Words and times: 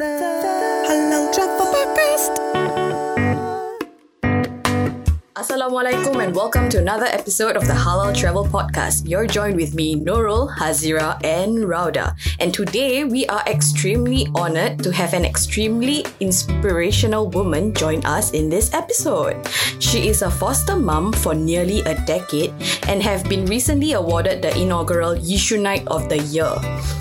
the 0.00 0.39
Assalamualaikum 5.40 6.20
and 6.20 6.36
welcome 6.36 6.68
to 6.68 6.76
another 6.76 7.08
episode 7.08 7.56
of 7.56 7.64
the 7.64 7.72
Halal 7.72 8.12
Travel 8.12 8.44
Podcast. 8.44 9.08
You're 9.08 9.24
joined 9.24 9.56
with 9.56 9.72
me, 9.72 9.96
Nurul, 9.96 10.52
Hazira, 10.52 11.16
and 11.24 11.64
Rauda. 11.64 12.12
And 12.44 12.52
today 12.52 13.08
we 13.08 13.24
are 13.32 13.40
extremely 13.48 14.28
honored 14.36 14.84
to 14.84 14.92
have 14.92 15.16
an 15.16 15.24
extremely 15.24 16.04
inspirational 16.20 17.32
woman 17.32 17.72
join 17.72 18.04
us 18.04 18.36
in 18.36 18.52
this 18.52 18.74
episode. 18.76 19.40
She 19.80 20.12
is 20.12 20.20
a 20.20 20.28
foster 20.28 20.76
mum 20.76 21.08
for 21.08 21.32
nearly 21.32 21.80
a 21.88 21.96
decade 22.04 22.52
and 22.84 23.00
have 23.00 23.24
been 23.24 23.48
recently 23.48 23.96
awarded 23.96 24.44
the 24.44 24.52
inaugural 24.60 25.16
Yishu 25.16 25.56
Night 25.56 25.88
of 25.88 26.12
the 26.12 26.20
Year. 26.28 26.52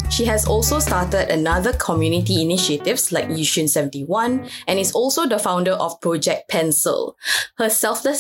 She 0.10 0.26
has 0.26 0.48
also 0.48 0.80
started 0.80 1.30
another 1.30 1.74
community 1.74 2.42
initiatives 2.42 3.12
like 3.12 3.30
Yishun 3.30 3.70
71 3.70 4.50
and 4.68 4.80
is 4.80 4.92
also 4.92 5.28
the 5.28 5.38
founder 5.38 5.74
of 5.74 6.02
Project 6.02 6.50
Pencil. 6.50 7.16
Her 7.58 7.70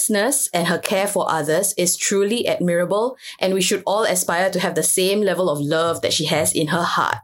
selflessness 0.09 0.49
and 0.53 0.67
her 0.67 0.77
care 0.77 1.07
for 1.07 1.29
others 1.29 1.73
is 1.77 1.95
truly 1.97 2.47
admirable 2.47 3.17
and 3.39 3.53
we 3.53 3.61
should 3.61 3.83
all 3.85 4.03
aspire 4.03 4.49
to 4.49 4.59
have 4.59 4.75
the 4.75 4.83
same 4.83 5.21
level 5.21 5.49
of 5.49 5.59
love 5.59 6.01
that 6.01 6.13
she 6.13 6.25
has 6.25 6.53
in 6.53 6.67
her 6.67 6.83
heart. 6.83 7.17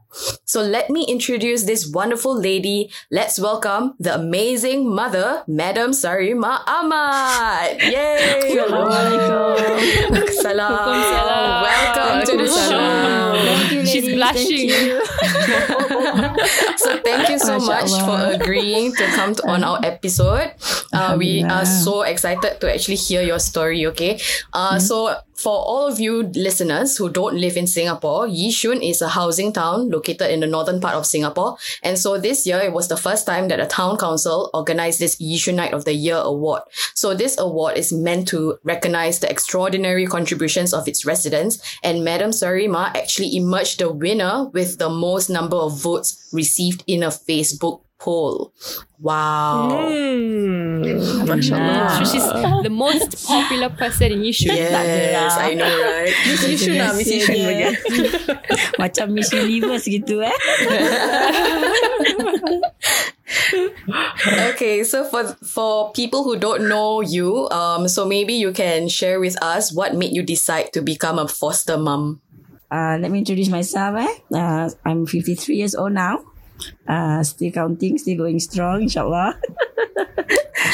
So 0.45 0.61
let 0.61 0.89
me 0.89 1.03
introduce 1.07 1.63
this 1.63 1.87
wonderful 1.87 2.39
lady. 2.39 2.89
Let's 3.11 3.39
welcome 3.39 3.95
the 3.99 4.15
amazing 4.15 4.87
mother, 4.87 5.43
Madam 5.47 5.91
Sarima 5.91 6.61
Ahmad. 6.65 7.81
Yay! 7.81 8.55
Assalamualaikum. 8.55 10.31
Salam. 10.39 10.71
Salam. 10.71 11.63
Welcome 11.67 12.17
to 12.31 12.33
the 12.37 12.47
show. 12.47 13.35
Thank 13.35 13.71
you, 13.71 13.85
She's 13.85 14.07
blushing. 14.15 14.69
Thank 14.69 14.87
you. 14.87 15.03
so 16.77 16.89
thank 17.03 17.29
you 17.29 17.39
so 17.39 17.59
much 17.59 17.91
for 18.05 18.39
agreeing 18.39 18.95
to 18.95 19.05
come 19.17 19.35
to, 19.35 19.43
on 19.47 19.63
our 19.63 19.83
episode. 19.83 20.53
Uh, 20.93 21.15
we 21.19 21.43
are 21.43 21.65
so 21.65 22.03
excited 22.03 22.61
to 22.61 22.67
actually 22.75 22.95
hear 22.95 23.21
your 23.21 23.39
story. 23.39 23.85
Okay, 23.87 24.19
uh, 24.53 24.79
so 24.79 25.15
for 25.33 25.53
all 25.53 25.87
of 25.87 25.99
you 25.99 26.23
listeners 26.23 26.97
who 26.97 27.09
don't 27.09 27.35
live 27.35 27.57
in 27.57 27.67
Singapore, 27.67 28.27
Yishun 28.27 28.87
is 28.87 29.01
a 29.01 29.09
housing 29.09 29.51
town 29.51 29.89
located 29.89 30.31
in 30.31 30.39
the 30.39 30.47
northern 30.47 30.79
part 30.79 30.95
of 30.95 31.05
Singapore, 31.05 31.57
and 31.83 31.97
so 31.97 32.17
this 32.17 32.45
year 32.45 32.59
it 32.59 32.73
was 32.73 32.87
the 32.87 32.97
first 32.97 33.25
time 33.25 33.47
that 33.47 33.59
a 33.59 33.65
town 33.65 33.97
council 33.97 34.49
organized 34.53 34.99
this 34.99 35.15
Yishun 35.17 35.55
Night 35.55 35.73
of 35.73 35.85
the 35.85 35.93
Year 35.93 36.17
award. 36.17 36.61
So 36.93 37.13
this 37.13 37.37
award 37.39 37.77
is 37.77 37.91
meant 37.91 38.27
to 38.29 38.57
recognize 38.63 39.19
the 39.19 39.29
extraordinary 39.29 40.05
contributions 40.05 40.73
of 40.73 40.87
its 40.87 41.05
residents, 41.05 41.59
and 41.83 42.03
Madam 42.03 42.31
Sarima 42.31 42.95
actually 42.95 43.35
emerged 43.35 43.79
the 43.79 43.91
winner 43.91 44.45
with 44.53 44.77
the 44.77 44.89
most 44.89 45.29
number 45.29 45.57
of 45.57 45.79
votes 45.81 46.29
received 46.33 46.83
in 46.87 47.03
a 47.03 47.07
Facebook 47.07 47.81
poll. 47.99 48.53
Wow. 48.99 49.89
Hmm. 49.89 50.34
Mashallah. 51.25 51.89
So 51.99 52.03
she's 52.11 52.23
the 52.63 52.69
most 52.71 53.27
popular 53.27 53.69
person 53.69 54.11
in 54.11 54.19
Yishun. 54.21 54.55
Yes, 54.55 55.37
I 55.37 55.53
know, 55.53 55.65
right? 55.65 56.13
Miss 56.27 56.43
Yishun 56.45 56.77
lah, 56.79 56.93
Miss 56.93 57.07
Yishun 57.09 57.35
Biasanya. 57.35 57.45
bagian. 57.45 57.73
Macam 58.81 59.09
Miss 59.13 59.31
Universe 59.31 59.85
gitu 59.87 60.21
eh. 60.21 60.31
okay, 64.53 64.83
so 64.83 65.03
for 65.05 65.23
for 65.43 65.91
people 65.93 66.23
who 66.23 66.37
don't 66.37 66.67
know 66.67 67.01
you, 67.01 67.49
um, 67.49 67.87
so 67.87 68.05
maybe 68.05 68.33
you 68.33 68.51
can 68.51 68.87
share 68.87 69.19
with 69.19 69.35
us 69.41 69.73
what 69.73 69.95
made 69.95 70.13
you 70.13 70.23
decide 70.23 70.73
to 70.73 70.81
become 70.81 71.19
a 71.19 71.27
foster 71.27 71.77
mom. 71.77 72.21
Uh, 72.69 72.97
let 72.99 73.11
me 73.11 73.19
introduce 73.21 73.49
myself 73.49 73.95
eh. 73.97 74.13
Uh, 74.33 74.69
I'm 74.83 75.05
53 75.05 75.55
years 75.55 75.75
old 75.75 75.93
now. 75.93 76.25
Uh, 76.87 77.23
still 77.23 77.51
counting, 77.51 77.97
still 77.97 78.17
going 78.17 78.39
strong 78.39 78.85
insyaAllah. 78.85 79.33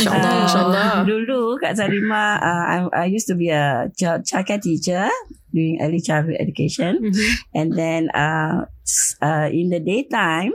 Inshallah, 0.01 1.01
Uh. 1.01 1.05
Dulu 1.05 1.59
Kak 1.61 1.77
Sarima, 1.77 2.37
uh, 2.41 2.63
I, 2.65 2.77
I 2.93 3.05
used 3.05 3.27
to 3.27 3.35
be 3.35 3.49
a 3.49 3.91
child 3.97 4.23
childcare 4.25 4.61
teacher 4.61 5.09
doing 5.53 5.79
early 5.81 5.99
childhood 6.01 6.37
education. 6.39 7.11
Mhm. 7.11 7.27
And 7.53 7.67
then 7.77 8.09
uh, 8.15 8.65
uh, 9.21 9.47
in 9.51 9.69
the 9.69 9.79
daytime, 9.79 10.53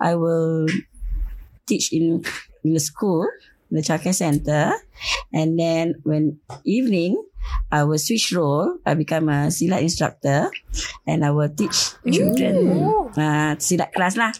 I 0.00 0.14
will 0.14 0.66
teach 1.66 1.92
in, 1.92 2.22
in 2.62 2.74
the 2.74 2.80
school, 2.82 3.26
in 3.70 3.80
the 3.80 3.84
childcare 3.84 4.14
center. 4.14 4.72
And 5.32 5.58
then 5.58 5.98
when 6.04 6.38
evening, 6.64 7.16
I 7.70 7.84
will 7.84 7.98
switch 7.98 8.32
role. 8.32 8.78
I 8.86 8.94
become 8.94 9.28
a 9.28 9.50
silat 9.50 9.82
instructor 9.82 10.50
and 11.06 11.24
I 11.24 11.30
will 11.30 11.50
teach 11.50 11.98
children 12.06 12.78
uh, 13.18 13.58
silat 13.58 13.92
class 13.92 14.16
lah. 14.16 14.32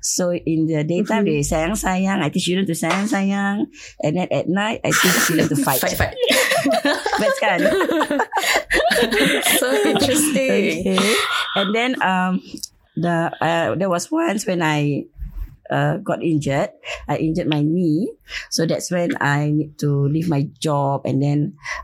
So 0.00 0.34
in 0.34 0.66
the 0.66 0.84
daytime, 0.84 1.24
they 1.24 1.40
sayang-sayang. 1.40 2.20
I 2.20 2.28
teach 2.28 2.44
children 2.44 2.66
to 2.68 2.76
sayang-sayang. 2.76 3.72
And 4.02 4.16
then 4.16 4.28
at 4.30 4.48
night, 4.48 4.80
I 4.84 4.92
teach 4.92 5.16
children 5.26 5.48
to 5.48 5.56
fight. 5.56 5.80
Fight, 5.80 5.96
fight. 5.96 6.16
Best 7.20 7.38
kan? 7.40 7.60
so 9.60 9.68
interesting. 9.84 10.84
Okay. 10.84 11.14
And 11.56 11.74
then 11.74 11.96
um 12.02 12.42
the 12.96 13.30
uh, 13.40 13.74
there 13.74 13.90
was 13.90 14.10
once 14.10 14.46
when 14.46 14.62
I 14.62 15.06
uh, 15.70 15.96
got 16.00 16.22
injured. 16.22 16.70
I 17.08 17.16
injured 17.20 17.48
my 17.48 17.62
knee, 17.62 18.12
so 18.50 18.66
that's 18.66 18.90
when 18.90 19.16
I 19.20 19.50
need 19.50 19.78
to 19.80 20.08
leave 20.08 20.28
my 20.28 20.48
job 20.60 21.04
and 21.04 21.22
then 21.22 21.38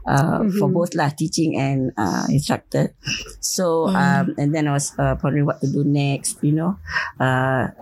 uh, 0.08 0.44
for 0.58 0.68
both 0.68 0.94
lah 0.96 1.10
teaching 1.12 1.56
and 1.56 1.92
uh, 1.96 2.26
instructor. 2.28 2.92
So 3.40 3.88
um 3.88 4.34
and 4.36 4.52
then 4.54 4.68
I 4.68 4.76
was 4.76 4.92
uh, 4.98 5.16
pondering 5.16 5.46
what 5.46 5.60
to 5.60 5.68
do 5.68 5.84
next. 5.84 6.40
You 6.44 6.52
know, 6.56 6.72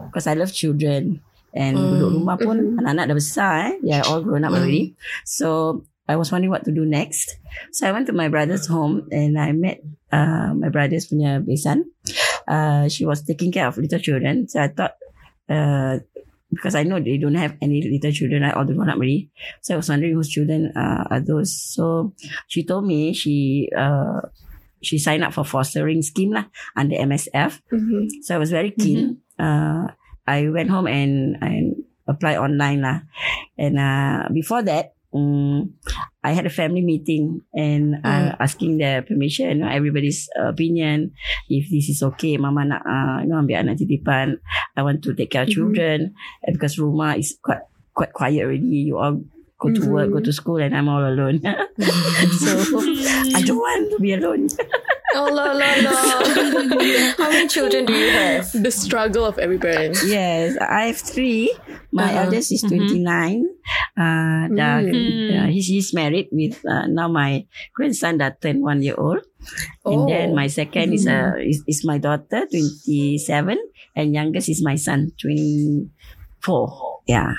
because 0.08 0.26
I 0.26 0.34
love 0.34 0.53
children. 0.53 1.22
And 1.48 1.81
Mm. 1.81 1.91
duduk 1.97 2.10
rumah 2.12 2.37
pun 2.37 2.76
anak-anak 2.76 3.04
dah 3.08 3.16
besar 3.16 3.53
eh. 3.72 3.75
They 3.81 3.97
are 3.97 4.04
all 4.04 4.20
grown 4.20 4.44
up 4.44 4.53
already. 4.53 4.94
So 5.25 5.81
I 6.04 6.14
was 6.20 6.28
wondering 6.28 6.53
what 6.53 6.69
to 6.69 6.72
do 6.76 6.84
next. 6.84 7.41
So 7.72 7.88
I 7.88 7.91
went 7.91 8.04
to 8.12 8.14
my 8.14 8.28
brother's 8.28 8.69
home 8.69 9.08
and 9.08 9.41
I 9.41 9.56
met 9.56 9.81
uh, 10.12 10.53
my 10.53 10.69
brother's 10.69 11.08
punya 11.08 11.41
besan. 11.41 11.88
Uh, 12.44 12.87
she 12.92 13.08
was 13.08 13.25
taking 13.25 13.48
care 13.48 13.64
of 13.66 13.81
little 13.81 13.98
children. 13.98 14.44
So 14.47 14.60
I 14.60 14.69
thought, 14.69 15.00
uh, 15.48 15.98
because 16.50 16.75
I 16.75 16.82
know 16.82 16.98
they 16.98 17.19
don't 17.19 17.34
have 17.36 17.56
any 17.60 17.82
little 17.84 18.12
children, 18.12 18.42
right? 18.42 18.54
All 18.54 18.64
the 18.64 18.72
grown 18.72 18.88
up 18.88 18.97
already. 18.97 19.31
So 19.60 19.75
I 19.75 19.76
was 19.76 19.88
wondering 19.88 20.14
whose 20.14 20.31
children 20.31 20.72
uh, 20.75 21.04
are 21.10 21.20
those. 21.20 21.53
So 21.53 22.14
she 22.48 22.64
told 22.64 22.86
me 22.86 23.12
she 23.12 23.69
uh, 23.76 24.20
she 24.81 24.98
signed 24.98 25.25
up 25.25 25.34
for 25.34 25.44
fostering 25.44 26.03
scheme 26.03 26.32
lah 26.32 26.44
under 26.76 26.97
MSF. 26.97 27.60
Mhm. 27.72 28.08
So 28.22 28.34
I 28.34 28.38
was 28.38 28.50
very 28.50 28.70
keen. 28.72 29.20
Uh, 29.38 29.88
I 30.26 30.48
went 30.48 30.70
home 30.70 30.87
and 30.88 31.37
and 31.41 31.84
apply 32.08 32.37
online 32.37 32.81
lah. 32.81 33.04
And 33.58 33.78
uh, 33.78 34.28
before 34.32 34.62
that, 34.64 34.97
um, 35.18 35.74
I 36.22 36.32
had 36.32 36.46
a 36.46 36.52
family 36.52 36.82
meeting 36.82 37.42
and 37.54 37.96
uh, 38.04 38.36
asking 38.38 38.78
their 38.78 39.02
permission, 39.02 39.48
you 39.48 39.54
know, 39.64 39.68
everybody's 39.68 40.28
opinion. 40.38 41.12
If 41.48 41.70
this 41.70 41.88
is 41.88 42.02
okay, 42.02 42.36
mama 42.36 42.64
nak 42.64 42.82
uh, 42.86 43.18
you 43.22 43.28
know 43.30 43.42
ambil 43.42 43.58
anak 43.58 43.82
titipan. 43.82 44.38
I 44.76 44.82
want 44.86 45.02
to 45.04 45.14
take 45.14 45.34
care 45.34 45.44
of 45.44 45.50
children 45.50 46.14
and 46.42 46.52
because 46.54 46.78
rumah 46.78 47.18
is 47.18 47.34
quite 47.42 47.64
quite 47.94 48.12
quiet 48.14 48.46
already. 48.46 48.90
You 48.90 48.98
all 48.98 49.18
go 49.58 49.74
to 49.74 49.82
work, 49.90 50.14
go 50.14 50.20
to 50.22 50.32
school, 50.32 50.62
and 50.62 50.74
I'm 50.74 50.88
all 50.88 51.02
alone. 51.02 51.42
so 52.38 52.50
I 53.34 53.42
don't 53.42 53.58
want 53.58 53.90
to 53.90 53.98
be 53.98 54.14
alone. 54.14 54.48
Oh, 55.18 55.26
la, 55.34 55.50
la, 55.50 55.70
la. 55.82 55.94
How 57.18 57.28
many 57.30 57.48
children 57.50 57.84
do 57.84 57.92
you 57.92 58.10
have? 58.14 58.46
The 58.54 58.70
struggle 58.70 59.24
of 59.26 59.34
every 59.38 59.58
parent. 59.58 59.98
Yes, 60.06 60.54
I 60.62 60.94
have 60.94 61.00
three. 61.02 61.50
My 61.90 62.06
Uh-huh. 62.06 62.30
eldest 62.30 62.54
is 62.54 62.62
29. 62.62 63.42
Uh, 63.98 64.46
dah, 64.54 64.78
Mm. 64.86 65.34
uh, 65.34 65.48
he's, 65.50 65.66
he's 65.66 65.90
married 65.92 66.28
with 66.30 66.62
uh, 66.64 66.86
now 66.86 67.08
my 67.10 67.42
grandson 67.74 68.18
that 68.22 68.38
turned 68.40 68.62
one 68.62 68.78
year 68.82 68.94
old. 68.96 69.26
And 69.84 70.06
then 70.08 70.34
my 70.38 70.46
second 70.46 70.92
is, 70.94 71.06
uh, 71.08 71.34
is 71.40 71.64
is 71.66 71.82
my 71.84 71.98
daughter, 71.98 72.46
27. 72.46 73.56
And 73.96 74.14
youngest 74.14 74.48
is 74.52 74.62
my 74.62 74.76
son, 74.76 75.10
24. 75.18 77.02
Yeah. 77.06 77.34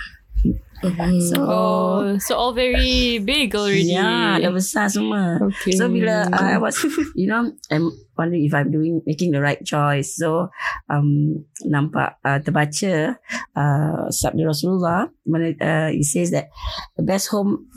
Mhm. 0.80 1.20
So, 1.20 1.36
Oh, 1.44 2.18
so 2.24 2.40
all 2.40 2.54
very 2.56 3.20
big 3.20 3.52
already. 3.52 3.92
yeah, 3.92 4.40
dah 4.40 4.52
besar 4.52 4.88
semua. 4.88 5.36
Okay. 5.52 5.76
So 5.76 5.92
bila 5.92 6.32
uh, 6.32 6.56
I 6.56 6.58
was, 6.58 6.80
you 7.20 7.28
know, 7.28 7.52
I'm 7.68 7.92
wondering 8.16 8.48
if 8.48 8.56
I'm 8.56 8.72
doing 8.72 9.04
making 9.04 9.36
the 9.36 9.44
right 9.44 9.60
choice. 9.60 10.16
So 10.16 10.48
um 10.88 11.44
nampak 11.68 12.24
uh, 12.24 12.40
terbaca 12.40 13.20
uh, 13.56 14.08
sabda 14.08 14.48
Rasulullah 14.48 15.12
mana 15.28 15.52
uh, 15.60 15.90
it 15.92 16.08
says 16.08 16.32
that 16.32 16.48
the 16.96 17.04
best 17.04 17.28
home 17.28 17.68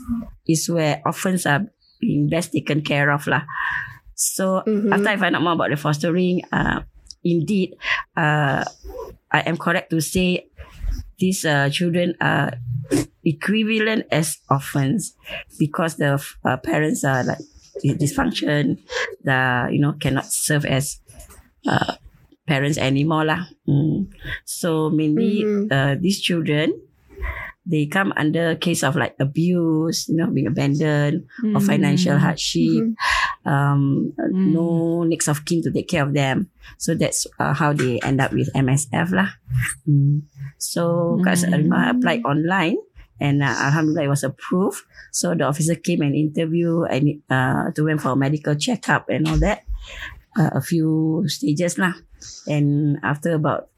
is 0.47 0.63
where 0.71 1.03
orphans 1.03 1.43
are 1.43 1.67
being 1.99 2.31
best 2.31 2.55
taken 2.55 2.83
care 2.83 3.11
of 3.11 3.27
lah. 3.27 3.43
So 4.15 4.63
Mhm. 4.63 4.95
after 4.95 5.09
I 5.11 5.17
find 5.19 5.35
out 5.35 5.43
more 5.43 5.59
about 5.59 5.71
the 5.71 5.79
fostering, 5.79 6.43
uh, 6.51 6.87
indeed, 7.19 7.75
uh, 8.15 8.63
I 9.27 9.39
am 9.43 9.59
correct 9.59 9.91
to 9.91 9.99
say 9.99 10.47
these 11.19 11.45
uh, 11.45 11.69
children 11.69 12.15
are 12.21 12.53
equivalent 13.23 14.05
as 14.11 14.37
orphans 14.49 15.15
because 15.59 15.95
the 15.97 16.19
uh, 16.45 16.57
parents 16.57 17.03
are 17.03 17.23
like 17.23 17.39
dysfunction, 17.83 18.79
the 19.23 19.69
you 19.71 19.79
know 19.79 19.93
cannot 19.99 20.25
serve 20.25 20.65
as 20.65 20.99
uh, 21.67 21.95
parents 22.47 22.77
anymore 22.77 23.25
lah. 23.25 23.47
Mm. 23.67 24.11
So 24.45 24.89
mainly 24.89 25.43
Mhm. 25.43 25.71
uh, 25.71 25.95
these 25.99 26.19
children 26.19 26.73
they 27.65 27.87
come 27.87 28.11
under 28.19 28.59
case 28.59 28.83
of 28.83 28.99
like 28.99 29.15
abuse, 29.23 30.09
you 30.11 30.17
know, 30.19 30.27
being 30.27 30.47
abandoned 30.51 31.23
or 31.55 31.61
financial 31.63 32.19
hardship. 32.19 32.91
Um, 33.47 34.11
no 34.31 35.03
next 35.07 35.31
of 35.31 35.45
kin 35.47 35.63
to 35.63 35.71
take 35.71 35.87
care 35.87 36.03
of 36.03 36.11
them. 36.13 36.51
So 36.77 36.91
that's 36.95 37.23
uh, 37.39 37.53
how 37.55 37.71
they 37.71 37.99
end 38.03 38.19
up 38.19 38.35
with 38.35 38.51
MSF 38.51 39.15
lah. 39.15 39.39
Mm. 39.87 40.27
So 40.63 41.19
Kak 41.27 41.35
Sarima 41.35 41.91
applied 41.91 42.23
online 42.23 42.79
and 43.19 43.43
uh, 43.43 43.51
Alhamdulillah 43.51 44.07
it 44.07 44.13
was 44.15 44.23
approved. 44.23 44.83
So 45.11 45.35
the 45.35 45.43
officer 45.43 45.75
came 45.75 46.01
and 46.01 46.15
interview 46.15 46.83
and 46.87 47.21
uh, 47.29 47.71
to 47.75 47.83
went 47.83 47.99
for 48.01 48.15
a 48.15 48.15
medical 48.15 48.55
checkup 48.55 49.09
and 49.09 49.27
all 49.27 49.37
that. 49.43 49.67
Uh, 50.39 50.49
a 50.57 50.61
few 50.63 51.23
stages 51.27 51.77
lah. 51.77 51.93
And 52.47 52.97
after 53.03 53.35
about 53.35 53.69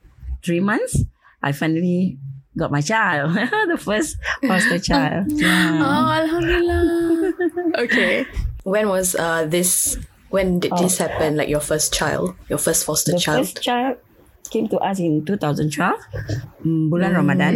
three 0.46 0.62
months, 0.62 1.04
I 1.42 1.52
finally 1.52 2.18
got 2.56 2.72
my 2.72 2.80
child, 2.80 3.36
the 3.70 3.82
first 3.82 4.16
foster 4.46 4.80
child. 4.80 5.28
Yeah. 5.36 5.82
Oh, 5.82 6.08
Alhamdulillah. 6.22 7.34
okay. 7.84 8.26
When 8.64 8.88
was 8.88 9.18
uh, 9.18 9.46
this? 9.50 9.98
When 10.30 10.60
did 10.60 10.72
this 10.80 10.98
happen? 10.98 11.36
Like 11.36 11.50
your 11.50 11.60
first 11.60 11.94
child, 11.94 12.36
your 12.48 12.58
first 12.58 12.86
foster 12.86 13.14
the 13.14 13.20
child. 13.20 13.52
first 13.52 13.62
child 13.62 13.98
came 14.52 14.68
to 14.70 14.78
us 14.80 15.00
in 15.00 15.26
2012, 15.26 16.00
mm, 16.66 16.90
bulan 16.90 17.14
Ramadan. 17.14 17.56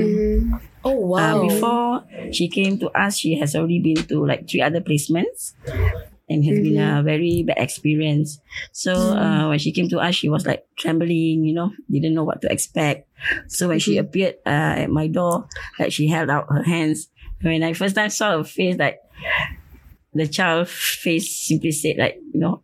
oh 0.83 0.95
Uh, 1.13 1.35
wow! 1.35 1.41
before 1.43 2.03
she 2.31 2.47
came 2.47 2.79
to 2.79 2.87
us, 2.95 3.17
she 3.17 3.35
has 3.39 3.55
already 3.55 3.79
been 3.79 3.99
to 4.07 4.25
like 4.25 4.47
three 4.49 4.61
other 4.61 4.79
placements 4.81 5.53
and 6.29 6.45
has 6.45 6.55
been 6.61 6.77
a 6.77 7.01
very 7.03 7.43
bad 7.43 7.57
experience. 7.57 8.39
So 8.71 8.93
uh, 9.17 9.49
when 9.49 9.59
she 9.59 9.71
came 9.73 9.89
to 9.89 9.99
us, 9.99 10.15
she 10.15 10.29
was 10.29 10.45
like 10.45 10.63
trembling, 10.77 11.43
you 11.43 11.53
know, 11.53 11.71
didn't 11.89 12.13
know 12.13 12.23
what 12.23 12.41
to 12.43 12.51
expect. 12.51 13.09
So 13.49 13.67
when 13.67 13.79
she 13.79 13.97
appeared 13.97 14.35
uh, 14.45 14.85
at 14.85 14.89
my 14.89 15.07
door, 15.07 15.47
like 15.79 15.91
she 15.91 16.07
held 16.07 16.29
out 16.29 16.47
her 16.49 16.63
hands. 16.63 17.09
When 17.41 17.63
I 17.63 17.73
first 17.73 17.95
time 17.95 18.09
saw 18.11 18.37
her 18.37 18.43
face, 18.43 18.77
like 18.77 18.99
the 20.13 20.27
child 20.27 20.67
face 20.69 21.47
simply 21.47 21.71
said 21.71 21.97
like, 21.97 22.17
you 22.33 22.39
know, 22.39 22.61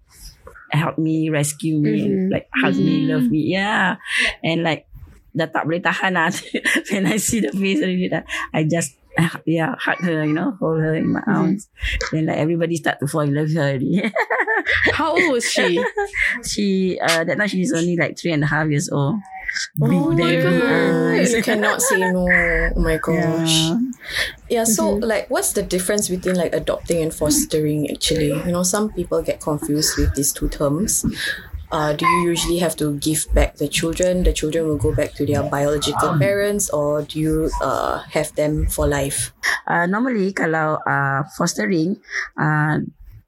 help 0.75 0.97
me, 0.97 1.29
rescue 1.29 1.79
me, 1.79 2.05
and 2.05 2.31
like 2.31 2.47
hug 2.53 2.75
me, 2.75 3.07
love 3.07 3.27
me. 3.31 3.47
Yeah. 3.51 3.97
And 4.43 4.63
like 4.63 4.87
dah 5.35 5.51
tak 5.51 5.67
boleh 5.67 5.83
tahan 5.83 6.15
lah. 6.15 6.31
when 6.91 7.07
I 7.07 7.19
see 7.19 7.43
the 7.43 7.51
face 7.51 7.83
I 8.53 8.63
just 8.63 8.95
yeah 9.45 9.75
hug 9.79 9.97
her, 9.99 10.25
you 10.25 10.33
know, 10.33 10.51
hold 10.59 10.79
her 10.79 10.95
in 10.95 11.13
my 11.13 11.21
arms. 11.27 11.69
Then 12.11 12.25
like 12.27 12.37
everybody 12.37 12.75
start 12.75 12.99
to 12.99 13.07
fall 13.07 13.21
in 13.21 13.33
love 13.33 13.47
with 13.47 13.55
her. 13.55 13.79
How 14.93 15.11
old 15.11 15.31
was 15.31 15.49
she? 15.49 15.83
she 16.45 16.99
uh, 16.99 17.23
that 17.23 17.37
time 17.37 17.47
she's 17.47 17.73
only 17.73 17.95
like 17.97 18.17
three 18.17 18.31
and 18.31 18.43
a 18.43 18.47
half 18.47 18.67
years 18.69 18.89
old. 18.89 19.15
Big 19.79 19.89
Oh 19.93 20.11
my 20.11 20.15
baby 20.15 20.47
eyes. 20.47 21.33
you 21.33 21.41
cannot 21.41 21.81
say 21.81 21.99
no. 21.99 22.27
Oh 22.75 22.79
my 22.79 22.97
gosh. 22.97 23.51
Yeah. 23.51 23.79
Yeah, 24.49 24.63
so 24.63 24.89
like 24.89 25.29
what's 25.29 25.53
the 25.53 25.63
difference 25.63 26.09
between 26.09 26.35
like 26.35 26.53
adopting 26.53 27.01
and 27.01 27.13
fostering 27.13 27.89
actually? 27.89 28.27
You 28.27 28.51
know, 28.51 28.63
some 28.63 28.91
people 28.91 29.21
get 29.21 29.39
confused 29.41 29.97
with 29.97 30.13
these 30.15 30.33
two 30.33 30.49
terms. 30.49 31.05
Uh, 31.71 31.93
do 31.93 32.05
you 32.05 32.29
usually 32.29 32.59
have 32.59 32.75
to 32.77 32.97
give 32.99 33.25
back 33.33 33.57
the 33.57 33.67
children? 33.67 34.23
The 34.23 34.33
children 34.33 34.67
will 34.67 34.77
go 34.77 34.93
back 34.93 35.13
to 35.15 35.25
their 35.25 35.43
biological 35.43 36.17
parents, 36.17 36.69
or 36.69 37.03
do 37.03 37.19
you 37.19 37.49
uh, 37.61 37.99
have 38.11 38.33
them 38.35 38.67
for 38.67 38.87
life? 38.87 39.33
Uh, 39.67 39.85
normally 39.85 40.31
kalau 40.33 40.77
uh, 40.85 41.23
fostering, 41.37 41.97
uh, 42.37 42.79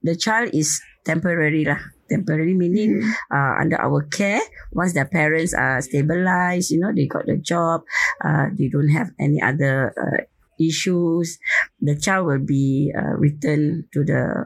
the 0.04 0.16
child 0.16 0.54
is 0.54 0.80
temporary 1.04 1.66
lah. 1.66 1.82
Temporary 2.08 2.56
meaning 2.56 3.04
uh, 3.28 3.60
under 3.60 3.76
our 3.84 4.08
care. 4.08 4.40
Once 4.72 4.96
their 4.96 5.10
parents 5.10 5.52
are 5.52 5.82
stabilized, 5.84 6.72
you 6.72 6.80
know, 6.80 6.96
they 6.96 7.04
got 7.04 7.28
the 7.28 7.36
job, 7.36 7.84
uh, 8.24 8.48
they 8.56 8.72
don't 8.72 8.96
have 8.96 9.12
any 9.20 9.44
other 9.44 9.92
uh, 9.92 10.24
issues, 10.60 11.38
the 11.82 11.96
child 11.96 12.26
will 12.26 12.42
be 12.42 12.92
uh, 12.96 13.14
returned 13.18 13.86
to 13.94 14.04
the 14.04 14.46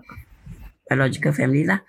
biological 0.92 1.32
family 1.32 1.64
lah. 1.64 1.80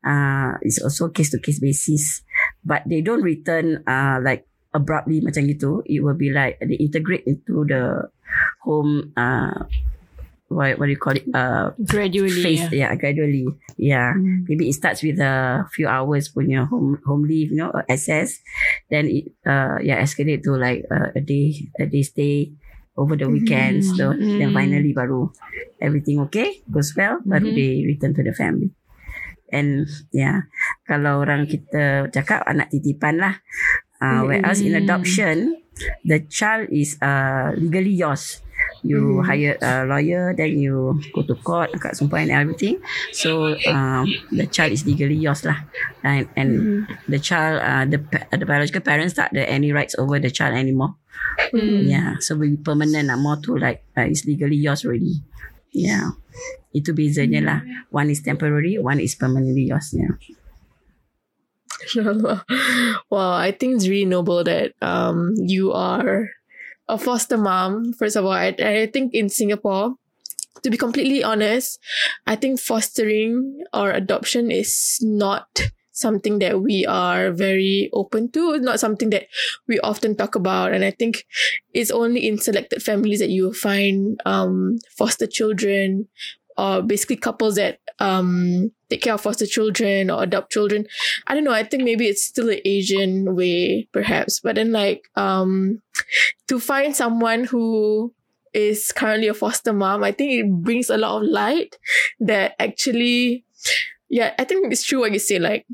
Uh, 0.00 0.56
it's 0.64 0.80
also 0.80 1.12
case 1.12 1.28
to 1.36 1.38
case 1.44 1.60
basis, 1.60 2.24
but 2.64 2.80
they 2.88 3.04
don't 3.04 3.20
return 3.20 3.84
uh, 3.84 4.16
like 4.24 4.48
abruptly 4.72 5.20
macam 5.20 5.44
gitu. 5.44 5.84
It 5.84 6.00
will 6.00 6.16
be 6.16 6.32
like 6.32 6.56
they 6.64 6.80
integrate 6.80 7.28
into 7.28 7.68
the 7.68 8.08
home 8.64 9.12
uh 9.16 9.68
what 10.48 10.80
what 10.80 10.88
do 10.88 10.92
you 10.92 11.00
call 11.00 11.16
it 11.16 11.28
uh 11.36 11.76
Gradually. 11.76 12.40
phase 12.40 12.72
yeah. 12.72 12.92
gradually 12.96 13.44
yeah 13.76 14.16
maybe 14.16 14.68
it 14.68 14.72
starts 14.72 15.04
with 15.04 15.20
a 15.20 15.68
few 15.72 15.84
hours 15.84 16.32
punya 16.32 16.64
home 16.64 16.96
home 17.04 17.28
leave 17.28 17.52
you 17.52 17.60
know 17.60 17.72
access 17.88 18.40
then 18.88 19.08
it 19.08 19.28
uh 19.44 19.76
yeah 19.84 20.00
escalate 20.00 20.40
to 20.40 20.56
like 20.56 20.88
uh, 20.88 21.12
a 21.12 21.20
day 21.20 21.68
a 21.76 21.84
day 21.84 22.00
stay 22.00 22.52
over 22.98 23.14
the 23.14 23.30
weekends 23.30 23.94
so 23.94 24.10
then 24.10 24.50
finally 24.50 24.90
baru 24.90 25.30
everything 25.78 26.18
okay 26.18 26.58
goes 26.66 26.90
well 26.98 27.22
baru 27.22 27.54
they 27.54 27.86
return 27.86 28.10
to 28.12 28.26
the 28.26 28.34
family. 28.34 28.74
And 29.48 29.86
yeah 30.10 30.50
kalau 30.84 31.24
orang 31.24 31.46
kita 31.48 32.10
cakap 32.10 32.44
anak 32.44 32.74
titipan 32.74 33.22
lah. 33.22 33.40
Uh, 34.02 34.26
whereas 34.26 34.60
in 34.60 34.74
adoption 34.74 35.58
the 36.02 36.26
child 36.26 36.68
is 36.74 36.98
uh, 37.00 37.54
legally 37.54 37.94
yours. 37.94 38.42
You 38.82 39.22
hire 39.26 39.58
a 39.58 39.86
lawyer 39.86 40.34
then 40.34 40.58
you 40.58 40.98
go 41.14 41.22
to 41.26 41.34
court 41.40 41.74
akad 41.74 41.98
sumpah 41.98 42.22
and 42.22 42.34
everything. 42.34 42.78
So 43.14 43.54
um, 43.70 44.06
the 44.30 44.46
child 44.50 44.74
is 44.74 44.86
legally 44.86 45.18
yours 45.18 45.42
lah. 45.46 45.66
And, 46.02 46.30
and 46.38 46.50
the 47.10 47.18
child 47.18 47.62
uh, 47.62 47.86
the 47.86 47.98
the 48.34 48.46
biological 48.46 48.82
parents 48.82 49.18
tak 49.18 49.34
ada 49.34 49.46
any 49.46 49.70
rights 49.74 49.98
over 49.98 50.18
the 50.22 50.30
child 50.30 50.54
anymore 50.54 50.98
yeah 51.54 52.18
so 52.18 52.36
be 52.36 52.56
permanent 52.56 53.08
lah 53.08 53.16
more 53.16 53.38
to 53.38 53.56
like 53.56 53.84
uh, 53.96 54.06
it's 54.06 54.24
legally 54.24 54.56
yours 54.56 54.84
already. 54.84 55.22
Yeah. 55.72 56.16
Itu 56.72 56.96
bezanya 56.96 57.40
lah. 57.44 57.60
One 57.92 58.10
is 58.10 58.24
temporary 58.24 58.78
one 58.78 59.00
is 59.00 59.14
permanently 59.14 59.68
yours 59.68 59.94
yeah. 59.94 60.16
Wow, 63.10 63.32
I 63.38 63.52
think 63.52 63.76
it's 63.76 63.88
really 63.88 64.08
noble 64.08 64.42
that 64.44 64.74
um 64.82 65.34
you 65.38 65.72
are 65.72 66.30
a 66.88 66.98
foster 66.98 67.38
mom. 67.38 67.92
First 67.92 68.16
of 68.16 68.24
all, 68.24 68.32
I, 68.32 68.54
I 68.58 68.88
think 68.90 69.14
in 69.14 69.28
Singapore, 69.28 69.94
to 70.62 70.70
be 70.70 70.76
completely 70.76 71.22
honest, 71.22 71.78
I 72.26 72.34
think 72.36 72.60
fostering 72.60 73.64
or 73.72 73.92
adoption 73.92 74.50
is 74.50 74.98
not 75.02 75.70
something 75.98 76.38
that 76.38 76.60
we 76.60 76.86
are 76.86 77.32
very 77.32 77.90
open 77.92 78.30
to. 78.32 78.52
It's 78.52 78.64
not 78.64 78.80
something 78.80 79.10
that 79.10 79.26
we 79.66 79.78
often 79.80 80.16
talk 80.16 80.34
about. 80.34 80.72
And 80.72 80.84
I 80.84 80.90
think 80.92 81.26
it's 81.74 81.90
only 81.90 82.26
in 82.26 82.38
selected 82.38 82.82
families 82.82 83.18
that 83.20 83.30
you 83.30 83.52
find 83.52 84.20
um 84.24 84.78
foster 84.96 85.26
children 85.26 86.08
or 86.56 86.82
basically 86.82 87.16
couples 87.16 87.54
that 87.56 87.78
um 88.00 88.70
take 88.90 89.02
care 89.02 89.14
of 89.14 89.20
foster 89.20 89.46
children 89.46 90.10
or 90.10 90.22
adopt 90.22 90.50
children. 90.50 90.86
I 91.26 91.34
don't 91.34 91.44
know. 91.44 91.52
I 91.52 91.62
think 91.64 91.84
maybe 91.84 92.06
it's 92.06 92.24
still 92.24 92.48
an 92.48 92.60
Asian 92.64 93.34
way, 93.36 93.88
perhaps. 93.92 94.40
But 94.40 94.56
then, 94.56 94.72
like, 94.72 95.02
um, 95.14 95.82
to 96.48 96.58
find 96.58 96.96
someone 96.96 97.44
who 97.44 98.14
is 98.54 98.92
currently 98.92 99.28
a 99.28 99.34
foster 99.34 99.72
mom, 99.72 100.02
I 100.02 100.12
think 100.12 100.32
it 100.32 100.50
brings 100.50 100.88
a 100.88 100.96
lot 100.96 101.22
of 101.22 101.28
light 101.28 101.76
that 102.20 102.54
actually, 102.58 103.44
yeah, 104.08 104.34
I 104.38 104.44
think 104.44 104.72
it's 104.72 104.84
true 104.84 105.00
what 105.00 105.12
you 105.12 105.18
say. 105.18 105.38
Like, 105.38 105.66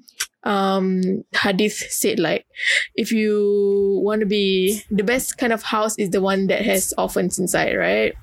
um, 0.43 1.25
Hadith 1.35 1.77
said, 1.91 2.19
like, 2.19 2.47
if 2.95 3.13
you 3.13 4.01
want 4.03 4.21
to 4.21 4.27
be 4.27 4.83
the 4.91 5.05
best 5.05 5.39
kind 5.39 5.53
of 5.53 5.63
house 5.63 5.97
is 5.99 6.11
the 6.11 6.21
one 6.21 6.49
that 6.49 6.65
has 6.65 6.93
orphans 6.99 7.39
inside, 7.39 7.75
right? 7.75 8.15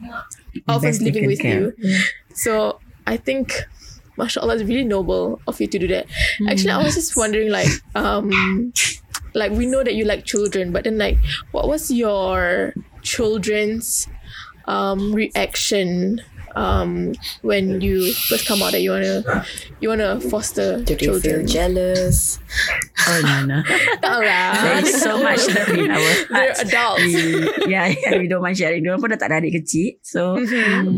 Orphans 0.67 0.99
Best 0.99 1.01
living 1.01 1.27
with 1.27 1.39
care. 1.39 1.73
you. 1.77 1.99
So 2.33 2.79
I 3.07 3.17
think 3.17 3.53
mashallah 4.17 4.55
it's 4.55 4.63
really 4.63 4.83
noble 4.83 5.41
of 5.47 5.59
you 5.59 5.67
to 5.67 5.79
do 5.79 5.87
that 5.87 6.05
actually 6.47 6.69
i 6.69 6.83
was 6.83 6.95
just 6.95 7.15
wondering 7.15 7.49
like 7.49 7.67
um 7.95 8.71
like 9.33 9.51
we 9.53 9.65
know 9.65 9.83
that 9.83 9.95
you 9.95 10.05
like 10.05 10.25
children 10.25 10.71
but 10.71 10.83
then 10.83 10.97
like 10.97 11.17
what 11.51 11.67
was 11.67 11.89
your 11.89 12.73
children's 13.01 14.07
um 14.65 15.13
reaction 15.13 16.21
um 16.55 17.13
when 17.41 17.79
you 17.81 18.11
first 18.27 18.47
come 18.47 18.61
out 18.61 18.71
that 18.71 18.81
you 18.81 18.91
wanna 18.91 19.23
you 19.79 19.89
wanna 19.89 20.19
foster 20.19 20.81
Do 20.83 20.95
they 20.95 21.07
feel 21.19 21.43
jealous? 21.45 22.39
oh 23.07 23.19
no 23.23 23.45
no 23.45 23.59
Tak 24.03 24.15
lah. 24.21 24.51
there 24.61 24.79
is 24.83 24.97
so 24.99 25.17
much 25.21 25.41
love 25.49 25.71
in 25.73 25.91
our 25.95 26.11
they're 26.29 26.55
adults 26.61 27.01
we, 27.05 27.47
yeah, 27.71 27.87
yeah, 27.89 28.17
we 28.17 28.27
don't 28.27 28.41
mind 28.41 28.57
sharing. 28.57 28.83
Diorang 28.83 29.01
pun 29.01 29.13
dah 29.13 29.19
tak 29.19 29.29
ada 29.33 29.41
adik 29.41 29.61
kecil. 29.63 29.97
So, 30.01 30.37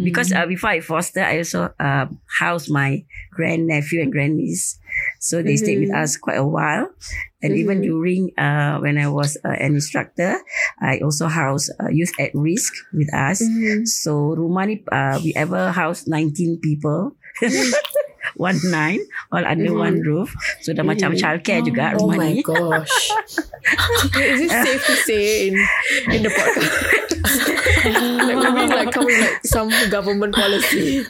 because 0.04 0.32
uh, 0.32 0.46
before 0.48 0.76
I 0.76 0.80
foster, 0.84 1.24
I 1.24 1.40
also 1.44 1.72
uh, 1.80 2.06
house 2.40 2.68
my 2.72 3.04
grand 3.32 3.68
nephew 3.68 4.02
and 4.04 4.12
grand 4.12 4.36
niece. 4.40 4.80
So 5.20 5.42
they 5.42 5.56
stayed 5.56 5.80
with 5.80 5.94
us 5.94 6.18
quite 6.18 6.38
a 6.38 6.46
while. 6.46 6.90
And 7.44 7.56
even 7.56 7.82
during 7.82 8.32
uh, 8.40 8.80
when 8.80 8.98
I 8.98 9.08
was 9.08 9.38
uh, 9.44 9.52
an 9.52 9.76
instructor, 9.76 10.40
I 10.80 11.00
also 11.00 11.28
housed 11.28 11.72
uh, 11.80 11.92
youth 11.92 12.12
at 12.20 12.32
risk 12.34 12.72
with 12.94 13.12
us. 13.14 13.44
So 14.00 14.36
rumah 14.36 14.68
ni 14.68 14.84
uh, 14.88 15.20
we 15.24 15.36
ever 15.36 15.72
housed 15.72 16.08
19 16.08 16.60
people. 16.64 17.16
one 18.36 18.60
nine, 18.64 19.00
all 19.32 19.46
under 19.46 19.74
one 19.74 20.00
roof. 20.02 20.34
So 20.62 20.74
dah 20.74 20.84
macam 20.84 21.14
childcare 21.20 21.62
juga 21.66 21.94
Oh 21.96 22.08
rumah 22.08 22.18
my 22.24 22.34
gosh. 22.40 23.12
Is 24.16 24.48
it 24.48 24.52
safe 24.52 24.84
to 24.88 24.96
say 25.04 25.24
in 25.52 25.56
in 26.12 26.20
the 26.24 26.32
podcast? 26.32 26.74
like 28.28 28.54
maybe 28.54 28.74
like 28.74 28.92
come 28.96 29.06
with 29.06 29.20
like 29.20 29.44
some 29.44 29.70
government 29.92 30.36
policy. 30.36 31.04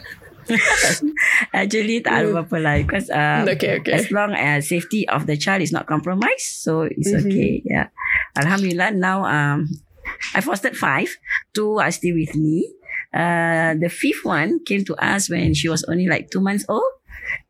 Actually 1.54 2.02
tak 2.02 2.14
ada 2.24 2.28
apa-apa 2.34 2.58
lah 2.60 2.76
because 2.82 3.08
uh, 3.10 3.46
Okay, 3.48 3.80
okay. 3.82 3.94
as 3.94 4.10
long 4.12 4.34
as 4.36 4.68
safety 4.70 5.08
of 5.10 5.26
the 5.30 5.38
child 5.38 5.62
is 5.62 5.72
not 5.72 5.86
compromised, 5.88 6.62
so 6.64 6.84
it's 6.88 7.10
Mm-hmm. 7.14 7.28
okay. 7.30 7.52
Yeah. 7.66 7.88
Alhamdulillah 8.36 8.92
now 8.98 9.24
um 9.28 9.70
I 10.36 10.42
fostered 10.42 10.76
five. 10.76 11.08
Two 11.54 11.80
are 11.80 11.92
still 11.92 12.16
with 12.16 12.36
me. 12.36 12.68
Uh, 13.14 13.78
the 13.78 13.88
fifth 13.94 14.26
one 14.26 14.60
came 14.66 14.84
to 14.90 14.96
us 14.98 15.30
when 15.30 15.54
she 15.54 15.70
was 15.70 15.86
only 15.86 16.08
like 16.10 16.30
two 16.34 16.42
months 16.42 16.66
old. 16.68 16.84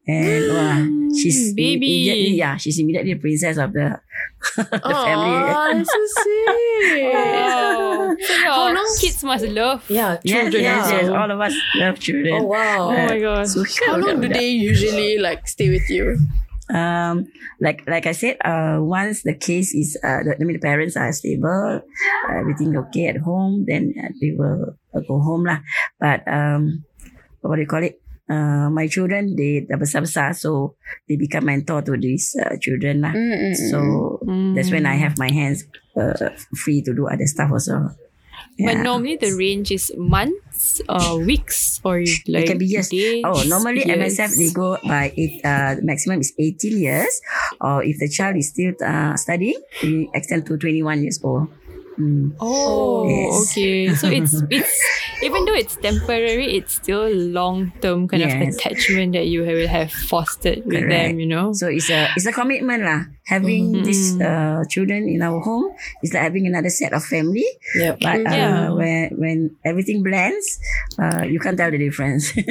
And 0.05 0.43
wah, 0.51 1.15
she's 1.15 1.53
baby. 1.55 2.09
Immediately, 2.11 2.35
yeah, 2.35 2.57
she's 2.57 2.77
immediately 2.77 3.11
a 3.13 3.15
princess 3.15 3.55
of 3.57 3.71
the, 3.71 3.99
the 4.57 4.63
family. 4.67 5.39
Oh, 5.47 5.71
that's 5.71 5.87
so 5.87 6.01
sweet. 6.19 7.13
Wow. 7.13 8.15
So 8.19 8.33
How 8.43 8.73
long- 8.73 8.97
kids 8.99 9.23
must 9.23 9.45
love. 9.47 9.79
Yeah, 9.89 10.17
children 10.25 10.61
yes, 10.63 10.83
also. 10.83 10.95
yes. 10.95 11.09
All 11.09 11.31
of 11.31 11.39
us 11.39 11.55
love 11.75 11.99
children. 11.99 12.33
Oh 12.35 12.43
wow. 12.43 12.89
Oh 12.91 13.05
my 13.07 13.19
god. 13.19 13.47
Suka 13.47 13.85
How 13.85 13.95
long 13.97 14.19
do 14.19 14.27
budak-budak. 14.27 14.33
they 14.35 14.49
usually 14.51 15.17
like 15.19 15.47
stay 15.47 15.69
with 15.69 15.87
you? 15.89 16.19
um 16.71 17.27
like 17.59 17.83
like 17.91 18.07
I 18.07 18.15
said 18.15 18.39
uh 18.39 18.79
once 18.79 19.23
the 19.27 19.35
case 19.35 19.75
is 19.75 19.99
uh 19.99 20.23
the, 20.23 20.31
I 20.39 20.43
mean 20.47 20.55
the 20.55 20.63
parents 20.63 20.95
are 20.95 21.11
stable 21.11 21.83
uh, 21.83 22.31
everything 22.39 22.71
okay 22.87 23.11
at 23.11 23.19
home 23.19 23.67
then 23.67 23.91
uh, 23.99 24.07
they 24.23 24.31
will 24.31 24.79
uh, 24.95 25.03
go 25.03 25.19
home 25.19 25.43
lah 25.43 25.59
but 25.99 26.23
um 26.23 26.87
what 27.43 27.59
do 27.59 27.61
you 27.61 27.67
call 27.67 27.83
it 27.83 27.99
uh 28.31 28.71
my 28.71 28.87
children 28.87 29.35
they 29.35 29.67
dah 29.67 29.75
besar-besar 29.75 30.31
so 30.31 30.79
they 31.11 31.19
become 31.19 31.43
mentor 31.51 31.83
to 31.83 31.99
these 31.99 32.31
uh, 32.39 32.55
children 32.63 33.03
lah 33.03 33.11
so 33.71 34.19
that's 34.55 34.71
when 34.71 34.87
I 34.87 34.95
have 34.95 35.19
my 35.19 35.27
hands 35.27 35.67
uh, 35.99 36.31
free 36.55 36.79
to 36.87 36.95
do 36.95 37.07
other 37.11 37.27
stuff 37.27 37.51
also 37.51 37.91
But 38.53 38.85
normally 38.85 39.17
the 39.17 39.33
range 39.33 39.73
is 39.73 39.89
months, 39.97 40.77
or 40.85 41.17
weeks, 41.17 41.81
or 41.81 42.05
like 42.29 42.45
it 42.45 42.53
can 42.53 42.61
be 42.61 42.69
years. 42.69 42.89
days. 42.93 43.25
Oh, 43.25 43.41
normally 43.49 43.81
years. 43.81 43.97
MSF 43.97 44.37
they 44.37 44.53
go 44.53 44.77
by 44.85 45.09
eight. 45.17 45.41
Uh, 45.41 45.81
maximum 45.81 46.21
is 46.21 46.37
eighteen 46.37 46.77
years, 46.77 47.09
or 47.57 47.81
if 47.81 47.97
the 47.97 48.05
child 48.05 48.37
is 48.37 48.53
still 48.53 48.77
uh, 48.85 49.17
studying, 49.17 49.57
we 49.81 50.05
extend 50.13 50.45
to 50.45 50.57
twenty 50.61 50.85
one 50.85 51.01
years 51.01 51.17
old. 51.25 51.49
Mm. 51.93 52.33
Oh, 52.41 53.05
Yes. 53.05 53.51
okay. 53.53 53.93
So 53.93 54.09
it's 54.09 54.33
it's 54.49 54.73
even 55.21 55.45
though 55.45 55.53
it's 55.53 55.75
temporary, 55.77 56.57
it's 56.57 56.81
still 56.81 57.05
long 57.09 57.69
term 57.81 58.07
kind 58.09 58.23
of 58.25 58.33
Yes. 58.33 58.57
attachment 58.57 59.13
that 59.13 59.29
you 59.29 59.45
will 59.45 59.67
have 59.69 59.91
fostered 59.93 60.65
with 60.65 60.89
them. 60.89 60.89
Correct. 60.89 61.15
You 61.21 61.27
know. 61.29 61.53
So 61.53 61.67
it's 61.69 61.89
a 61.93 62.09
it's 62.17 62.25
a 62.25 62.33
commitment 62.33 62.81
lah. 62.83 63.05
Having 63.23 63.87
these 63.87 64.19
uh, 64.19 64.67
children 64.67 65.07
in 65.07 65.23
our 65.23 65.39
home 65.39 65.71
is 66.03 66.11
like 66.11 66.27
having 66.27 66.43
another 66.43 66.67
set 66.67 66.91
of 66.91 67.05
family. 67.07 67.47
Yep. 67.77 68.03
But 68.03 68.19
uh, 68.27 68.35
Yeah. 68.35 68.69
when 68.75 69.15
when 69.15 69.37
everything 69.63 70.03
blends, 70.03 70.59
uh, 70.99 71.23
you 71.23 71.39
can't 71.39 71.55
tell 71.55 71.69
the 71.71 71.77
difference. 71.79 72.33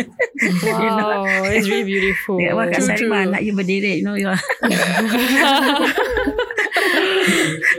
Wow, 0.42 1.22
it's 1.46 1.68
really 1.70 1.86
beautiful. 1.86 2.34
Wak 2.34 2.74
Kat 2.74 2.82
True, 2.98 3.06
true. 3.06 3.14
anak 3.14 3.46
you 3.46 3.54
berdiri, 3.54 4.02
you 4.02 4.04
know 4.06 4.18
you 4.18 4.26
are. 4.26 4.40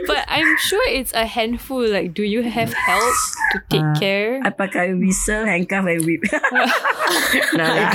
but 0.06 0.24
I'm 0.28 0.46
sure 0.60 0.82
it's 0.88 1.12
a 1.12 1.24
handful. 1.24 1.84
Like, 1.84 2.12
do 2.12 2.22
you 2.22 2.42
have 2.42 2.72
help 2.72 3.14
to 3.52 3.58
take 3.68 3.84
Uh, 3.84 3.94
care? 3.96 4.40
I 4.42 4.50
pakai 4.50 4.94
whistle, 4.96 5.44
handcuff 5.44 5.84
and 5.84 6.02
whip. 6.04 6.22
Dah 7.58 7.68
lah. 7.68 7.92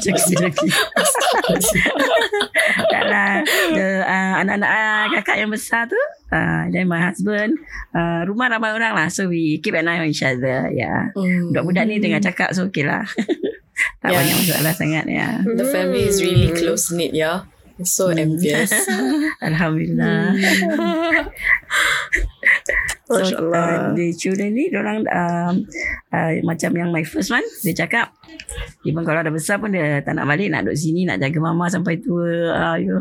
Cekik-cekik. 0.00 0.72
Tak 2.90 3.02
lah. 3.04 3.34
The, 3.74 3.86
uh, 4.04 4.32
anak-anak 4.42 4.70
uh, 4.70 5.04
kakak 5.18 5.36
yang 5.38 5.50
besar 5.52 5.86
tu, 5.86 5.98
uh, 6.32 6.62
then 6.70 6.88
my 6.88 7.00
husband, 7.00 7.58
uh, 7.92 8.24
rumah 8.24 8.50
ramai 8.50 8.72
orang 8.72 8.94
lah. 8.94 9.08
So 9.08 9.28
we 9.28 9.58
keep 9.60 9.74
an 9.74 9.88
eye 9.88 10.00
on 10.00 10.08
each 10.10 10.22
other. 10.24 10.70
Yeah. 10.72 11.10
Mm. 11.14 11.52
Budak-budak 11.52 11.84
ni 11.88 12.00
tengah 12.00 12.22
cakap, 12.22 12.52
so 12.52 12.68
okay 12.68 12.84
lah. 12.84 13.04
tak 14.00 14.10
Yeah. 14.12 14.20
banyak 14.20 14.36
masalah 14.38 14.74
sangat, 14.76 15.04
ya. 15.10 15.28
The 15.42 15.66
family 15.66 16.06
is 16.06 16.22
really 16.22 16.52
close 16.54 16.92
knit, 16.92 17.10
yeah. 17.12 17.48
I'm 17.78 17.84
so 17.84 18.08
mm. 18.08 18.18
envious. 18.18 18.72
Alhamdulillah. 19.42 20.32
Mm. 20.34 21.32
So, 23.04 23.20
uh, 23.52 23.92
the 23.92 24.16
children 24.16 24.56
ni, 24.56 24.72
orang 24.72 25.04
um, 25.12 25.68
uh, 26.08 26.32
macam 26.40 26.72
yang 26.72 26.88
my 26.88 27.04
first 27.04 27.28
one, 27.28 27.44
dia 27.60 27.76
cakap, 27.76 28.16
even 28.88 29.04
kalau 29.04 29.20
dah 29.20 29.28
besar 29.28 29.60
pun 29.60 29.76
dia 29.76 30.00
tak 30.00 30.16
nak 30.16 30.24
balik, 30.24 30.48
nak 30.48 30.64
duduk 30.64 30.80
sini, 30.80 31.04
nak 31.04 31.20
jaga 31.20 31.36
mama 31.36 31.68
sampai 31.68 32.00
tua. 32.00 32.48
Ayo. 32.80 32.96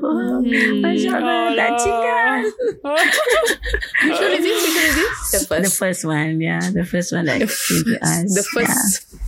Masya 0.84 1.08
Allah, 1.16 1.56
touching 1.56 2.00
kan? 2.04 2.42
Which 4.04 4.20
one 4.20 4.34
is 4.36 4.44
this? 4.44 4.60
Which 4.60 4.76
one 4.76 4.88
is 4.92 4.96
this? 5.00 5.16
the 5.32 5.40
The 5.40 5.46
first. 5.48 5.80
first 5.80 6.02
one, 6.04 6.44
yeah. 6.44 6.64
The 6.68 6.84
first 6.84 7.10
one 7.16 7.24
that 7.32 7.40
came 7.40 7.84
to 7.88 7.96
us. 8.04 8.28
The 8.28 8.44
first 8.44 8.80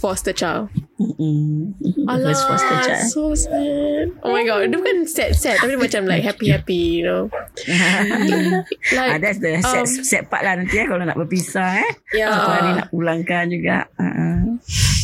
foster 0.04 0.36
child. 0.36 0.68
Yeah. 0.76 0.84
Mm-mm. 0.96 1.76
The 1.80 2.20
first 2.24 2.44
foster 2.48 2.78
child. 2.84 3.08
so 3.08 3.32
sad. 3.32 4.12
Oh 4.24 4.32
my 4.32 4.44
god, 4.44 4.68
dia 4.72 4.76
bukan 4.76 5.08
sad-sad 5.08 5.60
tapi 5.60 5.76
dia 5.76 5.80
macam 5.80 6.02
like 6.08 6.24
happy-happy, 6.24 7.00
you 7.00 7.04
know. 7.08 7.24
ah, 7.72 8.64
Like 8.92 9.24
that's 9.24 9.40
the 9.40 9.60
sad, 9.64 9.88
um, 9.88 10.04
sad 10.04 10.24
part 10.28 10.44
lah 10.44 10.65
nanti 10.66 10.82
eh, 10.82 10.88
kalau 10.90 11.06
nak 11.06 11.18
berpisah 11.22 11.86
eh. 11.86 11.92
Yeah. 12.18 12.34
Satu 12.34 12.50
hari 12.50 12.70
nak 12.82 12.90
pulangkan 12.90 13.46
juga. 13.54 13.86
Uh-uh. 14.02 14.58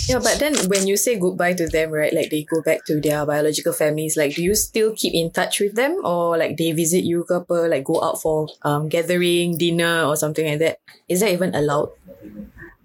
Yeah, 0.10 0.18
but 0.18 0.42
then 0.42 0.58
when 0.66 0.90
you 0.90 0.98
say 0.98 1.22
goodbye 1.22 1.54
to 1.54 1.70
them, 1.70 1.94
right, 1.94 2.10
like 2.10 2.34
they 2.34 2.42
go 2.42 2.66
back 2.66 2.82
to 2.90 2.98
their 2.98 3.22
biological 3.30 3.72
families, 3.72 4.18
like 4.18 4.34
do 4.34 4.42
you 4.42 4.58
still 4.58 4.98
keep 4.98 5.14
in 5.14 5.30
touch 5.30 5.62
with 5.62 5.78
them 5.78 6.02
or 6.02 6.36
like 6.36 6.58
they 6.58 6.74
visit 6.74 7.06
you 7.06 7.22
ke 7.24 7.46
apa, 7.46 7.70
like 7.70 7.86
go 7.86 8.02
out 8.02 8.18
for 8.18 8.50
um, 8.66 8.90
gathering, 8.90 9.62
dinner 9.62 10.04
or 10.10 10.18
something 10.18 10.44
like 10.44 10.60
that? 10.60 10.82
Is 11.06 11.22
that 11.22 11.30
even 11.30 11.54
allowed? 11.54 11.94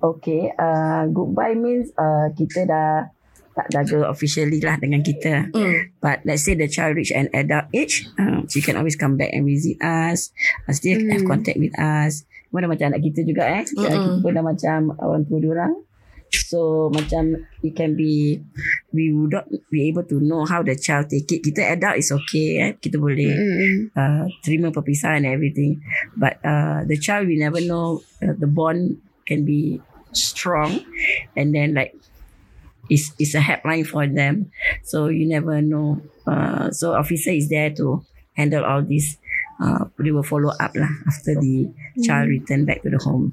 Okay, 0.04 0.52
uh, 0.60 1.08
goodbye 1.08 1.56
means 1.56 1.88
uh, 1.96 2.28
kita 2.36 2.68
dah 2.68 3.16
tak 3.56 3.72
jaga 3.72 4.12
officially 4.12 4.60
lah 4.60 4.76
dengan 4.76 5.00
kita. 5.00 5.48
Mm. 5.56 5.96
But 6.04 6.20
let's 6.28 6.44
say 6.44 6.52
the 6.52 6.68
child 6.68 7.00
reach 7.00 7.10
an 7.10 7.32
adult 7.32 7.72
age, 7.72 8.04
um, 8.20 8.44
she 8.46 8.60
can 8.60 8.76
always 8.76 9.00
come 9.00 9.16
back 9.16 9.32
and 9.32 9.48
visit 9.48 9.80
us. 9.80 10.36
Uh, 10.68 10.76
still 10.76 11.00
have 11.08 11.24
contact 11.24 11.56
with 11.56 11.72
us. 11.80 12.28
Dah 12.52 12.70
macam 12.70 12.86
anak 12.88 13.02
kita 13.04 13.20
juga 13.22 13.44
eh. 13.46 13.62
Mm-mm. 13.68 13.86
Kita 13.86 13.96
pun 14.24 14.30
dah 14.32 14.44
macam 14.44 14.78
orang 14.98 15.22
tua 15.28 15.38
diorang. 15.38 15.74
So 16.26 16.90
macam 16.90 17.46
it 17.62 17.78
can 17.78 17.94
be 17.94 18.42
we 18.90 19.14
would 19.14 19.30
not 19.34 19.46
be 19.70 19.86
able 19.86 20.02
to 20.10 20.18
know 20.18 20.42
how 20.42 20.62
the 20.62 20.74
child 20.74 21.10
take 21.10 21.30
it. 21.30 21.42
Kita 21.44 21.76
adult 21.76 22.00
is 22.00 22.10
okay 22.10 22.48
eh. 22.62 22.70
Kita 22.78 22.98
boleh 22.98 23.30
mm, 23.30 23.76
uh, 23.94 24.24
terima 24.42 24.74
perpisahan 24.74 25.22
and 25.22 25.30
everything. 25.30 25.78
But 26.18 26.42
uh, 26.42 26.82
the 26.86 26.98
child 26.98 27.30
we 27.30 27.38
never 27.38 27.62
know 27.62 28.02
uh, 28.22 28.34
the 28.34 28.50
bond 28.50 28.98
can 29.26 29.46
be 29.46 29.82
strong 30.16 30.80
and 31.36 31.52
then 31.52 31.74
like 31.76 31.94
it's 32.90 33.12
it's 33.18 33.34
a 33.34 33.42
helpline 33.42 33.86
for 33.86 34.06
them. 34.06 34.50
So 34.82 35.08
you 35.08 35.26
never 35.28 35.62
know. 35.62 36.02
Uh, 36.26 36.70
so 36.74 36.94
officer 36.94 37.30
is 37.30 37.50
there 37.50 37.70
to 37.78 38.02
handle 38.34 38.64
all 38.66 38.82
this. 38.82 39.18
Uh, 39.56 39.88
they 39.98 40.12
will 40.12 40.22
follow 40.26 40.52
up 40.60 40.72
lah 40.76 40.92
after 41.08 41.32
the 41.32 41.64
child 42.04 42.28
return 42.28 42.64
back 42.64 42.82
to 42.82 42.90
the 42.90 42.98
home. 43.00 43.32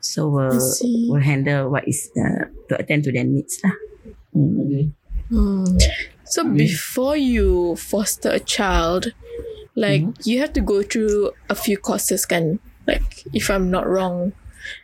So 0.00 0.28
we'll, 0.28 0.60
see. 0.60 1.08
we'll 1.10 1.20
handle 1.20 1.68
what 1.68 1.86
is 1.86 2.08
uh, 2.16 2.48
to 2.68 2.80
attend 2.80 3.04
to 3.04 3.12
their 3.12 3.24
needs 3.24 3.60
lah. 3.60 3.76
Mm. 4.34 5.76
So 6.24 6.44
before 6.44 7.16
you 7.16 7.76
foster 7.76 8.30
a 8.30 8.40
child, 8.40 9.12
like 9.76 10.02
you 10.24 10.40
have 10.40 10.52
to 10.54 10.60
go 10.60 10.82
through 10.82 11.32
a 11.48 11.54
few 11.54 11.76
courses, 11.76 12.24
kan? 12.24 12.58
Like 12.86 13.26
if 13.34 13.50
I'm 13.50 13.70
not 13.70 13.86
wrong, 13.86 14.32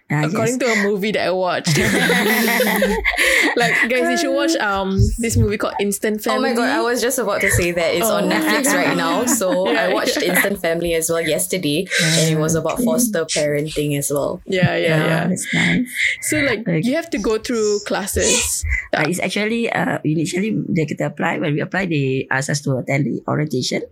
Ah, 0.06 0.22
yes. 0.22 0.30
according 0.32 0.58
to 0.62 0.66
a 0.70 0.76
movie 0.86 1.10
that 1.12 1.26
I 1.26 1.32
watched. 1.34 1.74
like 3.56 3.74
guys, 3.90 4.06
you 4.06 4.16
should 4.18 4.34
watch 4.34 4.54
um 4.62 4.98
this 5.18 5.36
movie 5.36 5.58
called 5.58 5.74
Instant 5.80 6.22
Family. 6.22 6.38
Oh 6.38 6.42
my 6.42 6.54
god, 6.54 6.70
I 6.70 6.80
was 6.82 7.00
just 7.02 7.18
about 7.18 7.40
to 7.42 7.50
say 7.50 7.72
that 7.72 7.94
it's 7.94 8.06
on 8.06 8.24
Oh. 8.24 8.30
Netflix 8.30 8.70
right 8.72 8.96
now. 8.96 9.26
So 9.26 9.66
Yeah, 9.72 9.90
I 9.90 9.94
watched 9.94 10.16
Instant 10.22 10.60
Family 10.62 10.94
as 10.94 11.10
well 11.10 11.20
yesterday, 11.20 11.86
and 12.02 12.30
it 12.30 12.38
was 12.38 12.54
about 12.54 12.78
foster 12.82 13.24
parenting 13.26 13.98
as 13.98 14.10
well. 14.14 14.40
yeah, 14.46 14.76
yeah, 14.76 14.94
Ah, 14.94 15.06
yeah. 15.10 15.22
that's 15.26 15.46
nice. 15.54 15.90
So 16.22 16.38
like 16.40 16.66
Like- 16.66 16.84
you 16.86 16.94
have 16.94 17.10
to 17.10 17.18
go 17.18 17.38
through 17.38 17.80
classes. 17.86 18.64
Uh, 18.94 19.04
it's 19.10 19.18
actually 19.20 19.66
uh, 19.74 19.98
initially 20.06 20.54
they 20.70 20.86
kita 20.86 21.06
apply 21.10 21.38
when 21.42 21.54
we 21.54 21.60
apply 21.60 21.86
they 21.86 22.26
ask 22.30 22.46
us 22.50 22.60
to 22.62 22.78
attend 22.78 23.06
the 23.10 23.22
orientation. 23.26 23.82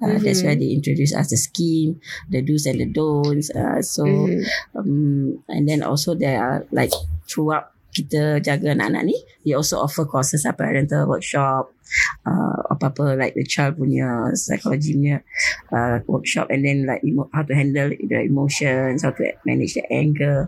Uh, 0.00 0.16
That's 0.18 0.40
where 0.42 0.56
they 0.56 0.72
introduce 0.72 1.12
us 1.12 1.28
the 1.30 1.36
scheme, 1.36 2.00
the 2.32 2.40
do's 2.40 2.64
and 2.66 2.80
the 2.80 2.88
don'ts. 2.88 3.50
Uh, 3.52 3.82
so 3.82 4.04
Mhm. 4.04 4.44
um, 4.74 5.44
and 5.48 5.68
then 5.68 5.82
also 5.82 6.14
there 6.14 6.40
are 6.40 6.64
like 6.72 6.92
throughout 7.28 7.72
kita 7.90 8.38
jaga 8.38 8.70
anak-anak 8.70 9.02
ni, 9.02 9.18
they 9.42 9.50
also 9.50 9.82
offer 9.82 10.06
courses 10.06 10.46
lah, 10.46 10.54
parental 10.54 11.10
workshop, 11.10 11.74
uh, 12.22 12.62
apa-apa 12.70 13.18
like 13.18 13.34
the 13.34 13.42
child 13.42 13.74
punya 13.82 14.30
psychology 14.38 14.94
punya 14.94 15.26
uh, 15.74 15.98
workshop 16.06 16.46
and 16.54 16.62
then 16.62 16.86
like 16.86 17.02
emo- 17.02 17.26
how 17.34 17.42
to 17.42 17.50
handle 17.50 17.90
the 17.90 18.18
emotions, 18.22 19.02
how 19.02 19.10
to 19.10 19.26
manage 19.42 19.74
the 19.74 19.82
anger, 19.90 20.46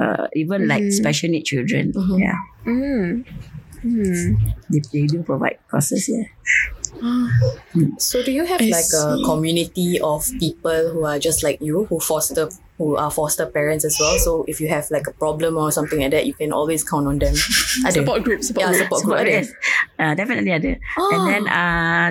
uh, 0.00 0.32
even 0.32 0.64
like 0.64 0.80
Mhm. 0.80 0.96
special 0.96 1.28
need 1.28 1.44
children. 1.44 1.92
Mhm. 1.92 2.16
Yeah. 2.24 2.38
Mm. 2.64 3.08
Hmm. 3.84 4.28
They, 4.72 4.80
they 4.90 5.04
do 5.06 5.22
provide 5.22 5.60
courses 5.70 6.08
yeah. 6.08 6.26
So 7.98 8.22
do 8.22 8.32
you 8.32 8.44
have 8.44 8.60
like 8.60 8.92
a 8.94 9.18
community 9.24 10.00
of 10.00 10.24
people 10.40 10.90
who 10.90 11.04
are 11.04 11.18
just 11.18 11.42
like 11.42 11.60
you 11.60 11.84
who 11.84 12.00
foster 12.00 12.48
who 12.78 12.94
are 12.94 13.10
foster 13.10 13.44
parents 13.44 13.82
as 13.84 13.98
well? 13.98 14.16
So 14.22 14.46
if 14.46 14.62
you 14.62 14.70
have 14.70 14.86
like 14.88 15.10
a 15.10 15.12
problem 15.12 15.58
or 15.58 15.70
something 15.70 15.98
like 15.98 16.14
that, 16.14 16.24
you 16.24 16.32
can 16.32 16.54
always 16.54 16.86
count 16.86 17.10
on 17.10 17.18
them. 17.18 17.34
Ada? 17.82 17.92
Support 18.00 18.22
group, 18.22 18.40
support 18.40 18.62
Yeah, 18.64 18.72
group. 18.72 18.82
support 18.86 19.02
group 19.04 19.18
ada. 19.18 19.30
Yes. 19.42 19.48
Uh, 19.98 20.14
definitely 20.14 20.52
ada. 20.54 20.72
Oh. 20.94 21.10
And 21.10 21.22
then 21.26 21.42
uh, 21.50 22.08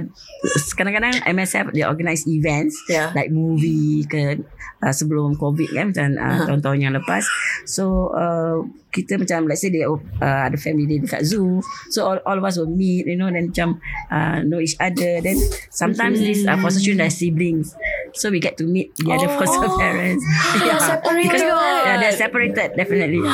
kadang-kadang 0.76 1.24
MSF 1.26 1.72
they 1.74 1.88
organize 1.88 2.28
events 2.28 2.76
Yeah. 2.92 3.16
like 3.16 3.32
movie 3.32 4.04
ke 4.06 4.44
uh, 4.84 4.94
sebelum 4.94 5.40
COVID 5.40 5.70
kan 5.72 5.86
macam 5.96 6.08
uh, 6.14 6.26
Uh-huh. 6.28 6.46
tahun-tahun 6.52 6.78
yang 6.84 6.94
lepas. 6.94 7.24
So 7.66 8.12
uh, 8.14 8.62
kita 8.88 9.18
macam 9.22 9.46
let's 9.46 9.62
say 9.62 9.70
they 9.70 9.86
uh, 9.86 9.98
ada 10.22 10.58
family 10.58 10.86
day 10.86 11.00
dekat 11.00 11.22
zoo. 11.24 11.62
So 11.90 12.06
all, 12.06 12.20
all 12.26 12.38
of 12.38 12.46
us 12.46 12.58
will 12.58 12.70
meet 12.70 13.06
you 13.06 13.16
know 13.16 13.30
then 13.30 13.50
macam 13.54 13.80
uh, 14.10 14.44
know 14.44 14.60
each 14.60 14.76
other. 14.78 15.22
Then 15.22 15.38
sometimes 15.72 16.20
these 16.20 16.44
uh, 16.44 16.58
foster 16.60 16.82
children 16.82 17.08
are 17.08 17.14
siblings. 17.14 17.74
So 18.14 18.30
we 18.30 18.38
get 18.40 18.58
to 18.60 18.66
meet 18.66 18.94
the 19.00 19.10
other 19.10 19.30
Oh. 19.30 19.38
foster 19.38 19.70
parents. 19.78 20.24
They're 20.60 20.80
separated. 20.80 21.32
Because, 21.32 21.42
yeah, 21.44 21.98
they're 22.00 22.18
separated 22.18 22.70
definitely. 22.76 23.22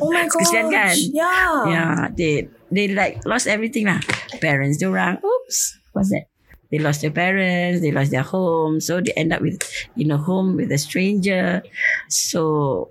Oh 0.00 0.10
my 0.12 0.24
god. 0.24 0.32
Kesian 0.40 0.66
kan? 0.72 0.96
Yeah. 1.12 1.68
Yeah, 1.68 1.96
they 2.16 2.48
they 2.72 2.88
like 2.96 3.20
lost 3.28 3.46
everything 3.46 3.84
lah. 3.86 4.00
Parents 4.40 4.80
orang, 4.82 5.20
oops, 5.20 5.76
what's 5.92 6.08
that? 6.10 6.30
They 6.72 6.78
lost 6.82 7.02
their 7.04 7.14
parents, 7.14 7.78
they 7.84 7.92
lost 7.94 8.10
their 8.10 8.26
home, 8.26 8.80
so 8.80 8.98
they 9.04 9.12
end 9.14 9.30
up 9.36 9.38
with 9.44 9.60
in 9.94 10.10
a 10.10 10.18
home 10.18 10.56
with 10.56 10.72
a 10.72 10.78
stranger. 10.80 11.62
So 12.08 12.88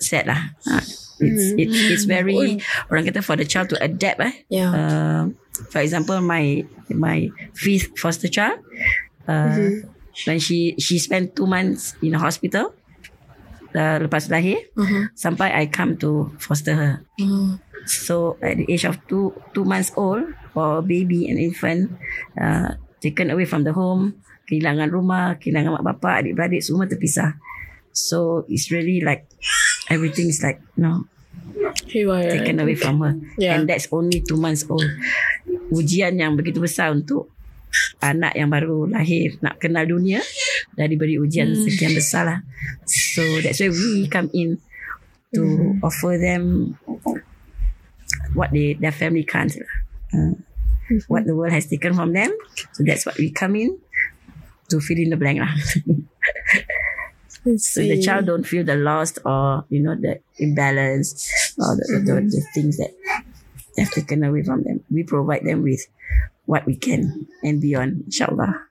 sad 0.00 0.26
lah. 0.26 0.56
Ha, 0.66 0.80
It's 1.16 1.56
it's 1.56 1.76
it's 1.96 2.04
very 2.04 2.60
orang 2.92 3.08
kata 3.08 3.24
for 3.24 3.40
the 3.40 3.48
child 3.48 3.72
to 3.72 3.76
adapt 3.80 4.20
eh. 4.20 4.34
Yeah. 4.52 4.68
Uh, 4.72 5.22
for 5.72 5.80
example, 5.80 6.20
my 6.20 6.64
my 6.92 7.32
fifth 7.56 7.96
foster 7.96 8.28
child, 8.28 8.60
uh, 9.24 9.80
when 10.24 10.40
she 10.40 10.72
she 10.80 10.96
spent 10.96 11.36
two 11.36 11.44
months 11.44 11.92
in 12.00 12.16
a 12.16 12.20
hospital, 12.20 12.72
uh, 13.76 14.00
lepas 14.00 14.32
lahir, 14.32 14.64
Mhm. 14.72 15.12
sampai 15.12 15.52
I 15.52 15.68
come 15.68 16.00
to 16.00 16.32
foster 16.40 16.72
her. 16.72 16.94
Mm. 17.20 17.60
So 17.86 18.40
at 18.40 18.56
the 18.56 18.66
age 18.66 18.88
of 18.88 18.98
two 19.04 19.30
two 19.52 19.62
months 19.62 19.92
old 19.94 20.24
for 20.50 20.80
a 20.80 20.82
baby 20.82 21.28
and 21.28 21.36
infant, 21.36 21.92
uh, 22.34 22.74
taken 22.98 23.30
away 23.30 23.44
from 23.44 23.62
the 23.62 23.70
home, 23.70 24.18
kehilangan 24.48 24.90
rumah, 24.90 25.36
kehilangan 25.38 25.76
mak 25.78 25.84
bapak, 25.84 26.24
adik-beradik 26.24 26.64
semua 26.64 26.88
terpisah. 26.88 27.36
So 27.92 28.42
it's 28.48 28.72
really 28.74 29.00
like 29.04 29.28
everything 29.86 30.28
is 30.28 30.42
like 30.42 30.58
you 30.74 30.82
know 30.82 31.06
Haywire. 31.88 32.28
taken 32.32 32.58
away 32.58 32.74
from 32.74 32.98
her, 33.00 33.14
Yeah. 33.38 33.54
and 33.56 33.70
that's 33.70 33.86
only 33.88 34.20
two 34.20 34.36
months 34.36 34.66
old. 34.66 34.84
Ujian 35.70 36.18
yang 36.18 36.34
begitu 36.34 36.58
besar 36.62 36.90
untuk 36.90 37.30
anak 38.00 38.32
yang 38.36 38.48
baru 38.48 38.88
lahir 38.88 39.36
nak 39.44 39.60
kenal 39.60 39.84
dunia 39.84 40.20
dah 40.76 40.86
diberi 40.88 41.20
ujian 41.20 41.52
sekian 41.52 41.92
besar 41.92 42.24
lah. 42.24 42.40
So 42.84 43.22
that's 43.40 43.60
why 43.60 43.70
we 43.72 44.08
come 44.08 44.30
in 44.32 44.60
to 45.34 45.76
offer 45.82 46.16
them 46.16 46.74
what 48.32 48.52
they 48.52 48.76
their 48.76 48.94
family 48.94 49.24
can't. 49.24 49.52
lah. 49.56 49.74
Uh, 50.14 50.34
what 51.08 51.26
the 51.26 51.34
world 51.34 51.52
has 51.52 51.66
taken 51.66 51.94
from 51.94 52.12
them. 52.12 52.30
So 52.72 52.84
that's 52.86 53.06
what 53.06 53.18
we 53.18 53.30
come 53.30 53.56
in 53.56 53.78
to 54.70 54.80
fill 54.80 54.98
in 54.98 55.10
the 55.10 55.18
blank 55.18 55.40
lah. 55.40 55.52
so 57.58 57.80
the 57.82 58.02
child 58.02 58.26
don't 58.26 58.46
feel 58.46 58.64
the 58.64 58.76
loss 58.76 59.18
or 59.22 59.64
you 59.70 59.82
know 59.82 59.94
the 59.94 60.20
imbalance 60.38 61.30
or 61.58 61.76
the, 61.76 62.02
the, 62.02 62.14
the 62.26 62.42
things 62.54 62.78
that 62.78 62.90
have 63.78 63.90
taken 63.90 64.24
away 64.24 64.42
from 64.42 64.62
them. 64.62 64.82
We 64.90 65.02
provide 65.02 65.44
them 65.44 65.62
with 65.62 65.86
what 66.46 66.64
we 66.64 66.76
can 66.76 67.26
and 67.42 67.60
beyond, 67.60 68.04
inshallah. 68.06 68.62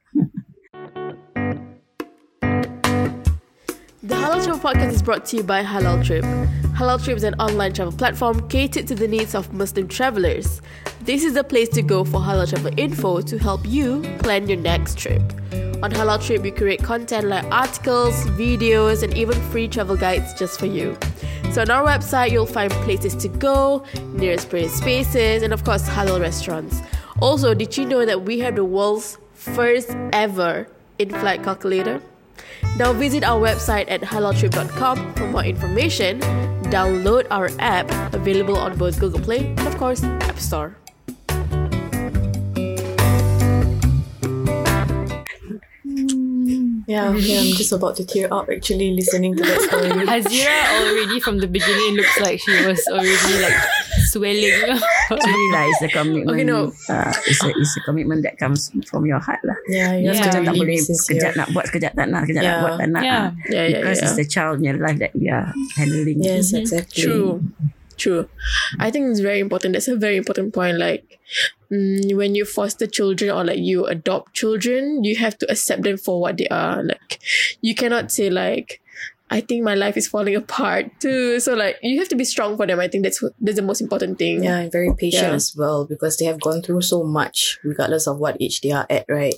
The 4.02 4.14
Halal 4.14 4.44
Travel 4.44 4.60
Podcast 4.60 4.92
is 4.92 5.02
brought 5.02 5.26
to 5.26 5.38
you 5.38 5.44
by 5.44 5.64
Halal 5.64 6.04
Trip. 6.06 6.24
Halal 6.76 7.04
Trip 7.04 7.18
is 7.18 7.24
an 7.24 7.36
online 7.36 7.74
travel 7.74 7.94
platform 7.94 8.48
catered 8.50 8.88
to 8.88 8.96
the 8.96 9.08
needs 9.08 9.36
of 9.36 9.54
Muslim 9.54 9.88
travelers. 9.88 10.62
This 11.02 11.24
is 11.24 11.34
the 11.34 11.44
place 11.44 11.70
to 11.70 11.82
go 11.82 12.04
for 12.04 12.20
halal 12.20 12.50
travel 12.50 12.72
info 12.78 13.22
to 13.22 13.38
help 13.38 13.66
you 13.66 14.02
plan 14.20 14.48
your 14.48 14.58
next 14.58 14.98
trip. 14.98 15.22
On 15.84 15.92
Halal 15.92 16.26
Trip, 16.26 16.42
we 16.42 16.52
create 16.52 16.82
content 16.82 17.28
like 17.28 17.46
articles, 17.46 18.16
videos, 18.32 19.04
and 19.04 19.16
even 19.16 19.40
free 19.52 19.68
travel 19.68 19.96
guides 19.96 20.34
just 20.34 20.60
for 20.60 20.66
you. 20.66 20.98
So 21.52 21.62
on 21.62 21.70
our 21.70 21.86
website, 21.86 22.32
you'll 22.32 22.46
find 22.46 22.72
places 22.72 23.16
to 23.18 23.28
go, 23.28 23.86
nearest 24.14 24.50
prayer 24.50 24.70
spaces, 24.70 25.44
and 25.44 25.54
of 25.54 25.64
course, 25.64 25.88
halal 25.88 26.20
restaurants. 26.20 26.82
Also, 27.22 27.54
did 27.54 27.78
you 27.78 27.86
know 27.86 28.06
that 28.06 28.24
we 28.24 28.40
have 28.40 28.56
the 28.56 28.66
world's 28.66 29.18
first 29.34 29.96
ever 30.12 30.68
in-flight 31.00 31.44
calculator? 31.44 32.02
Now 32.78 32.92
visit 32.94 33.24
our 33.24 33.40
website 33.40 33.86
at 33.88 34.02
halaltrip.com 34.02 35.14
for 35.14 35.28
more 35.28 35.44
information. 35.44 36.20
Download 36.70 37.26
our 37.32 37.50
app 37.60 37.90
available 38.14 38.58
on 38.58 38.78
both 38.78 39.00
Google 39.00 39.22
Play 39.22 39.46
and 39.46 39.68
of 39.68 39.78
course 39.78 40.04
App 40.04 40.40
Store. 40.40 40.76
Yeah, 46.86 47.18
yeah, 47.18 47.42
I'm 47.42 47.54
just 47.62 47.74
about 47.74 47.98
to 47.98 48.06
tear 48.06 48.30
up 48.30 48.46
actually 48.46 48.94
listening 48.94 49.34
to 49.38 49.44
that 49.44 49.62
story. 49.66 49.90
Hazira 50.06 50.58
already 50.86 51.18
from 51.20 51.42
the 51.42 51.50
beginning 51.50 51.98
looks 51.98 52.14
like 52.22 52.38
she 52.40 52.54
was 52.66 52.78
already 52.94 53.34
like 53.42 53.58
swelling. 54.06 54.54
Actually 55.10 55.48
lah, 55.50 55.66
it's 55.66 55.82
a 55.82 55.90
commitment. 55.90 56.30
Okay, 56.30 56.46
no. 56.46 56.70
Uh, 56.86 57.10
it's, 57.26 57.42
a, 57.42 57.50
it's 57.58 57.74
a 57.78 57.82
commitment 57.82 58.22
that 58.22 58.38
comes 58.38 58.70
from 58.86 59.06
your 59.10 59.18
heart 59.18 59.42
lah. 59.42 59.58
yeah, 59.66 59.98
Yeah. 59.98 60.14
to 60.14 60.30
Sekejap 60.30 60.42
tak 60.46 60.54
really 60.54 60.78
boleh, 60.78 60.78
sekejap 60.78 61.34
sincere. 61.34 61.34
nak 61.42 61.48
buat, 61.58 61.66
sekejap 61.74 61.92
tak 61.98 62.08
nak, 62.14 62.22
sekejap 62.30 62.42
nak 62.42 62.54
Yeah. 62.54 62.62
buat, 62.62 62.74
tak 62.78 62.88
nak. 62.94 63.04
Yeah. 63.04 63.18
ah. 63.18 63.30
Yeah, 63.50 63.66
yeah, 63.66 63.80
Because 63.82 63.98
yeah. 63.98 64.06
it's 64.06 64.18
the 64.22 64.28
child 64.30 64.56
in 64.62 64.64
your 64.70 64.78
life 64.78 65.00
that 65.02 65.12
we 65.18 65.26
are 65.34 65.50
handling. 65.78 66.22
Yes, 66.22 66.54
exactly. 66.54 67.02
True. 67.02 67.42
True. 67.98 68.28
I 68.80 68.92
think 68.92 69.10
it's 69.10 69.22
very 69.22 69.40
important. 69.40 69.74
That's 69.74 69.88
a 69.88 69.96
very 69.96 70.18
important 70.18 70.54
point. 70.54 70.78
Like, 70.78 71.20
mm, 71.72 72.14
when 72.16 72.36
you 72.36 72.44
foster 72.44 72.88
children 72.88 73.32
or 73.32 73.44
like 73.46 73.60
you 73.60 73.86
adopt 73.86 74.34
children, 74.34 75.04
you 75.04 75.16
have 75.16 75.38
to 75.40 75.50
accept 75.52 75.84
them 75.84 75.98
for 75.98 76.20
what 76.20 76.38
they 76.38 76.48
are. 76.50 76.84
Like, 76.84 77.20
you 77.62 77.74
cannot 77.74 78.12
say 78.12 78.30
like, 78.30 78.82
I 79.32 79.42
think 79.42 79.64
my 79.64 79.74
life 79.74 79.98
is 79.98 80.08
falling 80.08 80.36
apart 80.44 80.86
too. 81.02 81.40
So 81.40 81.56
like, 81.56 81.78
you 81.82 81.98
have 82.00 82.10
to 82.10 82.16
be 82.16 82.24
strong 82.26 82.58
for 82.58 82.68
them. 82.68 82.80
I 82.80 82.88
think 82.88 83.04
that's 83.04 83.24
that's 83.42 83.58
the 83.58 83.66
most 83.66 83.82
important 83.82 84.20
thing. 84.20 84.44
Yeah, 84.44 84.60
and 84.60 84.72
very 84.72 84.94
patient 84.96 85.34
Yeah. 85.34 85.40
as 85.42 85.54
well 85.58 85.86
because 85.86 86.18
they 86.18 86.26
have 86.26 86.40
gone 86.40 86.62
through 86.62 86.82
so 86.82 87.04
much 87.04 87.58
regardless 87.64 88.06
of 88.08 88.20
what 88.20 88.38
age 88.40 88.62
they 88.62 88.72
are 88.72 88.86
at, 88.90 89.06
right? 89.10 89.34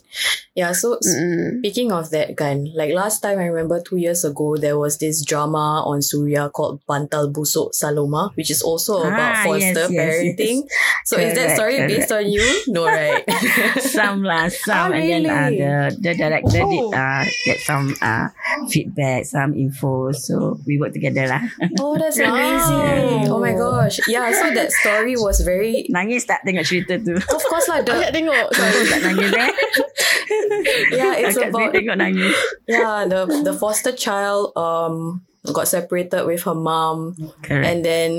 Yeah, 0.55 0.73
so 0.73 0.95
s- 0.99 1.07
Mm. 1.07 1.59
speaking 1.63 1.91
of 1.95 2.09
that, 2.11 2.35
Gan, 2.35 2.73
like 2.75 2.91
last 2.93 3.21
time 3.23 3.39
I 3.39 3.45
remember 3.47 3.79
two 3.79 3.95
years 3.97 4.25
ago, 4.25 4.57
there 4.57 4.77
was 4.77 4.97
this 4.97 5.23
drama 5.23 5.83
on 5.85 6.01
Surya 6.01 6.49
called 6.49 6.81
Bantal 6.89 7.31
Busuk 7.31 7.71
Saloma, 7.77 8.35
which 8.35 8.51
is 8.51 8.61
also 8.61 8.99
about 9.07 9.35
Ah, 9.39 9.43
foster 9.45 9.87
yes, 9.87 9.91
yes, 9.91 9.95
parenting. 9.95 10.57
So 11.05 11.15
is 11.17 11.33
that 11.37 11.55
Correct, 11.55 11.55
story 11.55 11.77
based 11.87 12.11
on 12.11 12.25
you? 12.27 12.43
No, 12.67 12.85
right? 12.85 13.23
some 13.79 14.23
lah, 14.23 14.49
some, 14.67 14.91
Oh, 14.91 14.95
and 14.97 15.05
then 15.07 15.23
uh, 15.31 15.49
the 15.49 15.71
the 16.01 16.13
director 16.17 16.59
Oh. 16.65 16.91
did 16.91 16.97
uh, 16.97 17.23
get 17.47 17.59
some 17.63 17.95
uh, 18.01 18.27
feedback, 18.67 19.23
some 19.25 19.53
info. 19.55 19.86
So 20.13 20.57
we 20.65 20.79
work 20.79 20.93
together 20.93 21.27
lah. 21.27 21.41
oh, 21.79 21.95
that's 21.97 22.17
amazing. 22.23 23.27
Oh 23.31 23.39
my 23.39 23.53
gosh. 23.53 23.99
Yeah, 24.07 24.31
so 24.31 24.51
that 24.53 24.71
story 24.71 25.15
was 25.19 25.41
very 25.41 25.85
Nangis 25.91 26.25
tak 26.25 26.43
tengok 26.43 26.65
cerita 26.65 26.97
tu? 26.99 27.15
of 27.17 27.43
course 27.47 27.67
lah 27.67 27.79
I 27.79 27.85
the 27.85 27.93
tak 27.97 28.11
tengok. 28.15 28.45
Aku 28.55 28.79
tak 28.87 28.99
nangis 29.03 29.31
eh? 29.33 29.51
yeah, 30.97 31.13
it's 31.17 31.37
Akak 31.37 31.49
about 31.51 31.71
sendiri 31.71 31.75
tengok 31.83 31.97
nangis. 31.99 32.35
yeah, 32.67 33.05
the 33.05 33.19
the 33.43 33.53
foster 33.53 33.91
child 33.93 34.51
um 34.55 35.23
got 35.47 35.67
separated 35.67 36.27
with 36.27 36.43
her 36.43 36.55
mom 36.57 37.15
Correct. 37.39 37.63
and 37.63 37.79
then 37.85 38.11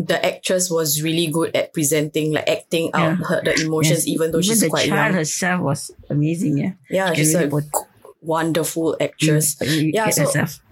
the 0.00 0.16
actress 0.16 0.72
was 0.72 1.04
really 1.04 1.28
good 1.28 1.52
at 1.52 1.68
presenting 1.76 2.32
like 2.32 2.48
acting 2.48 2.88
out 2.96 3.20
her 3.28 3.44
the 3.44 3.52
emotions 3.60 4.08
Yes, 4.08 4.16
even 4.16 4.32
though 4.32 4.40
she's 4.40 4.64
the 4.64 4.72
quite 4.72 4.88
child 4.88 5.12
young 5.12 5.20
herself 5.20 5.58
was 5.60 5.80
amazing. 6.08 6.56
Yeah, 6.56 6.72
yeah 6.88 7.08
she 7.12 7.28
she's 7.28 7.36
a 7.36 7.44
really 7.44 7.60
put- 7.60 7.68
wonderful 8.24 8.96
actress 9.00 9.60
You 9.60 9.92
Yeah, 9.92 10.08
so- 10.08 10.24
herself 10.24 10.64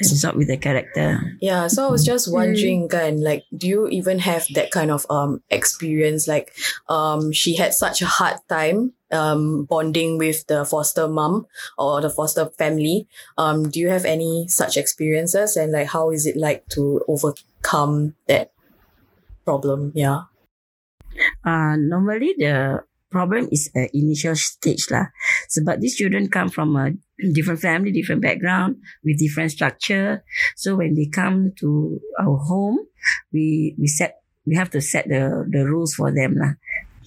absorbed 0.00 0.38
with 0.38 0.46
the 0.46 0.56
character. 0.56 1.18
yeah 1.40 1.66
so 1.66 1.86
i 1.86 1.90
was 1.90 2.06
just 2.06 2.30
wondering 2.30 2.86
kan 2.88 3.18
like 3.18 3.42
do 3.50 3.66
you 3.66 3.88
even 3.88 4.18
have 4.22 4.46
that 4.54 4.70
kind 4.70 4.90
of 4.90 5.02
um 5.10 5.42
experience? 5.50 6.28
Like 6.28 6.54
um 6.88 7.32
she 7.32 7.56
had 7.56 7.74
such 7.74 8.00
a 8.02 8.06
hard 8.06 8.38
time 8.48 8.94
um 9.10 9.64
bonding 9.64 10.18
with 10.18 10.46
the 10.46 10.64
foster 10.64 11.08
mom 11.08 11.46
or 11.76 12.00
the 12.00 12.10
foster 12.10 12.46
family. 12.54 13.08
Um 13.36 13.68
do 13.70 13.80
you 13.80 13.90
have 13.90 14.04
any 14.04 14.46
such 14.46 14.76
experiences? 14.76 15.56
And 15.56 15.72
like 15.72 15.88
how 15.88 16.10
is 16.10 16.26
it 16.26 16.36
like 16.36 16.68
to 16.78 17.02
overcome 17.08 18.14
that 18.30 18.52
problem? 19.44 19.92
Yeah. 19.94 20.30
Uh, 21.42 21.74
normally 21.74 22.34
the 22.38 22.86
problem 23.10 23.48
is 23.50 23.70
a 23.74 23.90
initial 23.96 24.36
stage 24.36 24.86
lah. 24.92 25.10
Sebab 25.50 25.80
these 25.80 25.96
children 25.96 26.28
come 26.30 26.52
from 26.52 26.76
a 26.76 26.94
different 27.32 27.60
family, 27.60 27.90
different 27.92 28.22
background, 28.22 28.76
with 29.04 29.18
different 29.18 29.50
structure. 29.50 30.24
So 30.56 30.76
when 30.76 30.94
they 30.94 31.06
come 31.06 31.52
to 31.60 32.00
our 32.18 32.36
home, 32.38 32.78
we 33.32 33.74
we 33.78 33.86
set 33.86 34.22
we 34.46 34.56
have 34.56 34.70
to 34.70 34.80
set 34.80 35.08
the 35.08 35.44
the 35.50 35.66
rules 35.66 35.94
for 35.94 36.10
them 36.14 36.38
lah. 36.38 36.54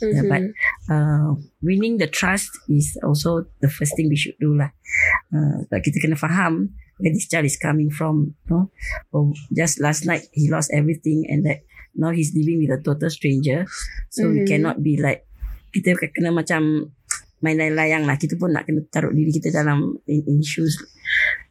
Yeah, 0.02 0.26
but 0.26 0.41
uh, 0.89 1.38
winning 1.62 2.02
the 2.02 2.10
trust 2.10 2.50
is 2.65 2.97
also 3.06 3.45
the 3.62 3.69
first 3.69 3.93
thing 3.93 4.10
we 4.10 4.17
should 4.17 4.38
do 4.41 4.58
lah. 4.58 4.74
Uh, 5.30 5.69
but 5.69 5.86
kita 5.86 6.02
kena 6.02 6.17
faham 6.17 6.74
where 6.97 7.13
this 7.13 7.30
child 7.30 7.45
is 7.45 7.54
coming 7.58 7.93
from. 7.93 8.34
No, 8.50 8.74
oh, 9.13 9.30
just 9.54 9.78
last 9.78 10.10
night 10.10 10.26
he 10.34 10.50
lost 10.50 10.74
everything 10.74 11.30
and 11.30 11.45
that 11.45 11.62
now 11.93 12.10
he's 12.10 12.34
living 12.34 12.65
with 12.65 12.74
a 12.74 12.82
total 12.82 13.13
stranger. 13.13 13.69
So 14.10 14.26
we 14.34 14.41
Mhm. 14.41 14.50
cannot 14.50 14.82
be 14.82 14.97
like 14.97 15.30
kita 15.69 15.95
kena 16.02 16.34
macam 16.34 16.91
main 17.42 17.58
layang-layang 17.58 18.06
lah. 18.06 18.18
Kita 18.18 18.38
pun 18.38 18.54
nak 18.54 18.70
kena 18.70 18.86
taruh 18.90 19.14
diri 19.14 19.34
kita 19.34 19.54
dalam 19.54 19.98
in, 20.08 20.22
in 20.26 20.40
shoes. 20.42 20.78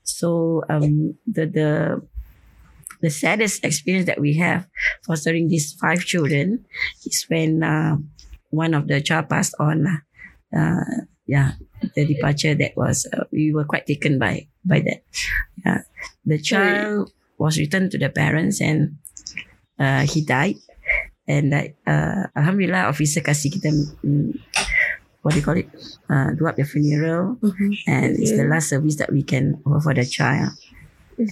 So 0.03 0.63
um, 0.71 1.19
the 1.27 1.47
the 1.47 1.71
the 3.05 3.13
saddest 3.13 3.63
experience 3.63 4.07
that 4.07 4.21
we 4.21 4.39
have 4.39 4.67
fostering 5.07 5.49
these 5.49 5.75
five 5.77 6.03
children 6.03 6.67
is 7.05 7.27
when 7.29 7.63
uh, 7.63 7.99
one 8.51 8.75
of 8.75 8.87
the 8.87 9.01
child 9.01 9.29
passed 9.29 9.55
on. 9.59 9.87
lah. 9.87 9.99
Uh, 10.51 11.07
yeah, 11.31 11.55
the 11.95 12.03
departure 12.03 12.59
that 12.59 12.75
was 12.75 13.07
uh, 13.15 13.25
we 13.31 13.55
were 13.55 13.65
quite 13.65 13.87
taken 13.87 14.19
by 14.19 14.51
by 14.67 14.83
that. 14.83 15.07
Yeah, 15.63 15.87
the 16.27 16.39
child 16.43 17.15
was 17.39 17.57
returned 17.57 17.95
to 17.95 17.99
the 17.99 18.11
parents 18.11 18.61
and 18.61 18.99
uh, 19.81 20.05
he 20.05 20.21
died. 20.21 20.61
And 21.31 21.55
like, 21.55 21.79
uh, 21.87 22.27
Alhamdulillah, 22.35 22.91
officer 22.91 23.23
kasih 23.23 23.55
kita 23.55 23.71
mm, 24.03 24.35
what 25.23 25.33
do 25.33 25.39
you 25.39 25.45
call 25.45 25.57
it? 25.57 25.69
Uh, 26.07 26.33
do 26.33 26.47
up 26.47 26.57
the 26.57 26.65
funeral, 26.65 27.37
Mhm. 27.39 27.77
and 27.87 28.17
it's 28.17 28.33
the 28.33 28.45
last 28.45 28.69
service 28.69 28.97
that 28.97 29.13
we 29.13 29.23
can 29.23 29.61
offer 29.65 29.91
for 29.91 29.95
the 29.95 30.05
child. 30.05 30.57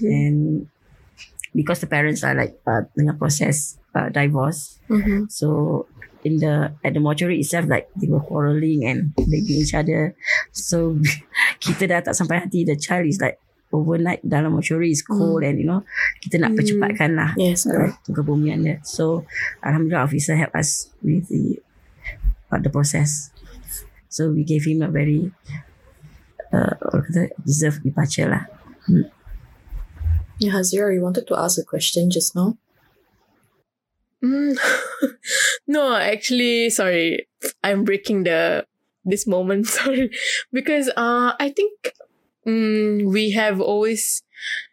And 0.05 0.69
because 1.51 1.81
the 1.81 1.89
parents 1.89 2.21
are 2.23 2.37
like 2.37 2.61
uh, 2.65 2.85
tengah 2.93 3.17
process 3.17 3.81
uh, 3.97 4.13
divorce, 4.13 4.77
Mhm. 4.89 5.33
so 5.33 5.87
in 6.21 6.37
the 6.39 6.77
at 6.85 6.93
the 6.93 7.01
mortuary 7.01 7.41
itself, 7.41 7.65
like 7.67 7.89
they 7.97 8.05
were 8.07 8.21
quarreling 8.21 8.85
and 8.85 9.17
begging 9.17 9.65
each 9.65 9.73
other. 9.73 10.13
So 10.53 11.01
kita 11.65 11.89
dah 11.89 12.01
tak 12.05 12.15
sampai 12.15 12.45
hati. 12.45 12.69
The 12.69 12.77
child 12.77 13.09
is 13.09 13.17
like 13.17 13.41
overnight 13.73 14.25
dalam 14.25 14.57
mortuary 14.57 14.93
is 14.93 15.05
cold 15.05 15.45
and 15.45 15.61
you 15.61 15.69
know 15.69 15.85
kita 16.25 16.41
nak 16.41 16.53
Hmm. 16.53 16.59
percepatkan 16.61 17.11
lah 17.17 17.31
Yes, 17.37 17.65
uh, 17.69 17.93
kebumian 18.13 18.65
dia. 18.65 18.77
So 18.85 19.25
alhamdulillah 19.65 20.05
officer 20.05 20.37
help 20.37 20.53
us 20.53 20.89
with 21.01 21.29
the 21.33 21.61
uh, 22.53 22.61
the 22.61 22.69
process. 22.69 23.33
So 24.19 24.35
we 24.35 24.43
gave 24.43 24.67
him 24.67 24.83
a 24.83 24.91
very 24.91 25.31
uh, 26.51 26.75
deserved 27.47 27.87
departure 27.87 28.27
lah. 28.27 28.51
Yeah, 30.43 30.59
Hazira, 30.59 30.91
you 30.91 31.07
wanted 31.07 31.31
to 31.31 31.39
ask 31.39 31.55
a 31.55 31.63
question 31.63 32.11
just 32.11 32.35
now. 32.35 32.59
Mm. 34.19 34.59
no, 35.71 35.95
actually, 35.95 36.67
sorry. 36.71 37.31
I'm 37.63 37.87
breaking 37.87 38.27
the 38.27 38.67
this 39.07 39.23
moment. 39.23 39.67
Sorry, 39.79 40.11
because 40.51 40.91
uh, 40.99 41.39
I 41.39 41.55
think 41.55 41.95
mm, 42.43 43.07
we 43.07 43.31
have 43.39 43.63
always. 43.63 44.27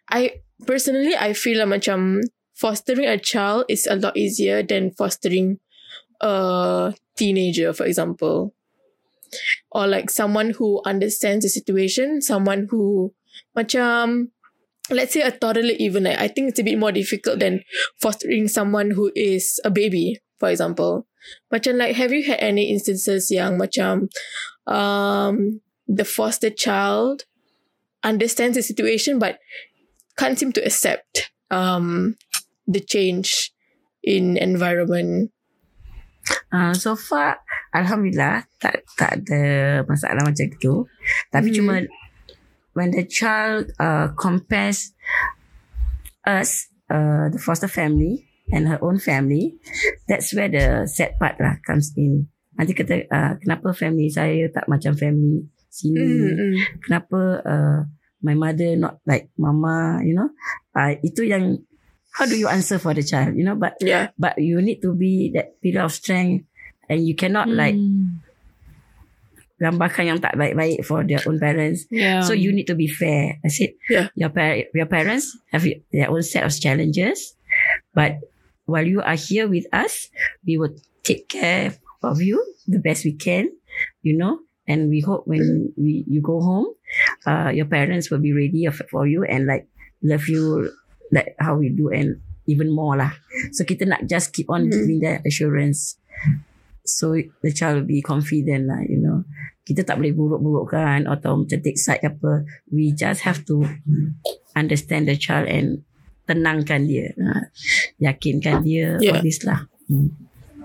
I 0.09 0.41
personally, 0.65 1.13
I 1.13 1.37
feel 1.37 1.61
like 1.61 1.81
macam 1.81 2.25
fostering 2.57 3.05
a 3.05 3.21
child 3.21 3.69
is 3.69 3.85
a 3.85 3.93
lot 3.93 4.17
easier 4.17 4.65
than 4.65 4.89
fostering 4.89 5.61
a 6.17 6.97
teenager, 7.13 7.73
for 7.73 7.85
example, 7.85 8.55
or 9.71 9.87
like 9.87 10.09
someone 10.09 10.51
who 10.51 10.81
understands 10.85 11.45
the 11.45 11.49
situation, 11.49 12.21
someone 12.21 12.67
who 12.69 13.13
macam. 13.57 14.31
Let's 14.85 15.17
say 15.17 15.25
a 15.25 15.33
toddler 15.33 15.73
even 15.81 16.05
like 16.05 16.21
I 16.21 16.29
think 16.29 16.53
it's 16.53 16.61
a 16.61 16.63
bit 16.63 16.77
more 16.77 16.93
difficult 16.93 17.41
than 17.41 17.65
fostering 17.97 18.47
someone 18.47 18.91
who 18.93 19.09
is 19.17 19.57
a 19.65 19.73
baby, 19.73 20.21
for 20.37 20.53
example. 20.53 21.09
Macam 21.51 21.81
like, 21.81 21.95
have 21.97 22.13
you 22.13 22.21
had 22.21 22.37
any 22.37 22.69
instances 22.69 23.33
yang 23.33 23.57
macam 23.57 24.13
um, 24.69 25.61
the 25.89 26.05
foster 26.05 26.53
child 26.53 27.25
understands 28.05 28.57
the 28.57 28.61
situation 28.61 29.17
but 29.17 29.41
can't 30.17 30.37
seem 30.37 30.53
to 30.53 30.61
accept 30.61 31.33
um, 31.49 32.15
the 32.67 32.79
change 32.79 33.51
in 34.03 34.37
environment? 34.37 35.31
Uh, 36.49 36.73
so 36.73 36.95
far 36.97 37.37
alhamdulillah 37.75 38.47
tak 38.57 38.81
tak 38.97 39.21
ada 39.21 39.43
masalah 39.85 40.25
macam 40.25 40.45
itu. 40.47 40.87
Tapi 41.29 41.47
Hmm. 41.51 41.57
cuma 41.57 41.73
when 42.73 42.89
the 42.91 43.05
child 43.05 43.71
uh, 43.77 44.11
compares 44.17 44.91
us 46.25 46.67
uh, 46.89 47.29
the 47.29 47.37
foster 47.37 47.69
family 47.69 48.25
and 48.53 48.69
her 48.69 48.77
own 48.81 48.97
family 48.97 49.57
that's 50.09 50.33
where 50.33 50.49
the 50.49 50.89
sad 50.89 51.13
part 51.21 51.37
lah 51.37 51.57
comes 51.65 51.93
in. 51.97 52.25
Nanti 52.55 52.71
kata 52.73 53.05
uh, 53.11 53.33
kenapa 53.41 53.75
family 53.75 54.07
saya 54.09 54.47
tak 54.49 54.65
macam 54.71 54.95
family 54.95 55.45
sini? 55.69 55.99
Mm-mm. 55.99 56.53
kenapa 56.87 57.19
uh, 57.43 57.79
my 58.23 58.33
mother 58.33 58.79
not 58.79 59.03
like 59.03 59.27
mama 59.35 59.99
you 60.07 60.15
know 60.15 60.31
uh, 60.73 60.95
itu 61.03 61.27
yang 61.27 61.59
how 62.15 62.23
do 62.25 62.35
you 62.39 62.47
answer 62.47 62.79
for 62.79 62.93
the 62.95 63.03
child 63.03 63.35
you 63.35 63.43
know 63.43 63.55
but 63.55 63.75
Yeah. 63.83 64.09
but 64.17 64.39
you 64.39 64.61
need 64.63 64.79
to 64.81 64.95
be 64.95 65.31
that 65.35 65.59
pillar 65.61 65.83
of 65.87 65.93
strength 65.93 66.47
and 66.87 67.03
you 67.03 67.15
cannot 67.15 67.51
like 67.51 67.75
gambarkan 69.55 70.03
yang 70.11 70.19
tak 70.19 70.35
baik-baik 70.35 70.83
for 70.83 71.07
their 71.07 71.23
own 71.23 71.39
parents 71.39 71.87
Yeah. 71.87 72.19
so 72.27 72.35
you 72.35 72.51
need 72.51 72.67
to 72.67 72.75
be 72.75 72.91
fair 72.91 73.39
I 73.39 73.47
said 73.47 73.79
Yeah. 73.87 74.11
your 74.19 74.27
par- 74.35 74.67
your 74.75 74.87
parents 74.91 75.31
have 75.55 75.63
their 75.95 76.11
own 76.11 76.23
set 76.27 76.43
of 76.43 76.51
challenges 76.51 77.39
but 77.95 78.19
while 78.67 78.83
you 78.83 78.99
are 78.99 79.15
here 79.15 79.47
with 79.47 79.63
us 79.71 80.11
we 80.43 80.59
will 80.59 80.75
take 81.07 81.31
care 81.31 81.79
of 82.03 82.19
you 82.19 82.35
the 82.67 82.83
best 82.83 83.07
we 83.07 83.15
can 83.15 83.47
you 84.03 84.11
know 84.19 84.43
and 84.67 84.91
we 84.91 84.99
hope 84.99 85.23
when 85.23 85.71
we 85.79 86.03
you 86.03 86.19
go 86.19 86.43
home 86.43 86.67
uh 87.23 87.47
your 87.55 87.69
parents 87.69 88.11
will 88.11 88.19
be 88.19 88.35
ready 88.35 88.67
for 88.91 89.07
you 89.07 89.23
and 89.23 89.47
like 89.47 89.71
love 90.03 90.27
you 90.27 90.67
like 91.11 91.35
how 91.37 91.53
we 91.57 91.69
do 91.69 91.89
and 91.89 92.21
even 92.45 92.69
more 92.69 92.93
lah 92.93 93.13
so 93.51 93.61
kita 93.61 93.85
nak 93.85 94.05
just 94.05 94.29
keep 94.31 94.45
on 94.47 94.65
Mhm. 94.65 94.71
giving 94.71 94.99
that 95.01 95.21
assurance 95.25 95.97
so 96.85 97.17
the 97.41 97.49
child 97.49 97.81
will 97.81 97.89
be 97.89 98.01
confident 98.01 98.69
lah 98.69 98.81
you 98.85 99.01
know 99.01 99.25
kita 99.65 99.81
tak 99.81 99.97
boleh 99.97 100.13
buruk-burukkan 100.13 101.09
atau 101.09 101.41
macam 101.41 101.57
take 101.57 101.81
side 101.81 102.05
apa 102.05 102.45
we 102.69 102.93
just 102.93 103.25
have 103.25 103.41
to 103.41 103.65
understand 104.53 105.09
the 105.09 105.17
child 105.17 105.49
and 105.49 105.81
tenangkan 106.25 106.85
dia 106.85 107.13
ha, 107.17 107.49
yakinkan 107.97 108.61
dia 108.61 108.97
Yeah. 109.01 109.17
all 109.17 109.25
this 109.25 109.41
lah 109.41 109.65
hmm. 109.89 110.13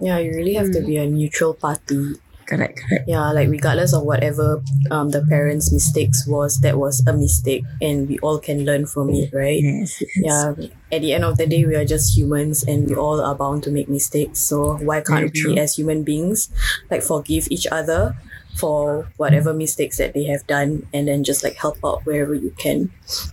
Yeah, 0.00 0.16
you 0.16 0.32
really 0.32 0.56
have 0.56 0.72
to 0.72 0.80
be 0.80 0.96
a 0.96 1.04
neutral 1.04 1.52
party. 1.52 2.16
Correct 2.50 2.80
correct 2.82 3.06
Yeah, 3.08 3.30
like 3.32 3.48
regardless 3.48 3.94
of 3.94 4.02
whatever 4.02 4.60
um 4.90 5.10
the 5.14 5.22
parents' 5.30 5.72
mistakes 5.72 6.26
was, 6.26 6.58
that 6.66 6.76
was 6.76 7.00
a 7.06 7.12
mistake, 7.14 7.64
and 7.80 8.08
we 8.08 8.18
all 8.20 8.38
can 8.42 8.64
learn 8.66 8.84
from 8.86 9.10
it, 9.10 9.30
right? 9.32 9.62
yes, 9.62 10.02
yes. 10.02 10.10
Yeah. 10.16 10.54
At 10.92 11.02
the 11.06 11.14
end 11.14 11.22
of 11.24 11.38
the 11.38 11.46
day, 11.46 11.62
we 11.64 11.76
are 11.78 11.84
just 11.86 12.16
humans, 12.18 12.64
and 12.66 12.90
we 12.90 12.96
all 12.98 13.20
are 13.22 13.34
bound 13.38 13.62
to 13.62 13.70
make 13.70 13.88
mistakes. 13.88 14.40
So 14.42 14.74
why 14.82 15.00
can't 15.06 15.30
Very 15.30 15.30
true. 15.30 15.52
we, 15.54 15.58
as 15.62 15.78
human 15.78 16.02
beings, 16.02 16.50
like 16.90 17.02
forgive 17.06 17.46
each 17.50 17.66
other 17.70 18.16
for 18.56 19.08
whatever 19.16 19.54
mistakes 19.54 19.96
that 19.98 20.12
they 20.12 20.24
have 20.24 20.46
done, 20.46 20.86
and 20.92 21.08
then 21.08 21.24
just 21.24 21.42
like 21.42 21.54
help 21.56 21.78
out 21.84 22.04
wherever 22.04 22.34
you 22.34 22.50
can. 22.58 22.90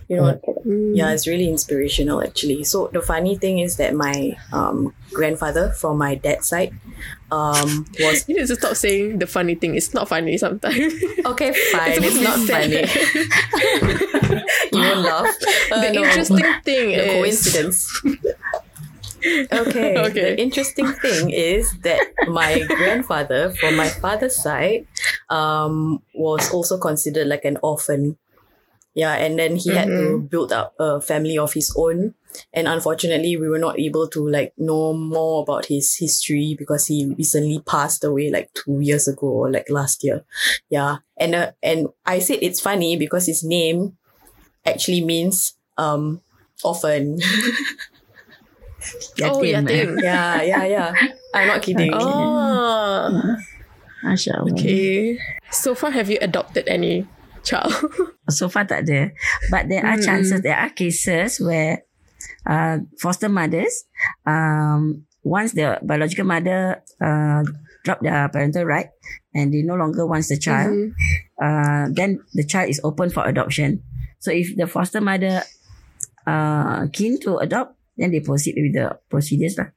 You 0.08 0.16
know, 0.16 0.40
Mm. 0.66 0.96
yeah, 0.96 1.12
it's 1.12 1.26
really 1.26 1.48
inspirational 1.48 2.22
actually. 2.22 2.64
So 2.64 2.88
the 2.92 3.00
funny 3.00 3.36
thing 3.36 3.58
is 3.58 3.76
that 3.76 3.94
my 3.94 4.36
um 4.52 4.92
grandfather 5.12 5.70
from 5.70 5.96
my 5.98 6.14
dad's 6.16 6.48
side 6.48 6.74
um 7.30 7.86
was 8.00 8.28
You 8.28 8.36
need 8.36 8.48
to 8.48 8.56
stop 8.56 8.76
saying 8.76 9.18
the 9.18 9.26
funny 9.26 9.54
thing. 9.54 9.74
It's 9.76 9.94
not 9.94 10.08
funny 10.08 10.36
sometimes. 10.36 10.92
okay 11.24 11.52
fine. 11.72 11.92
It's 12.04 12.16
It's, 12.16 12.20
not 12.20 12.38
funny. 12.44 12.84
you 14.72 14.78
won't 14.80 15.00
laugh. 15.00 15.34
Uh, 15.72 15.80
the 15.86 15.92
no. 15.92 16.02
interesting 16.04 16.44
thing 16.64 16.88
the 16.90 17.04
is 17.04 17.12
coincidence. 17.20 18.02
okay. 19.24 19.96
Okay. 19.98 20.34
The 20.34 20.40
interesting 20.40 20.86
thing 20.94 21.30
is 21.30 21.70
that 21.82 22.00
my 22.28 22.62
grandfather 22.66 23.50
from 23.50 23.76
my 23.76 23.88
father's 23.88 24.36
side 24.36 24.86
um 25.30 26.02
was 26.14 26.50
also 26.52 26.78
considered 26.78 27.26
like 27.26 27.44
an 27.44 27.58
orphan. 27.62 28.16
Yeah, 28.94 29.14
and 29.14 29.38
then 29.38 29.56
he 29.56 29.70
had 29.74 29.86
to 29.86 30.26
build 30.28 30.52
up 30.52 30.74
a 30.80 31.00
family 31.00 31.38
of 31.38 31.52
his 31.54 31.72
own. 31.76 32.14
And 32.52 32.66
unfortunately, 32.66 33.36
we 33.36 33.48
were 33.48 33.58
not 33.58 33.78
able 33.78 34.08
to 34.08 34.28
like 34.28 34.54
know 34.58 34.92
more 34.92 35.42
about 35.42 35.66
his 35.66 35.94
history 35.96 36.56
because 36.58 36.86
he 36.86 37.06
recently 37.16 37.60
passed 37.60 38.02
away 38.02 38.30
like 38.30 38.50
two 38.54 38.80
years 38.80 39.06
ago 39.06 39.28
or 39.28 39.50
like 39.52 39.70
last 39.70 40.02
year. 40.02 40.24
Yeah, 40.68 40.98
and 41.16 41.34
uh, 41.34 41.52
and 41.62 41.88
I 42.06 42.18
said 42.18 42.38
it's 42.42 42.60
funny 42.60 42.96
because 42.96 43.26
his 43.26 43.44
name 43.44 43.96
actually 44.66 45.04
means 45.04 45.54
um 45.78 46.22
orphan. 46.64 47.20
oh 49.22 49.42
yeah, 49.42 49.60
Yatim, 49.60 49.64
eh? 49.64 49.66
thing. 49.66 49.90
yeah, 50.02 50.42
yeah, 50.42 50.64
yeah. 50.66 50.88
I'm 51.34 51.46
not 51.48 51.62
kidding. 51.62 51.92
Oh, 51.94 53.36
Masya 54.04 54.38
Allah. 54.40 54.52
okay. 54.54 55.18
So 55.50 55.74
far, 55.74 55.90
have 55.90 56.08
you 56.10 56.18
adopted 56.20 56.68
any 56.68 57.06
child? 57.42 57.72
So 58.28 58.52
far 58.52 58.68
tak 58.68 58.84
ada. 58.84 59.08
But 59.48 59.72
there 59.72 59.80
are 59.80 59.96
chances, 59.96 60.44
there 60.44 60.60
are 60.60 60.68
cases 60.68 61.40
where 61.40 61.88
uh, 62.44 62.84
foster 63.00 63.32
mothers 63.32 63.88
um, 64.28 65.08
once 65.24 65.56
the 65.56 65.80
biological 65.80 66.28
mother 66.28 66.84
uh, 67.00 67.40
drop 67.88 68.04
their 68.04 68.28
parental 68.28 68.68
right 68.68 68.92
and 69.32 69.48
they 69.48 69.64
no 69.64 69.80
longer 69.80 70.04
wants 70.04 70.28
the 70.28 70.36
child, 70.36 70.76
Mhm. 70.76 70.92
uh, 71.40 71.84
then 71.96 72.20
the 72.36 72.44
child 72.44 72.68
is 72.68 72.84
open 72.84 73.08
for 73.08 73.24
adoption. 73.24 73.80
So 74.20 74.28
if 74.28 74.52
the 74.60 74.68
foster 74.68 75.00
mother 75.00 75.40
uh, 76.28 76.84
keen 76.92 77.16
to 77.24 77.40
adopt, 77.40 77.77
then 77.98 78.14
they 78.14 78.22
proceed 78.22 78.54
with 78.56 78.72
the 78.72 78.94
procedures 79.10 79.58
lah. 79.58 79.74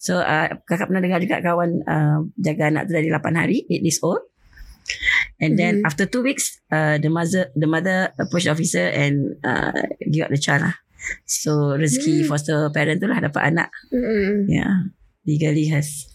So 0.00 0.22
uh, 0.22 0.56
kakak 0.64 0.88
pernah 0.88 1.04
dengar 1.04 1.20
juga 1.20 1.44
kawan 1.44 1.84
uh, 1.84 2.18
jaga 2.40 2.72
anak 2.72 2.88
tu 2.88 2.96
dari 2.96 3.12
8 3.12 3.20
hari, 3.36 3.68
8 3.68 3.84
days 3.84 4.00
old. 4.00 4.24
And 5.38 5.54
then 5.54 5.84
Mhm. 5.84 5.86
after 5.86 6.08
two 6.08 6.24
weeks, 6.24 6.58
uh, 6.72 6.98
the 6.98 7.12
mother 7.12 7.52
the 7.54 7.68
mother 7.68 8.10
approach 8.18 8.48
the 8.48 8.52
officer 8.52 8.90
and 8.90 9.38
uh, 9.46 9.70
give 10.10 10.26
out 10.26 10.32
the 10.34 10.40
child 10.40 10.66
lah. 10.66 10.74
So 11.24 11.78
rezeki 11.78 12.24
Hmm. 12.24 12.28
foster 12.28 12.58
parent 12.74 12.98
tu 12.98 13.06
lah 13.06 13.22
dapat 13.22 13.54
anak. 13.54 13.68
Mm-mm. 13.94 14.50
Yeah, 14.50 14.90
legally 15.24 15.70
has. 15.70 16.09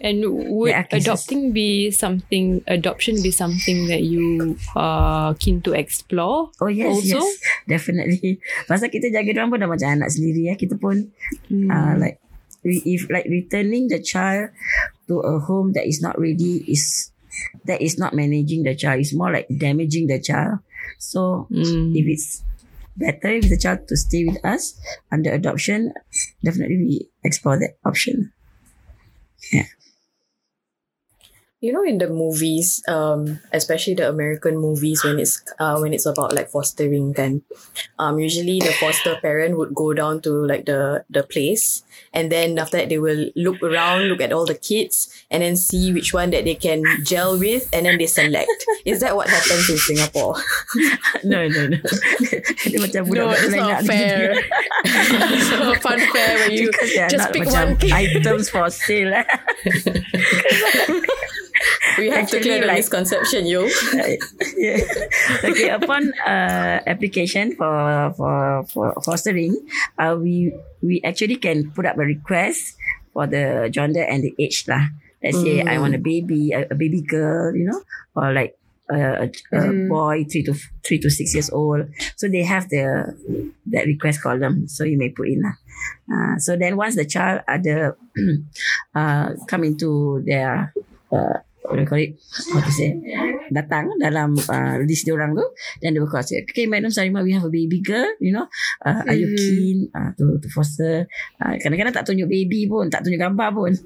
And 0.00 0.24
would 0.48 0.72
adopting 0.96 1.52
be 1.52 1.92
something, 1.92 2.64
adoption 2.64 3.20
be 3.20 3.28
something 3.30 3.84
that 3.92 4.00
you 4.00 4.56
are 4.72 5.36
keen 5.36 5.60
to 5.68 5.76
explore? 5.76 6.48
Oh 6.56 6.72
yes, 6.72 6.88
Also? 6.88 7.20
yes, 7.20 7.28
definitely. 7.68 8.40
Pasal 8.64 8.88
kita 8.88 9.12
jaga 9.12 9.28
dia 9.36 9.44
pun 9.44 9.60
dah 9.60 9.68
macam 9.68 10.00
anak 10.00 10.08
sendiri 10.08 10.48
ya. 10.48 10.54
Kita 10.56 10.80
pun 10.80 11.12
Hmm. 11.52 11.68
uh, 11.68 11.94
like 12.00 12.16
we, 12.64 12.80
if 12.88 13.12
like 13.12 13.28
returning 13.28 13.92
the 13.92 14.00
child 14.00 14.56
to 15.04 15.20
a 15.20 15.36
home 15.36 15.76
that 15.76 15.84
is 15.84 16.00
not 16.00 16.16
ready 16.16 16.64
is 16.64 17.12
that 17.68 17.84
is 17.84 18.00
not 18.00 18.16
managing 18.16 18.64
the 18.64 18.72
child. 18.72 19.04
It's 19.04 19.12
more 19.12 19.28
like 19.28 19.52
damaging 19.52 20.08
the 20.08 20.16
child. 20.16 20.64
So 20.96 21.44
Mm. 21.52 21.92
if 21.92 22.04
it's 22.08 22.28
better 22.96 23.36
if 23.36 23.48
the 23.52 23.60
child 23.60 23.84
to 23.88 23.96
stay 24.00 24.24
with 24.24 24.40
us 24.44 24.80
under 25.12 25.28
adoption, 25.32 25.92
definitely 26.40 26.76
we 26.80 26.96
explore 27.20 27.60
that 27.60 27.76
option. 27.84 28.32
You 31.60 31.76
know, 31.76 31.84
in 31.84 31.98
the 31.98 32.08
movies, 32.08 32.80
um, 32.88 33.38
especially 33.52 33.92
the 33.92 34.08
American 34.08 34.56
movies, 34.56 35.04
when 35.04 35.20
it's 35.20 35.44
uh, 35.60 35.76
when 35.76 35.92
it's 35.92 36.06
about 36.08 36.32
like 36.32 36.48
fostering, 36.48 37.12
kan, 37.12 37.44
um, 38.00 38.16
usually 38.18 38.60
the 38.64 38.72
foster 38.80 39.20
parent 39.20 39.58
would 39.60 39.74
go 39.76 39.92
down 39.92 40.24
to 40.24 40.32
like 40.48 40.64
the 40.64 41.04
the 41.12 41.20
place, 41.20 41.84
and 42.16 42.32
then 42.32 42.56
after 42.56 42.80
that 42.80 42.88
they 42.88 42.96
will 42.96 43.28
look 43.36 43.60
around, 43.60 44.08
look 44.08 44.24
at 44.24 44.32
all 44.32 44.48
the 44.48 44.56
kids, 44.56 45.12
and 45.28 45.44
then 45.44 45.52
see 45.52 45.92
which 45.92 46.16
one 46.16 46.32
that 46.32 46.48
they 46.48 46.56
can 46.56 46.80
gel 47.04 47.36
with, 47.36 47.68
and 47.76 47.84
then 47.84 48.00
they 48.00 48.08
select. 48.08 48.48
Is 48.88 49.04
that 49.04 49.12
what 49.12 49.28
happens 49.28 49.68
in 49.68 49.76
Singapore? 49.76 50.40
no, 51.28 51.44
no, 51.44 51.76
no. 51.76 51.78
Macam 52.80 53.04
No, 53.04 53.28
budak-budak 53.28 53.36
it's 53.36 53.52
not 53.52 53.84
fair. 53.84 54.32
it's 54.88 55.50
not 55.52 55.76
a 55.76 55.80
fun 55.84 56.00
fair 56.08 56.40
where 56.40 56.48
you 56.56 56.72
Because 56.72 56.88
they 56.96 57.04
are 57.04 57.12
just 57.12 57.28
pick 57.36 57.44
one 57.52 57.76
kid. 57.76 57.92
items 57.92 58.48
for 58.48 58.64
sale. 58.72 59.12
We 61.98 62.08
have 62.10 62.28
to 62.30 62.36
Actually, 62.36 62.40
clear 62.42 62.60
the 62.60 62.66
like- 62.66 62.78
misconception, 62.84 63.46
yo. 63.46 63.66
yeah. 64.56 64.78
Okay, 65.44 65.68
upon 65.70 66.12
uh, 66.26 66.80
application 66.86 67.56
for 67.56 68.12
for 68.16 68.64
for 68.70 68.86
fostering, 69.04 69.56
uh, 69.98 70.16
we 70.20 70.52
we 70.82 71.00
actually 71.04 71.36
can 71.36 71.70
put 71.72 71.86
up 71.86 71.96
a 71.98 72.04
request 72.06 72.76
for 73.12 73.26
the 73.26 73.68
gender 73.72 74.02
and 74.02 74.22
the 74.22 74.32
age 74.38 74.64
lah. 74.68 74.88
Let's 75.22 75.36
say 75.42 75.60
I 75.60 75.76
want 75.78 75.92
a 75.94 76.00
baby, 76.00 76.52
a, 76.56 76.64
a 76.70 76.76
baby 76.76 77.02
girl, 77.04 77.52
you 77.52 77.68
know, 77.68 77.80
or 78.16 78.32
like 78.32 78.56
a, 78.88 78.96
a, 78.96 79.26
a 79.52 79.60
Mhm. 79.68 79.88
boy 79.92 80.24
three 80.24 80.42
to 80.48 80.54
three 80.80 80.96
to 81.04 81.10
six 81.12 81.34
years 81.36 81.50
old. 81.52 81.92
So 82.16 82.28
they 82.28 82.42
have 82.44 82.68
the 82.72 83.12
that 83.72 83.84
request 83.84 84.22
column. 84.24 84.64
So 84.68 84.84
you 84.88 84.96
may 84.96 85.10
put 85.12 85.28
in 85.28 85.44
lah. 85.44 85.56
Uh, 86.08 86.34
so 86.40 86.56
then 86.56 86.76
once 86.80 86.96
the 86.96 87.04
child 87.04 87.44
ada 87.48 87.96
uh, 88.96 89.36
come 89.48 89.64
into 89.64 90.20
their 90.24 90.72
uh, 91.12 91.44
what 91.64 91.76
do 91.76 91.82
you 91.82 91.88
call 91.88 92.00
it? 92.00 92.16
How 92.52 92.60
to 92.60 92.72
say? 92.72 92.96
Datang 93.50 93.96
dalam 93.98 94.32
uh, 94.38 94.76
list 94.82 95.04
dia 95.04 95.12
orang 95.12 95.34
tu. 95.34 95.44
Will 95.82 96.08
call 96.08 96.24
say, 96.24 96.40
okay, 96.44 96.64
Madam 96.64 96.88
Sarima, 96.88 97.20
we 97.20 97.34
have 97.36 97.44
a 97.44 97.52
baby 97.52 97.80
girl, 97.80 98.08
you 98.18 98.32
know. 98.32 98.48
Uh, 98.80 99.04
are 99.04 99.16
you 99.16 99.28
Mhm. 99.28 99.36
keen 99.36 99.78
uh, 99.92 100.10
to, 100.16 100.40
to 100.40 100.48
foster? 100.48 101.04
Uh, 101.36 101.54
kadang-kadang 101.58 101.92
tak 101.92 102.08
tunjuk 102.08 102.26
baby 102.26 102.64
pun, 102.64 102.88
tak 102.88 103.04
tunjuk 103.04 103.20
gambar 103.20 103.50
pun. 103.52 103.72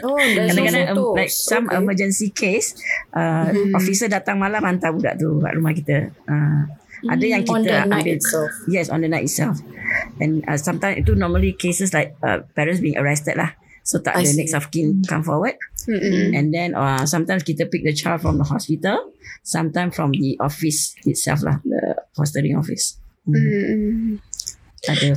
Oh, 0.00 0.16
kadang-kadang 0.16 0.96
um, 0.96 1.12
like 1.12 1.28
some 1.28 1.66
Okay. 1.68 1.76
emergency 1.76 2.28
case, 2.32 2.72
uh, 3.12 3.52
Mhm. 3.52 3.74
officer 3.74 4.08
datang 4.08 4.40
malam 4.40 4.62
hantar 4.64 4.94
budak 4.96 5.18
tu 5.20 5.36
kat 5.42 5.52
rumah 5.52 5.74
kita. 5.76 6.14
Uh, 6.24 6.64
ada 7.04 7.24
yang 7.26 7.44
on 7.44 7.60
kita 7.60 7.68
the 7.68 7.76
night 7.84 8.04
ambil 8.06 8.16
itself. 8.16 8.50
Yes, 8.64 8.86
on 8.88 9.00
the 9.04 9.10
night 9.10 9.26
itself. 9.28 9.60
And 10.16 10.40
uh, 10.46 10.56
sometimes 10.56 11.04
itu 11.04 11.12
normally 11.12 11.52
cases 11.52 11.92
like 11.92 12.16
uh, 12.22 12.44
parents 12.54 12.80
being 12.80 12.96
arrested 12.96 13.36
lah. 13.36 13.56
So 13.82 13.98
tak 14.00 14.16
I 14.16 14.24
ada 14.24 14.30
see. 14.30 14.38
next 14.40 14.54
of 14.54 14.68
kin 14.70 15.02
come 15.04 15.24
forward. 15.24 15.56
Mm-mm. 15.90 16.38
And 16.38 16.54
then 16.54 16.78
uh, 16.78 17.02
sometimes 17.02 17.42
kita 17.42 17.66
pick 17.66 17.82
the 17.82 17.90
child 17.92 18.22
from 18.22 18.38
the 18.38 18.46
hospital. 18.46 19.10
Sometimes 19.42 19.98
from 19.98 20.14
the 20.14 20.38
office 20.38 20.94
itself 21.02 21.42
lah. 21.42 21.58
The 21.66 21.98
fostering 22.14 22.54
office. 22.54 22.94
Mm-mm. 23.26 24.22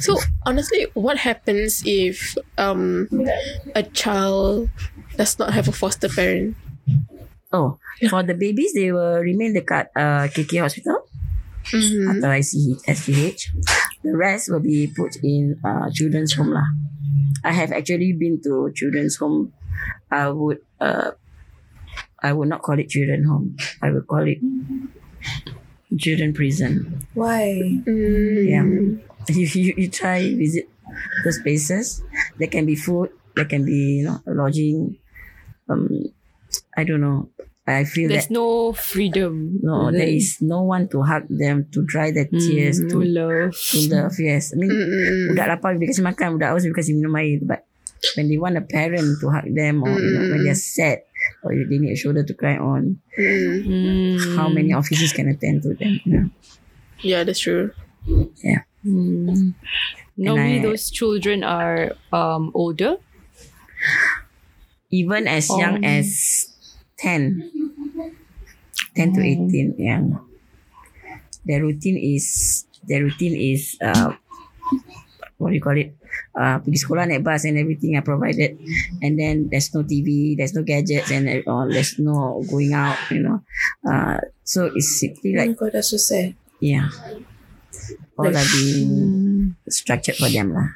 So 0.02 0.18
honestly, 0.44 0.92
what 0.92 1.24
happens 1.24 1.86
if 1.86 2.36
um 2.58 3.08
a 3.78 3.84
child 3.96 4.68
does 5.16 5.40
not 5.40 5.54
have 5.56 5.70
a 5.70 5.76
foster 5.76 6.10
parent? 6.10 6.58
Oh, 7.54 7.78
for 8.10 8.26
the 8.26 8.34
babies, 8.34 8.74
they 8.74 8.92
will 8.92 9.22
remain 9.22 9.54
dekat 9.54 9.94
uh, 9.96 10.26
KK 10.28 10.66
hospital 10.66 11.06
Mm-hmm. 11.64 12.20
atau 12.20 12.30
SPH. 12.84 13.56
The 14.04 14.12
rest 14.12 14.52
will 14.52 14.60
be 14.60 14.92
put 14.92 15.16
in 15.24 15.56
uh, 15.64 15.88
children's 15.96 16.36
home 16.36 16.52
lah. 16.52 16.68
I 17.48 17.56
have 17.56 17.72
actually 17.72 18.12
been 18.12 18.44
to 18.44 18.68
children's 18.76 19.16
home. 19.16 19.56
I 20.12 20.30
would 20.30 20.60
uh, 20.80 21.12
I 22.22 22.32
would 22.34 22.50
not 22.50 22.62
call 22.62 22.80
it 22.80 22.90
children 22.90 23.24
home. 23.26 23.58
I 23.82 23.92
would 23.92 24.08
call 24.08 24.24
it 24.28 24.40
children 25.98 26.34
prison. 26.34 27.06
Why? 27.14 27.80
Mm. 27.86 28.50
Yeah. 28.50 28.66
You, 29.34 29.46
you, 29.48 29.74
you 29.78 29.88
try 29.90 30.34
visit 30.36 30.68
those 31.24 31.40
places. 31.40 32.04
There 32.38 32.48
can 32.50 32.66
be 32.66 32.76
food. 32.76 33.10
There 33.36 33.46
can 33.46 33.66
be 33.66 34.04
you 34.04 34.06
know 34.06 34.20
lodging. 34.28 34.98
Um, 35.70 35.90
I 36.76 36.84
don't 36.84 37.02
know. 37.02 37.30
I 37.66 37.86
feel 37.88 38.10
There's 38.12 38.28
that 38.28 38.34
no 38.36 38.74
freedom. 38.74 39.60
no, 39.64 39.88
there 39.90 40.04
is 40.12 40.42
no 40.44 40.64
one 40.68 40.90
to 40.92 41.02
hug 41.02 41.24
them 41.32 41.72
to 41.72 41.80
dry 41.88 42.12
their 42.12 42.28
tears 42.28 42.84
Mm, 42.84 42.90
to 42.92 42.98
no 43.00 43.08
love. 43.08 43.56
to 43.56 43.78
love. 43.88 44.14
Yes, 44.20 44.52
I 44.52 44.60
mean 44.60 44.68
Mm-mm. 44.76 45.32
budak 45.32 45.48
lapar 45.48 45.80
dia 45.80 45.88
kasi 45.88 46.04
makan, 46.04 46.36
budak 46.36 46.52
haus 46.52 46.68
dia 46.68 46.76
kasi 46.76 46.92
minum 46.92 47.16
air. 47.16 47.40
But 47.40 47.64
when 48.16 48.30
they 48.30 48.38
want 48.38 48.58
a 48.58 48.62
parent 48.62 49.20
to 49.22 49.30
hug 49.30 49.48
them 49.56 49.84
or 49.84 49.90
you 50.00 50.12
know, 50.20 50.30
when 50.36 50.44
they're 50.44 50.56
sad 50.56 51.04
or 51.44 51.52
they 51.56 51.78
need 51.78 51.92
a 51.92 51.96
shoulder 51.96 52.24
to 52.24 52.34
cry 52.34 52.58
on, 52.58 53.00
Mm. 53.18 53.66
Mm. 53.68 54.36
how 54.36 54.50
many 54.50 54.74
officers 54.74 55.14
can 55.14 55.28
attend 55.30 55.64
to 55.64 55.74
them? 55.76 56.00
You 56.04 56.12
know? 56.12 56.28
Yeah, 57.02 57.24
that's 57.24 57.40
true. 57.40 57.72
Yeah. 58.44 58.64
Mm. 58.86 59.54
Normally, 60.18 60.60
I- 60.60 60.64
those 60.64 60.92
children 60.92 61.44
are 61.44 61.94
um 62.12 62.52
older. 62.54 62.98
Even 64.92 65.28
as 65.28 65.50
young 65.50 65.84
Oh. 65.84 65.88
as 65.88 66.08
10. 66.98 67.50
10 68.96 69.14
to 69.14 69.22
18. 69.22 69.76
Yeah. 69.78 70.02
Their 71.46 71.64
routine 71.64 71.98
is 71.98 72.66
their 72.88 73.04
routine 73.04 73.36
is 73.36 73.76
uh 73.82 74.14
what 75.44 75.52
do 75.52 75.60
you 75.60 75.62
call 75.62 75.76
it? 75.76 75.92
Uh, 76.32 76.62
pergi 76.64 76.78
sekolah 76.80 77.04
naik 77.10 77.22
bus 77.26 77.44
and 77.44 77.58
everything 77.60 77.98
are 77.98 78.06
provided 78.06 78.56
and 79.02 79.18
then 79.20 79.50
there's 79.52 79.74
no 79.76 79.82
TV 79.84 80.38
there's 80.38 80.54
no 80.56 80.62
gadgets 80.64 81.10
and 81.12 81.26
uh, 81.28 81.66
there's 81.68 81.98
no 82.00 82.40
going 82.48 82.72
out 82.72 82.96
you 83.12 83.20
know 83.20 83.42
uh, 83.84 84.22
so 84.46 84.70
it's 84.72 85.02
simply 85.02 85.34
Oh 85.36 85.42
like 85.42 85.50
my 85.54 85.58
god, 85.58 85.72
that's 85.74 85.90
so 85.90 85.98
sad. 85.98 86.38
yeah 86.62 86.88
all 88.18 88.30
are 88.30 88.50
being 88.54 89.56
structured 89.70 90.16
for 90.16 90.30
them 90.30 90.54
lah 90.54 90.70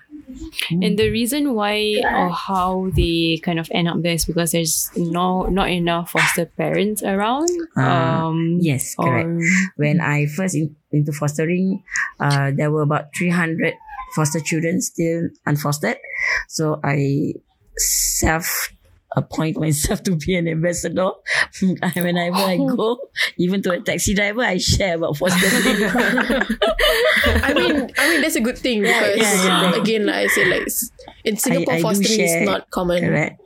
And 0.70 1.00
the 1.00 1.10
reason 1.10 1.56
why 1.56 1.98
or 2.04 2.30
how 2.30 2.92
they 2.94 3.40
kind 3.42 3.58
of 3.58 3.72
end 3.74 3.88
up 3.88 4.04
there 4.04 4.14
is 4.14 4.26
because 4.28 4.52
there's 4.52 4.92
no 5.00 5.48
not 5.50 5.72
enough 5.72 6.12
foster 6.14 6.46
parents 6.46 7.02
around. 7.02 7.48
Ah, 7.80 8.28
um, 8.28 8.60
yes 8.62 8.94
correct 8.94 9.32
or- 9.32 9.42
when 9.80 9.98
I 10.04 10.28
first 10.28 10.54
in, 10.54 10.76
into 10.92 11.16
fostering, 11.16 11.82
uh, 12.20 12.52
there 12.54 12.70
were 12.70 12.84
about 12.86 13.16
300 13.18 13.74
foster 14.16 14.40
children 14.40 14.82
still 14.82 15.30
unfostered. 15.48 15.98
So 16.48 16.80
I 16.84 17.34
self 17.78 18.70
appoint 19.16 19.58
myself 19.58 20.04
to 20.04 20.16
be 20.16 20.36
an 20.36 20.48
ambassador. 20.48 21.12
Whenever 21.96 22.38
I 22.38 22.58
go, 22.58 23.00
even 23.38 23.62
to 23.64 23.72
a 23.72 23.80
taxi 23.80 24.14
driver, 24.14 24.42
I 24.42 24.58
share 24.58 24.96
about 24.96 25.18
fostering. 25.18 25.84
I 27.26 27.54
mean, 27.54 27.90
I 27.98 28.10
mean 28.10 28.22
that's 28.22 28.36
a 28.36 28.42
good 28.42 28.58
thing 28.58 28.82
because 28.82 29.18
yeah, 29.18 29.72
yeah. 29.72 29.82
again, 29.82 30.06
like 30.06 30.16
I 30.16 30.28
say, 30.28 30.46
like 30.46 30.68
in 31.24 31.38
Singapore, 31.38 31.74
I 31.74 31.78
do 31.78 31.84
fostering 31.84 32.20
is 32.20 32.46
not 32.46 32.70
common. 32.70 33.04
Correct. 33.04 33.42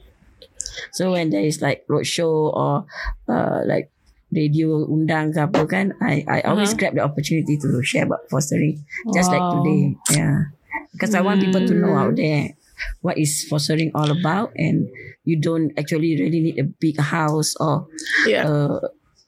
So 0.93 1.11
when 1.11 1.29
there 1.29 1.43
is 1.43 1.61
like 1.61 1.85
roadshow 1.87 2.53
or 2.53 2.85
uh, 3.27 3.61
like 3.65 3.91
radio 4.31 4.87
undang 4.87 5.35
ke 5.35 5.39
apa 5.43 5.61
kan, 5.67 5.91
I 5.99 6.23
I 6.25 6.39
always 6.47 6.71
Uh-huh. 6.73 6.79
grab 6.79 6.93
the 6.95 7.03
opportunity 7.03 7.59
to 7.59 7.67
share 7.83 8.07
about 8.07 8.25
fostering. 8.31 8.81
Just 9.11 9.29
like 9.29 9.43
Wow. 9.43 9.61
today. 9.61 9.83
Yeah. 10.15 10.55
Because 10.95 11.11
I 11.13 11.21
want 11.21 11.43
people 11.43 11.63
to 11.63 11.75
know 11.75 11.95
out 11.95 12.15
there 12.15 12.55
what 13.03 13.19
is 13.19 13.43
fostering 13.45 13.91
all 13.93 14.09
about, 14.09 14.51
and 14.55 14.87
you 15.27 15.35
don't 15.37 15.71
actually 15.77 16.15
really 16.17 16.39
need 16.41 16.57
a 16.57 16.67
big 16.67 16.97
house 16.99 17.53
or 17.59 17.87
Yeah. 18.27 18.47
uh, 18.47 18.79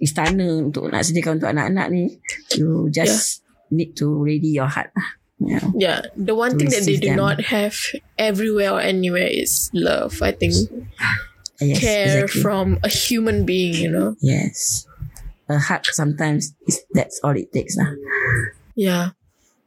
istana 0.02 0.64
untuk 0.64 0.90
nak 0.92 1.04
sediakan 1.06 1.40
untuk 1.40 1.52
anak-anak 1.52 1.88
ni. 1.92 2.20
You 2.56 2.88
just 2.90 3.44
need 3.72 3.96
to 4.00 4.10
ready 4.24 4.52
your 4.56 4.68
heart. 4.72 4.92
Yeah. 5.44 5.64
Yeah. 5.76 6.00
The 6.16 6.36
one 6.36 6.56
thing 6.56 6.72
that 6.72 6.88
they 6.88 6.96
do 6.96 7.12
them. 7.16 7.20
not 7.20 7.52
have 7.52 7.76
everywhere 8.16 8.80
or 8.80 8.82
anywhere 8.84 9.28
is 9.28 9.68
love. 9.76 10.24
I 10.24 10.32
think 10.32 10.56
Yes, 11.64 11.80
care 11.80 12.24
exactly. 12.28 12.42
from 12.44 12.66
a 12.84 12.90
human 12.92 13.44
being. 13.48 13.76
You 13.76 13.92
know. 13.92 14.10
Yes. 14.20 14.88
A 15.50 15.60
hug 15.60 15.86
sometimes 15.86 16.56
is 16.68 16.84
that's 16.94 17.20
all 17.24 17.36
it 17.36 17.52
takes 17.52 17.76
lah. 17.78 17.92
Yeah. 18.76 19.10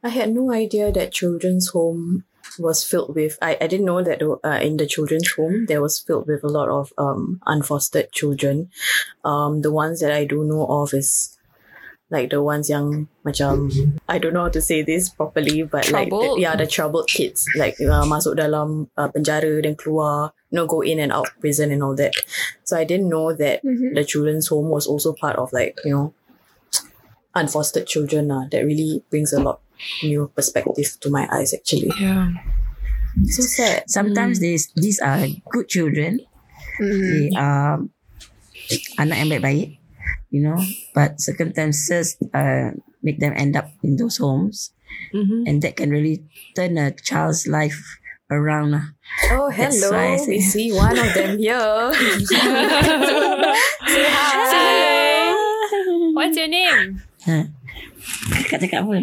I 0.03 0.09
had 0.09 0.33
no 0.33 0.53
idea 0.53 0.93
that 0.93 1.13
children's 1.13 1.71
home 1.71 2.25
was 2.59 2.85
filled 2.85 3.15
with. 3.15 3.39
I, 3.43 3.59
I 3.61 3.67
didn't 3.67 3.87
know 3.87 4.03
that 4.03 4.23
uh, 4.23 4.61
in 4.63 4.77
the 4.77 4.87
children's 4.87 5.31
home 5.33 5.67
there 5.67 5.83
was 5.83 5.99
filled 5.99 6.27
with 6.29 6.45
a 6.45 6.49
lot 6.49 6.69
of 6.69 6.93
um 6.97 7.41
unfostered 7.47 8.13
children. 8.13 8.71
Um, 9.25 9.63
the 9.63 9.73
ones 9.73 10.01
that 10.01 10.13
I 10.13 10.25
do 10.25 10.45
know 10.45 10.67
of 10.67 10.95
is 10.95 11.36
like 12.11 12.31
the 12.31 12.39
ones 12.39 12.71
yang 12.71 13.11
macam 13.27 13.67
I 14.07 14.23
don't 14.23 14.31
know 14.31 14.47
how 14.47 14.55
to 14.55 14.63
say 14.63 14.83
this 14.87 15.11
properly, 15.11 15.67
but 15.67 15.91
like 15.91 16.07
the, 16.11 16.39
yeah, 16.39 16.55
the 16.55 16.67
troubled 16.67 17.11
kids 17.11 17.43
like 17.59 17.75
uh, 17.83 18.07
masuk 18.07 18.39
dalam 18.39 18.87
uh, 18.95 19.11
penjara 19.11 19.59
then 19.63 19.75
keluar, 19.75 20.31
you 20.51 20.57
know, 20.63 20.67
go 20.71 20.87
in 20.87 21.03
and 21.03 21.11
out 21.11 21.27
prison 21.43 21.75
and 21.75 21.83
all 21.83 21.99
that. 21.99 22.15
So 22.63 22.79
I 22.79 22.87
didn't 22.87 23.11
know 23.11 23.35
that 23.35 23.67
Mhm. 23.67 23.99
the 23.99 24.07
children's 24.07 24.47
home 24.47 24.71
was 24.71 24.87
also 24.87 25.13
part 25.19 25.35
of 25.35 25.51
like 25.51 25.75
you 25.83 25.91
know 25.91 26.15
unfostered 27.35 27.87
children. 27.87 28.31
Uh, 28.31 28.47
that 28.51 28.63
really 28.65 29.03
brings 29.11 29.33
a 29.33 29.41
lot 29.43 29.61
new 30.03 30.31
perspective 30.35 30.97
to 31.01 31.11
my 31.11 31.29
eyes 31.31 31.53
actually. 31.55 31.91
Yeah. 32.01 32.33
So 33.33 33.43
sad. 33.43 33.89
Sometimes 33.89 34.41
these 34.41 34.69
these 34.77 35.01
are 35.01 35.27
good 35.51 35.69
children. 35.69 36.21
Mm. 36.81 37.01
They 37.01 37.27
are 37.37 37.81
anak 39.01 39.17
yang 39.25 39.31
baik-baik, 39.33 39.69
you 40.31 40.43
know. 40.43 40.59
But 40.95 41.21
circumstances 41.21 42.17
uh, 42.35 42.71
make 43.03 43.21
them 43.21 43.33
end 43.37 43.57
up 43.57 43.71
in 43.83 43.97
those 43.97 44.19
homes, 44.19 44.73
Mm-hmm. 45.13 45.45
and 45.51 45.61
that 45.63 45.77
can 45.77 45.91
really 45.91 46.25
turn 46.55 46.79
a 46.79 46.91
child's 46.95 47.45
life 47.47 47.99
around. 48.31 48.75
Oh, 49.35 49.51
That's 49.53 49.83
hello. 49.83 49.93
I 49.99 50.13
We 50.27 50.41
say- 50.41 50.41
see 50.41 50.69
one 50.73 50.97
of 50.97 51.11
them 51.13 51.37
here. 51.39 51.93
Say 53.87 54.05
hi. 54.09 55.33
What's 56.15 56.37
your 56.37 56.49
name? 56.49 57.03
Kakak 57.27 58.63
cakap 58.71 58.87
apa? 58.87 59.03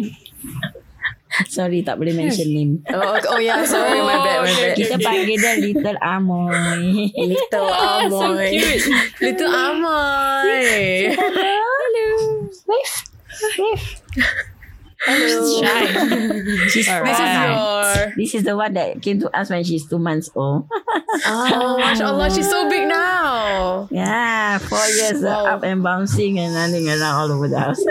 Sorry, 1.50 1.82
tak 1.82 1.98
boleh 1.98 2.14
mention 2.14 2.48
name. 2.50 2.72
Oh, 2.94 3.18
oh 3.34 3.38
yeah, 3.42 3.64
sorry, 3.66 3.98
my 4.00 4.18
bad, 4.22 4.46
my 4.46 4.52
bad. 4.54 4.74
Kita 4.78 4.94
panggil 5.02 5.36
dia 5.38 5.54
Little 5.58 5.98
Amoy. 5.98 7.10
Little 7.34 7.68
so 7.68 8.18
Amoy. 8.30 8.48
cute. 8.54 8.86
Little 9.18 9.50
Amoy. 9.50 11.10
Shy. 15.04 15.84
She's 16.72 16.88
Alright. 16.88 17.04
This 17.04 17.20
is 17.20 17.34
your. 17.36 18.12
This 18.16 18.34
is 18.34 18.42
the 18.44 18.56
one 18.56 18.72
that 18.72 19.02
came 19.02 19.20
to 19.20 19.28
us 19.36 19.50
when 19.50 19.62
she's 19.64 19.84
two 19.86 19.98
months 19.98 20.30
old. 20.34 20.64
Oh, 21.26 21.76
mashallah, 21.78 22.30
she's 22.32 22.48
so 22.48 22.68
big 22.70 22.88
now. 22.88 23.86
Yeah, 23.90 24.56
four 24.58 24.80
years 24.96 25.20
Wow. 25.22 25.58
up 25.58 25.62
and 25.62 25.82
bouncing 25.82 26.38
and 26.40 26.54
running 26.56 26.88
around 26.88 27.02
all 27.20 27.30
over 27.32 27.48
the 27.48 27.60
house. 27.60 27.84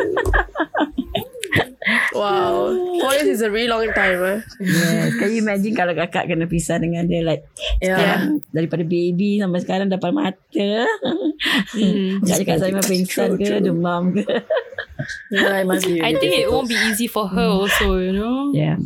Wow. 2.15 2.71
Four 3.01 3.11
years 3.19 3.39
is 3.39 3.41
a 3.43 3.51
really 3.51 3.67
long 3.67 3.89
time. 3.91 4.19
Eh? 4.23 4.39
yes. 4.63 5.17
Can 5.19 5.29
you 5.33 5.43
imagine 5.43 5.73
kalau 5.75 5.91
kakak 5.97 6.31
kena 6.31 6.47
pisah 6.47 6.79
dengan 6.79 7.05
dia 7.05 7.23
like 7.23 7.43
Yeah. 7.83 7.97
sekarang 7.99 8.23
daripada 8.55 8.83
baby 8.87 9.41
sampai 9.43 9.59
sekarang 9.61 9.87
dapat 9.91 10.11
mata. 10.15 10.71
Mm. 11.75 12.23
Kak 12.23 12.35
cakap 12.39 12.55
saya 12.61 12.71
memang 12.71 12.87
pingsan 12.87 13.29
ke, 13.35 13.59
demam 13.59 14.03
ke. 14.15 14.23
Yeah, 15.33 15.59
it 15.59 15.67
must 15.67 15.83
be. 15.83 15.99
I 15.99 16.15
think 16.15 16.31
it 16.31 16.47
won't 16.47 16.69
be 16.71 16.77
easy 16.87 17.11
for 17.11 17.27
her 17.27 17.47
also, 17.49 17.99
you 17.99 18.15
know. 18.15 18.53
Yeah. 18.55 18.79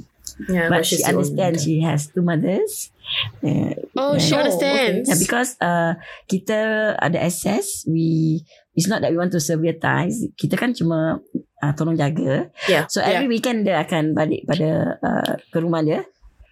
Yeah, 0.49 0.69
But 0.69 0.85
she 0.85 1.01
the 1.01 1.09
only 1.09 1.25
understands 1.25 1.65
she 1.65 1.81
has 1.81 2.13
two 2.13 2.21
mothers. 2.21 2.93
Uh, 3.41 3.73
Oh, 3.97 4.17
she 4.21 4.37
Oh, 4.37 4.41
understands. 4.45 5.09
Yeah, 5.09 5.17
because 5.17 5.57
uh, 5.57 5.97
kita 6.29 6.93
ada 7.01 7.17
access, 7.17 7.81
we 7.89 8.41
it's 8.77 8.85
not 8.85 9.01
that 9.01 9.09
we 9.09 9.17
want 9.17 9.33
to 9.33 9.41
sevierize. 9.41 10.29
Kita 10.37 10.53
kan 10.53 10.77
cuma 10.77 11.17
uh, 11.63 11.71
tolong 11.73 11.97
jaga. 11.97 12.49
Yeah. 12.67 12.85
So 12.89 13.01
every 13.01 13.27
weekend 13.27 13.65
dia 13.65 13.81
akan 13.83 14.13
balik 14.13 14.45
pada 14.45 14.97
uh, 15.01 15.33
ke 15.51 15.57
rumah 15.61 15.81
dia. 15.85 16.05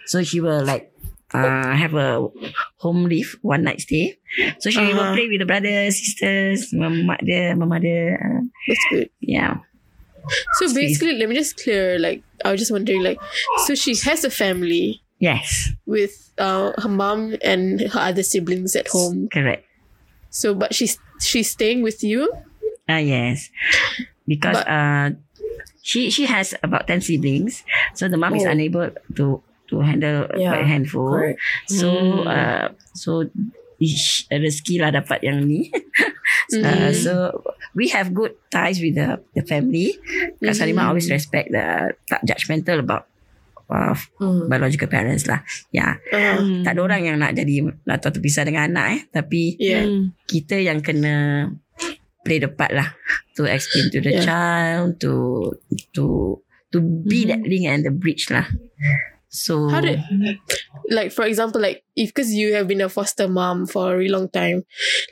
So 0.05 0.21
she 0.21 0.39
will 0.41 0.61
like 0.61 0.93
uh, 1.33 1.73
have 1.73 1.93
a 1.97 2.21
home 2.77 3.09
live 3.09 3.35
one 3.41 3.65
night 3.65 3.81
stay. 3.81 4.17
So 4.61 4.69
she 4.69 4.81
will 4.93 5.01
Uh-huh. 5.09 5.15
play 5.17 5.27
with 5.29 5.41
the 5.41 5.49
brothers, 5.49 5.97
sisters, 5.97 6.69
mak 6.75 7.21
dia, 7.25 7.57
mama 7.57 7.81
dia. 7.81 8.17
Uh, 8.21 8.41
That's 8.69 8.85
good. 8.93 9.09
yeah. 9.21 9.65
So 10.57 10.73
basically, 10.73 11.17
let 11.21 11.29
me 11.29 11.37
just 11.37 11.57
clear. 11.61 12.01
Like, 12.01 12.25
I 12.41 12.49
was 12.49 12.57
just 12.57 12.73
wondering, 12.73 13.05
like, 13.05 13.21
so 13.69 13.77
she 13.77 13.93
has 14.09 14.25
a 14.25 14.33
family 14.33 15.05
Yes, 15.21 15.69
with 15.85 16.11
uh, 16.41 16.73
her 16.81 16.89
mom 16.89 17.37
and 17.45 17.79
her 17.93 18.01
other 18.09 18.25
siblings 18.25 18.75
at 18.75 18.89
home. 18.89 19.29
correct. 19.31 19.63
So, 20.33 20.51
but 20.57 20.73
she's 20.75 20.97
she's 21.21 21.47
staying 21.53 21.85
with 21.85 22.01
you. 22.03 22.27
Ah 22.89 22.99
yes, 22.99 23.47
because 24.25 24.59
But- 24.61 24.69
uh, 24.69 25.07
she 25.81 26.09
she 26.09 26.25
has 26.25 26.57
about 26.61 26.89
ten 26.89 26.99
siblings, 26.99 27.61
so 27.93 28.09
the 28.09 28.17
mom 28.17 28.33
is 28.33 28.45
Oh. 28.45 28.53
unable 28.53 28.89
to 29.15 29.39
to 29.65 29.81
handle 29.81 30.29
Yeah, 30.33 30.53
quite 30.53 30.65
a 30.65 30.69
handful. 30.69 31.09
correct. 31.13 31.39
So 31.69 31.87
Hmm. 31.89 32.25
uh, 32.25 32.65
so 32.93 33.25
ish, 33.77 34.29
rezeki 34.29 34.81
lah 34.81 34.93
dapat 34.93 35.21
yang 35.21 35.45
ni. 35.45 35.69
uh, 36.53 36.89
Mhm. 36.89 36.93
so 36.93 37.13
we 37.73 37.89
have 37.89 38.13
good 38.13 38.33
ties 38.49 38.77
with 38.77 38.95
the 38.95 39.19
the 39.33 39.41
family. 39.41 39.97
Kak 40.37 40.53
Salima 40.55 40.89
always 40.89 41.09
respect 41.09 41.49
the 41.49 41.93
tak 42.05 42.21
judgmental 42.23 42.81
about 42.81 43.09
uh, 43.65 43.97
Mm. 44.21 44.45
biological 44.45 44.85
parents 44.85 45.25
lah. 45.25 45.41
Yeah, 45.73 45.97
Uh, 46.13 46.61
tak 46.61 46.77
ada 46.77 46.81
orang 46.85 47.01
yang 47.01 47.17
nak 47.17 47.33
jadi 47.33 47.65
nak 47.83 47.97
tahu 47.99 48.21
terpisah 48.21 48.45
dengan 48.45 48.69
anak 48.69 48.87
eh, 48.93 49.01
tapi 49.09 49.57
yeah. 49.57 49.85
Mm. 49.85 50.13
kita 50.29 50.61
yang 50.61 50.85
kena 50.85 51.49
play 52.25 52.41
the 52.41 52.49
part 52.49 52.73
lah 52.73 52.89
to 53.37 53.45
explain 53.45 53.93
to 53.93 54.01
the 54.01 54.17
Yeah. 54.17 54.25
child 54.25 54.99
to 55.05 55.53
to 55.93 56.41
to 56.73 56.77
be 56.81 57.29
that 57.29 57.45
mm-hmm. 57.45 57.51
link 57.53 57.65
and 57.69 57.85
the 57.85 57.93
bridge 57.93 58.27
lah. 58.33 58.49
So 59.35 59.67
How 59.67 59.83
did, 59.83 59.99
like, 60.87 61.11
for 61.11 61.27
example, 61.27 61.59
like, 61.59 61.83
if 61.91 62.15
because 62.15 62.31
you 62.31 62.55
have 62.55 62.71
been 62.71 62.79
a 62.79 62.87
foster 62.87 63.27
mom 63.27 63.67
for 63.67 63.91
a 63.91 63.97
really 63.97 64.15
long 64.15 64.31
time, 64.31 64.63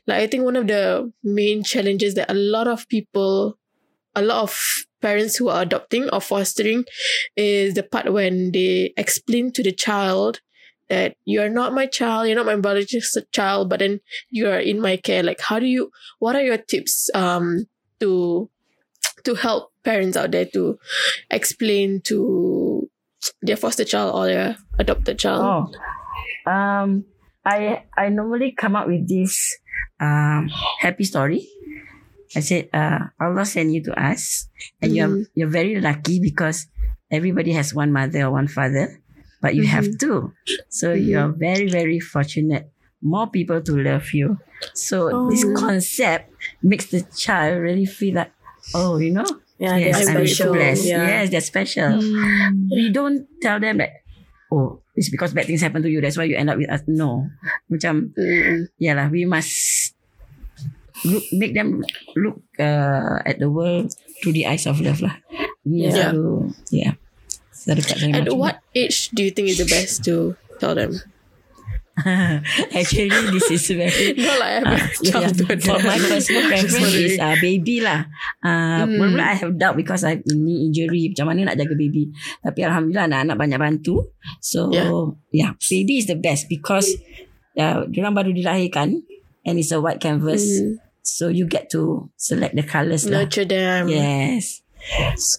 like, 0.07 0.23
I 0.23 0.27
think 0.27 0.47
one 0.47 0.55
of 0.55 0.67
the 0.67 1.11
main 1.23 1.61
challenges 1.61 2.15
that 2.15 2.31
a 2.31 2.33
lot 2.33 2.71
of 2.71 2.87
people, 2.87 3.59
a 4.15 4.23
lot 4.23 4.43
of 4.43 4.55
parents 5.01 5.35
who 5.35 5.49
are 5.51 5.67
adopting 5.67 6.07
or 6.07 6.21
fostering, 6.23 6.85
is 7.35 7.75
the 7.75 7.83
part 7.83 8.15
when 8.15 8.55
they 8.55 8.93
explain 8.95 9.51
to 9.51 9.63
the 9.63 9.75
child 9.75 10.39
that 10.93 11.17
you 11.25 11.41
are 11.41 11.49
not 11.49 11.73
my 11.73 11.89
child, 11.89 12.27
you're 12.27 12.37
not 12.37 12.45
my 12.45 12.55
biological 12.55 13.01
child, 13.33 13.69
but 13.69 13.79
then 13.81 13.99
you 14.29 14.47
are 14.47 14.61
in 14.61 14.79
my 14.79 14.97
care. 14.97 15.23
Like, 15.25 15.41
how 15.41 15.57
do 15.57 15.65
you? 15.65 15.89
What 16.19 16.35
are 16.37 16.45
your 16.45 16.61
tips 16.61 17.09
um 17.17 17.65
to 17.99 18.49
to 19.23 19.33
help 19.35 19.71
parents 19.83 20.17
out 20.17 20.31
there 20.31 20.45
to 20.53 20.77
explain 21.31 22.01
to 22.01 22.89
their 23.41 23.55
foster 23.55 23.83
child 23.83 24.15
or 24.15 24.27
their 24.27 24.57
adopted 24.79 25.19
child. 25.19 25.43
Oh, 25.43 26.51
um, 26.51 27.05
I 27.45 27.83
I 27.95 28.09
normally 28.09 28.51
come 28.51 28.75
up 28.75 28.87
with 28.87 29.07
this 29.07 29.57
um 29.99 30.49
happy 30.79 31.03
story. 31.03 31.47
I 32.35 32.41
said, 32.41 32.69
uh, 32.73 33.13
Allah 33.21 33.45
sent 33.45 33.71
you 33.71 33.83
to 33.85 33.93
us, 33.93 34.49
and 34.81 34.95
you're 34.95 35.29
you're 35.37 35.53
very 35.53 35.77
lucky 35.79 36.19
because 36.19 36.65
everybody 37.11 37.53
has 37.53 37.73
one 37.77 37.93
mother 37.93 38.25
or 38.25 38.31
one 38.31 38.49
father, 38.49 39.02
but 39.43 39.53
you 39.53 39.67
have 39.67 39.85
two, 39.99 40.31
so 40.71 40.95
you're 40.95 41.35
very 41.35 41.67
very 41.67 41.99
fortunate. 41.99 42.71
More 43.03 43.27
people 43.27 43.59
to 43.59 43.73
love 43.75 44.15
you. 44.15 44.39
So 44.71 45.27
this 45.27 45.43
Oh. 45.43 45.51
concept 45.59 46.31
makes 46.63 46.87
the 46.87 47.03
child 47.11 47.59
really 47.59 47.83
feel 47.83 48.15
like, 48.23 48.31
oh, 48.71 48.95
you 48.95 49.11
know, 49.11 49.27
Yeah, 49.59 49.75
yes, 49.75 50.07
I'm 50.07 50.23
special. 50.23 50.55
blessed. 50.55 50.87
Yeah. 50.87 51.03
Yes, 51.03 51.27
they're 51.35 51.43
special 51.43 51.99
Mm. 51.99 52.71
we 52.71 52.87
don't 52.95 53.27
tell 53.43 53.59
them 53.59 53.83
that 53.83 54.01
oh 54.55 54.79
it's 54.95 55.11
because 55.11 55.35
bad 55.35 55.51
things 55.51 55.59
happen 55.65 55.83
to 55.83 55.89
you 55.91 55.99
that's 55.99 56.15
why 56.15 56.23
you 56.23 56.35
end 56.39 56.47
up 56.47 56.55
with 56.55 56.69
us 56.71 56.83
no 56.87 57.27
macam 57.67 58.15
Mm. 58.15 58.71
yeah 58.79 58.93
lah 58.95 59.07
we 59.11 59.27
must 59.27 59.51
look 61.03 61.23
make 61.35 61.53
them 61.57 61.81
look 62.15 62.39
uh, 62.59 63.19
at 63.25 63.39
the 63.39 63.49
world 63.51 63.91
through 64.21 64.31
the 64.35 64.45
eyes 64.47 64.63
of 64.69 64.79
love 64.79 65.01
lah 65.03 65.19
Yeah. 65.67 66.11
selalu 66.13 66.51
yeah 66.71 66.93
selalu 67.63 67.81
kat 67.87 67.95
saya 67.95 68.11
And 68.11 68.27
macam 68.27 68.37
what 68.37 68.59
age 68.75 69.07
do 69.15 69.23
you 69.23 69.31
think 69.31 69.47
is 69.47 69.57
the 69.57 69.69
best 69.69 70.03
to 70.05 70.35
tell 70.59 70.75
them? 70.75 70.99
Actually, 72.73 73.13
this 73.29 73.53
is 73.53 73.69
very 73.69 74.13
Not 74.17 74.41
like 74.41 74.49
I 74.49 74.53
have 74.57 74.65
a 74.65 74.73
Ah, 74.73 74.89
yeah, 74.97 75.11
child 75.13 75.33
to 75.37 75.45
For 75.61 75.77
my 75.77 75.97
personal 76.01 76.43
preference 76.49 76.97
is 76.97 77.21
uh, 77.21 77.37
baby 77.37 77.85
lah. 77.85 78.09
Uh, 78.41 78.81
Hmm. 78.89 78.97
Mula-mula 78.97 79.23
I 79.29 79.37
have 79.37 79.53
doubt 79.61 79.77
because 79.77 80.01
I 80.01 80.17
have 80.17 80.25
knee 80.25 80.65
injury. 80.65 81.13
Macam 81.13 81.29
mana 81.29 81.53
nak 81.53 81.61
jaga 81.61 81.77
baby. 81.77 82.09
Tapi 82.41 82.59
Alhamdulillah 82.65 83.05
anak-anak 83.05 83.37
banyak 83.37 83.59
bantu. 83.61 84.09
So 84.41 84.73
Yeah. 84.73 84.89
yeah, 85.29 85.51
baby 85.69 86.01
is 86.01 86.09
the 86.09 86.17
best 86.17 86.49
because 86.49 86.89
uh, 87.61 87.85
diorang 87.85 88.17
baru 88.17 88.33
dilahirkan 88.33 89.05
and 89.45 89.55
it's 89.61 89.69
a 89.69 89.77
white 89.77 90.01
canvas. 90.01 90.41
Mm. 90.49 90.81
So 91.05 91.29
you 91.29 91.45
get 91.45 91.69
to 91.77 92.09
select 92.17 92.57
the 92.57 92.65
colours 92.65 93.05
lah. 93.05 93.21
Nurture 93.29 93.45
them. 93.45 93.85
Yes. 93.93 94.62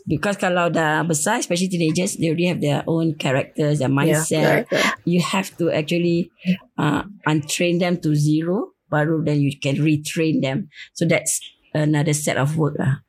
Because 0.08 0.40
kalau 0.40 0.72
dah 0.72 1.04
besar, 1.04 1.40
especially 1.40 1.68
teenagers, 1.68 2.16
they 2.16 2.32
already 2.32 2.48
have 2.48 2.60
their 2.60 2.82
own 2.88 3.14
characters, 3.14 3.80
their 3.80 3.92
mindset. 3.92 4.66
Correct, 4.66 4.70
correct. 4.72 4.96
You 5.04 5.20
have 5.20 5.48
to 5.60 5.68
actually 5.68 6.32
uh, 6.80 7.04
untrain 7.28 7.80
them 7.80 8.00
to 8.00 8.16
zero, 8.16 8.72
baru 8.88 9.20
then 9.24 9.44
you 9.44 9.52
can 9.56 9.76
retrain 9.80 10.40
them. 10.40 10.72
So 10.96 11.04
that's 11.04 11.40
another 11.76 12.16
set 12.16 12.40
of 12.40 12.56
work 12.56 12.80
lah. 12.80 13.04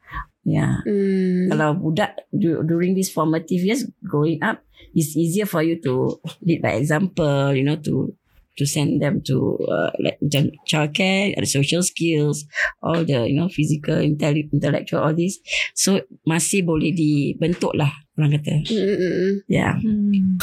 Yeah. 0.45 0.85
Mm. 0.85 1.49
Kalau 1.49 1.73
budak 1.81 2.29
du- 2.29 2.61
during 2.61 2.93
these 2.93 3.09
formative 3.09 3.65
years 3.65 3.87
growing 4.05 4.43
up, 4.45 4.61
it's 4.93 5.17
easier 5.17 5.49
for 5.49 5.65
you 5.65 5.81
to 5.81 6.21
lead 6.45 6.61
by 6.61 6.77
example, 6.77 7.49
you 7.55 7.65
know, 7.65 7.81
to 7.81 8.13
to 8.55 8.63
send 8.65 9.01
them 9.03 9.19
to 9.27 9.59
uh, 9.67 9.91
like 9.99 10.19
macam 10.23 10.51
childcare, 10.63 11.35
ada 11.35 11.47
social 11.47 11.83
skills, 11.83 12.47
all 12.79 13.03
the 13.03 13.27
you 13.27 13.35
know 13.35 13.51
physical, 13.51 13.99
intelli- 13.99 14.47
intellectual, 14.51 15.03
all 15.03 15.15
this. 15.15 15.39
So 15.75 16.03
masih 16.23 16.63
boleh 16.63 16.95
dibentuk 16.95 17.75
lah 17.75 17.91
orang 18.15 18.39
kata. 18.39 18.63
Mm, 18.71 18.95
mm, 18.95 19.11
mm. 19.11 19.33
Yeah. 19.51 19.73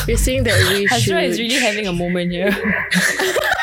You're 0.04 0.20
saying 0.20 0.44
that 0.44 0.60
we 0.72 0.84
Hazra 0.84 1.24
should. 1.24 1.32
is 1.32 1.40
really 1.40 1.56
having 1.60 1.88
a 1.88 1.96
moment 1.96 2.28
here. 2.32 2.52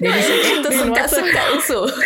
Tersekat-sekat 0.00 1.46
also. 1.54 1.88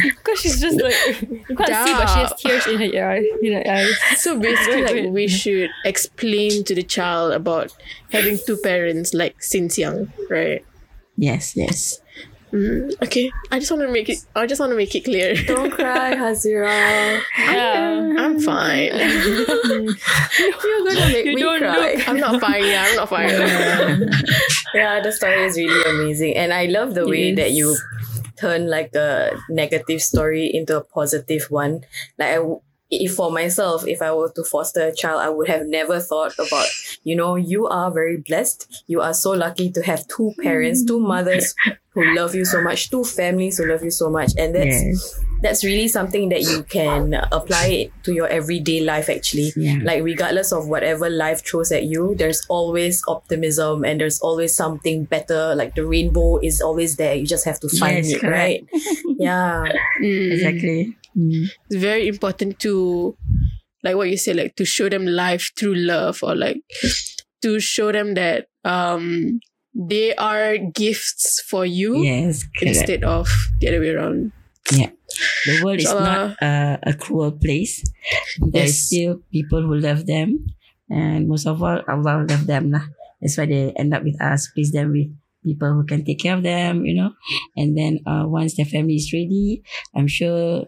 Because 0.00 0.40
she's 0.40 0.60
just 0.60 0.80
like 0.80 0.96
you 1.20 1.56
can't 1.56 1.76
see, 1.86 1.92
but 1.92 2.08
she 2.08 2.18
has 2.20 2.32
tears 2.40 2.66
in 2.66 2.80
her 2.80 2.92
eyes. 3.12 3.24
In 3.42 3.52
her 3.52 3.64
eyes. 3.66 3.92
So 4.16 4.38
basically, 4.38 4.82
like 4.82 5.12
we 5.12 5.28
should 5.28 5.68
explain 5.84 6.64
to 6.64 6.74
the 6.74 6.82
child 6.82 7.32
about 7.32 7.72
having 8.12 8.38
two 8.40 8.56
parents, 8.56 9.12
like 9.12 9.42
since 9.42 9.76
young, 9.76 10.12
right? 10.28 10.64
Yes, 11.16 11.56
yes. 11.56 12.00
Mm, 12.52 12.90
okay, 13.04 13.30
I 13.52 13.60
just 13.60 13.70
want 13.70 13.82
to 13.86 13.92
make 13.92 14.08
it. 14.08 14.24
I 14.34 14.46
just 14.46 14.58
want 14.58 14.70
to 14.70 14.76
make 14.76 14.94
it 14.94 15.04
clear. 15.04 15.34
Don't 15.46 15.70
cry, 15.70 16.16
Hazira. 16.16 17.20
Yeah. 17.38 18.10
I'm 18.18 18.40
fine. 18.40 18.90
You're 18.90 20.82
gonna 20.82 21.12
make 21.12 21.26
You 21.26 21.34
me 21.36 21.42
don't 21.42 21.60
cry. 21.60 22.02
I'm 22.06 22.18
not 22.18 22.40
fine. 22.40 22.64
Yeah, 22.64 22.86
I'm 22.88 22.96
not 22.96 23.08
fine. 23.08 23.30
Yeah, 24.74 25.00
the 25.00 25.12
story 25.12 25.44
is 25.44 25.56
really 25.56 25.82
amazing, 25.90 26.36
and 26.36 26.52
I 26.52 26.66
love 26.66 26.94
the 26.94 27.06
way 27.06 27.34
that 27.34 27.52
you 27.52 27.76
turn 28.36 28.68
like 28.68 28.94
a 28.94 29.36
negative 29.48 30.00
story 30.02 30.46
into 30.46 30.76
a 30.76 30.84
positive 30.84 31.46
one. 31.50 31.82
Like 32.18 32.38
I, 32.38 32.42
if 32.90 33.14
for 33.14 33.30
myself, 33.30 33.86
if 33.86 34.02
I 34.02 34.12
were 34.12 34.30
to 34.32 34.44
foster 34.44 34.80
a 34.88 34.94
child, 34.94 35.20
I 35.20 35.28
would 35.28 35.48
have 35.48 35.66
never 35.66 36.00
thought 36.00 36.34
about. 36.34 36.66
You 37.04 37.16
know, 37.16 37.36
you 37.36 37.66
are 37.68 37.90
very 37.90 38.16
blessed. 38.18 38.84
You 38.86 39.00
are 39.00 39.14
so 39.14 39.30
lucky 39.30 39.70
to 39.72 39.82
have 39.82 40.06
two 40.08 40.32
parents, 40.42 40.84
two 40.84 41.00
mothers 41.00 41.54
who 41.94 42.04
love 42.14 42.34
you 42.34 42.44
so 42.44 42.60
much, 42.62 42.90
two 42.90 43.04
families 43.04 43.58
who 43.58 43.66
love 43.66 43.82
you 43.84 43.90
so 43.90 44.10
much, 44.10 44.32
and 44.38 44.54
that's 44.54 44.66
Yes. 44.82 45.20
that's 45.42 45.64
really 45.64 45.88
something 45.88 46.28
that 46.28 46.42
you 46.42 46.62
can 46.64 47.14
apply 47.32 47.66
it 47.66 47.92
to 48.04 48.12
your 48.12 48.28
everyday 48.28 48.80
life 48.84 49.08
actually 49.08 49.52
Yeah. 49.56 49.78
like 49.82 50.02
regardless 50.04 50.52
of 50.52 50.68
whatever 50.68 51.08
life 51.08 51.42
throws 51.46 51.72
at 51.72 51.84
you 51.84 52.14
there's 52.18 52.44
always 52.50 53.02
optimism 53.08 53.82
and 53.84 53.98
there's 54.00 54.20
always 54.20 54.54
something 54.54 55.04
better 55.04 55.54
like 55.54 55.74
the 55.74 55.86
rainbow 55.86 56.38
is 56.42 56.60
always 56.60 56.96
there 56.96 57.14
you 57.14 57.26
just 57.26 57.46
have 57.46 57.58
to 57.60 57.68
find 57.70 58.04
Yes, 58.04 58.12
it 58.16 58.20
correct. 58.20 58.36
right 58.36 58.68
yeah 59.18 59.64
Mm. 60.00 60.32
Exactly. 60.32 60.96
Mm. 61.16 61.46
It's 61.68 61.80
very 61.80 62.08
important 62.08 62.58
to, 62.60 63.16
like 63.82 63.96
what 63.96 64.10
you 64.10 64.16
said, 64.16 64.36
like 64.36 64.56
to 64.56 64.64
show 64.64 64.88
them 64.88 65.06
life 65.06 65.50
through 65.58 65.74
love, 65.74 66.20
or 66.22 66.34
like 66.36 66.62
to 67.42 67.58
show 67.60 67.90
them 67.92 68.14
that 68.14 68.46
um 68.64 69.40
they 69.74 70.14
are 70.16 70.58
gifts 70.58 71.40
for 71.46 71.64
you 71.64 72.02
Yes, 72.02 72.42
correct. 72.44 72.76
instead 72.76 73.04
of 73.04 73.28
the 73.60 73.68
other 73.68 73.80
way 73.80 73.90
around. 73.90 74.32
The 75.46 75.64
world 75.64 75.80
is 75.80 75.90
not 75.90 76.36
uh, 76.42 76.76
a 76.82 76.94
cruel 76.94 77.32
place. 77.32 77.82
There 78.38 78.66
Yes. 78.66 78.86
still 78.86 79.22
people 79.32 79.62
who 79.62 79.74
love 79.76 80.06
them, 80.06 80.46
and 80.88 81.26
most 81.26 81.46
of 81.46 81.62
all, 81.62 81.82
Allah 81.88 82.22
love 82.28 82.46
them 82.46 82.70
lah. 82.70 82.86
That's 83.20 83.36
why 83.36 83.46
they 83.46 83.72
end 83.76 83.92
up 83.92 84.04
with 84.04 84.20
us. 84.22 84.48
Please 84.54 84.70
them 84.72 84.92
with 84.92 85.10
people 85.44 85.72
who 85.74 85.84
can 85.84 86.04
take 86.04 86.20
care 86.22 86.36
of 86.36 86.42
them, 86.46 86.86
you 86.86 86.94
know. 86.94 87.12
And 87.56 87.76
then 87.76 88.00
uh, 88.06 88.24
once 88.28 88.54
their 88.56 88.68
family 88.68 88.96
is 88.96 89.10
ready, 89.12 89.62
I'm 89.96 90.06
sure. 90.08 90.66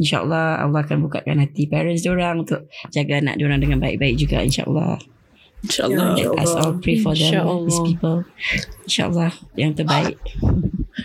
InsyaAllah 0.00 0.64
Allah 0.64 0.80
akan 0.80 1.04
bukakan 1.04 1.44
hati 1.44 1.68
parents 1.68 2.00
diorang 2.00 2.48
untuk 2.48 2.64
jaga 2.88 3.20
anak 3.20 3.36
diorang 3.36 3.60
dengan 3.60 3.78
baik-baik 3.84 4.16
juga 4.16 4.40
insyaAllah. 4.40 4.96
Inshallah. 5.60 6.16
Yeah. 6.16 6.32
Let 6.32 6.40
us 6.40 6.52
all 6.56 6.80
pray 6.80 6.96
for 7.04 7.12
them, 7.12 7.28
InsyaAllah. 7.28 7.64
these 7.68 7.80
people. 7.84 8.24
InsyaAllah 8.88 9.32
yang 9.60 9.76
terbaik. 9.76 10.16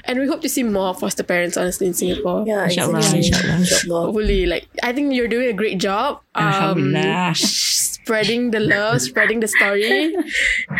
And 0.07 0.19
we 0.19 0.27
hope 0.27 0.39
to 0.43 0.51
see 0.51 0.63
more 0.63 0.95
foster 0.95 1.23
parents, 1.23 1.59
honestly, 1.59 1.87
in 1.87 1.95
Singapore. 1.95 2.47
yeah 2.47 2.67
InsyaAllah, 2.67 3.03
exactly. 3.03 3.19
insyaAllah. 3.19 3.59
Inshallah. 3.59 4.03
Hopefully, 4.07 4.41
like 4.47 4.65
I 4.79 4.95
think 4.95 5.11
you're 5.11 5.31
doing 5.31 5.51
a 5.51 5.57
great 5.57 5.75
job. 5.75 6.23
Um, 6.35 6.47
Alhamdulillah. 6.47 7.35
spreading 8.05 8.53
the 8.53 8.61
love, 8.61 9.01
spreading 9.09 9.41
the 9.41 9.49
story 9.49 10.13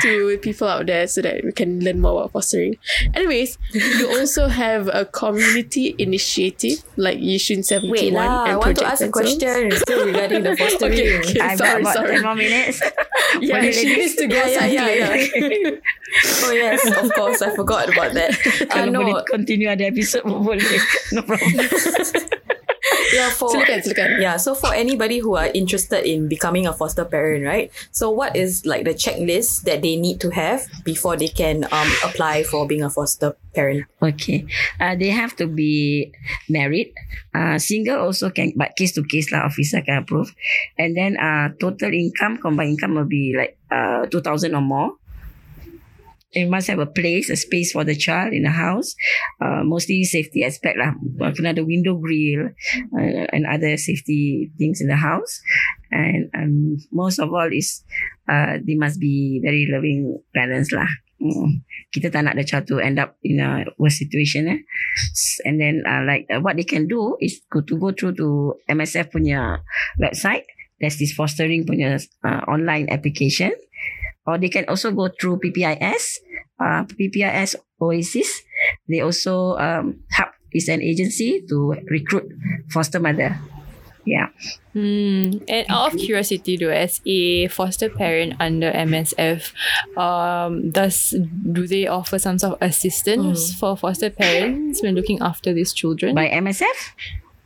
to 0.01 0.37
people 0.45 0.69
out 0.69 0.85
there 0.85 1.07
so 1.09 1.25
that 1.25 1.41
we 1.43 1.49
can 1.51 1.81
learn 1.81 1.97
more 1.99 2.21
about 2.21 2.37
fostering. 2.37 2.77
Anyways, 3.17 3.57
you 3.73 4.05
also 4.21 4.45
have 4.47 4.85
a 4.93 5.05
community 5.09 5.95
initiative 5.97 6.85
like 7.01 7.17
Yishun 7.17 7.65
71 7.65 7.89
wait 7.89 8.13
lah 8.13 8.45
I 8.45 8.49
and 8.53 8.57
want 8.61 8.77
to 8.77 8.85
ask 8.85 9.01
a 9.01 9.09
question 9.09 9.41
still 9.73 10.05
regarding 10.05 10.45
the 10.45 10.53
fostering 10.61 10.93
Okay, 10.93 11.17
okay. 11.17 11.39
I've 11.41 11.57
sorry, 11.57 11.81
got 11.81 11.81
about 11.81 11.95
sorry. 11.97 12.21
10 12.21 12.23
more 12.23 12.37
minutes. 12.37 12.77
Yeah, 13.41 13.61
she 13.73 13.89
lagi? 13.89 13.97
needs 13.97 14.15
to 14.21 14.25
go 14.29 14.37
Yeah, 14.37 14.69
yeah, 14.69 14.87
yeah, 15.17 15.81
oh 16.45 16.53
yes 16.53 16.79
of 16.93 17.09
course 17.17 17.41
I 17.41 17.49
forgot 17.57 17.89
about 17.89 18.13
that 18.13 18.37
uh, 18.37 18.69
Kalau 18.69 19.01
boleh 19.01 19.17
no 19.17 19.25
continue 19.25 19.65
ada 19.67 19.89
episode 19.89 20.23
boleh. 20.29 20.61
No 21.11 21.25
problem. 21.25 21.57
Yeah 23.13 23.29
for 23.29 23.49
Silakan, 23.49 23.79
silakan. 23.83 24.09
Yeah, 24.21 24.37
so 24.37 24.55
for 24.55 24.73
anybody 24.73 25.19
who 25.19 25.35
are 25.35 25.47
interested 25.53 26.05
in 26.07 26.27
becoming 26.27 26.65
a 26.67 26.73
foster 26.73 27.05
parent, 27.05 27.45
right? 27.45 27.71
So 27.91 28.09
what 28.09 28.35
is 28.35 28.65
like 28.65 28.85
the 28.85 28.93
checklist 28.93 29.63
that 29.63 29.81
they 29.81 29.95
need 29.95 30.19
to 30.21 30.29
have 30.31 30.65
before 30.83 31.17
they 31.17 31.29
can 31.29 31.65
um 31.71 31.89
apply 32.03 32.43
for 32.43 32.67
being 32.67 32.83
a 32.83 32.89
foster 32.89 33.35
parent? 33.53 33.85
Okay. 34.01 34.45
Uh, 34.79 34.95
they 34.95 35.09
have 35.09 35.35
to 35.37 35.47
be 35.47 36.11
married. 36.49 36.93
Uh, 37.33 37.57
single 37.57 37.99
also 37.99 38.29
can, 38.29 38.53
but 38.55 38.75
case 38.75 38.93
to 38.93 39.03
case 39.03 39.31
lah, 39.31 39.45
officer 39.45 39.81
can 39.81 40.03
approve. 40.03 40.33
And 40.77 40.95
then 40.95 41.17
uh, 41.17 41.53
total 41.59 41.93
income, 41.93 42.37
combined 42.37 42.77
income 42.77 42.95
will 42.95 43.09
be 43.09 43.35
like 43.35 43.57
uh, 43.71 44.05
2,000 44.07 44.55
or 44.55 44.61
more. 44.61 44.97
You 46.35 46.51
must 46.51 46.67
have 46.67 46.79
a 46.79 46.85
place, 46.85 47.31
a 47.31 47.39
space 47.39 47.71
for 47.71 47.87
the 47.87 47.95
child 47.95 48.33
in 48.33 48.43
the 48.43 48.51
house. 48.51 48.95
Uh, 49.39 49.63
mostly 49.63 50.03
safety 50.03 50.43
aspect 50.43 50.75
lah. 50.75 50.91
Kena 51.31 51.55
ada 51.55 51.63
window 51.63 51.95
grill 51.95 52.51
uh, 52.91 53.23
and 53.31 53.47
other 53.47 53.79
safety 53.79 54.51
things 54.59 54.83
in 54.83 54.91
the 54.91 54.99
house. 54.99 55.39
And 55.95 56.27
um, 56.35 56.77
most 56.91 57.23
of 57.23 57.31
all 57.31 57.47
is 57.47 57.87
uh, 58.27 58.59
they 58.59 58.75
must 58.75 58.99
be 58.99 59.39
very 59.39 59.63
loving 59.71 60.19
parents 60.35 60.75
lah. 60.75 60.91
Mm. 61.23 61.63
Kita 61.95 62.11
tak 62.11 62.27
nak 62.27 62.35
the 62.35 62.43
child 62.43 62.67
to 62.67 62.83
end 62.83 62.99
up 62.99 63.15
in 63.23 63.39
a 63.39 63.63
worse 63.79 64.03
situation 64.03 64.51
eh. 64.51 64.59
And 65.47 65.55
then 65.57 65.87
uh, 65.87 66.03
like 66.03 66.27
uh, 66.27 66.43
what 66.43 66.59
they 66.59 66.67
can 66.67 66.91
do 66.91 67.15
is 67.23 67.39
go 67.47 67.63
to 67.63 67.79
go 67.79 67.95
through 67.95 68.19
to 68.19 68.59
MSF 68.67 69.15
punya 69.15 69.63
website. 69.95 70.43
There's 70.83 70.99
this 70.99 71.15
fostering 71.15 71.63
punya 71.63 72.03
uh, 72.27 72.43
online 72.51 72.91
application. 72.91 73.55
Or 74.25 74.37
they 74.37 74.49
can 74.49 74.65
also 74.67 74.91
go 74.91 75.09
through 75.09 75.39
PPIS, 75.39 76.17
uh, 76.59 76.83
PPIS 76.85 77.55
Oasis. 77.81 78.41
They 78.89 79.01
also 79.01 79.57
um, 79.57 80.01
help 80.11 80.29
is 80.55 80.69
an 80.69 80.81
agency 80.81 81.43
to 81.49 81.75
recruit 81.91 82.31
foster 82.71 82.99
mother. 82.99 83.37
Yeah. 84.05 84.29
Hmm. 84.73 85.41
And 85.49 85.65
out 85.67 85.93
of 85.93 85.99
curiosity, 85.99 86.57
though, 86.57 86.69
as 86.69 87.01
a 87.05 87.47
foster 87.47 87.89
parent 87.89 88.35
under 88.39 88.71
MSF, 88.71 89.51
um, 89.97 90.69
does 90.69 91.15
do 91.51 91.65
they 91.65 91.87
offer 91.87 92.19
some 92.19 92.37
sort 92.37 92.53
of 92.53 92.61
assistance 92.61 93.53
for 93.55 93.75
foster 93.75 94.11
parents 94.11 94.83
when 94.83 94.93
looking 94.93 95.19
after 95.21 95.53
these 95.53 95.73
children? 95.73 96.13
By 96.13 96.29
MSF? 96.29 96.93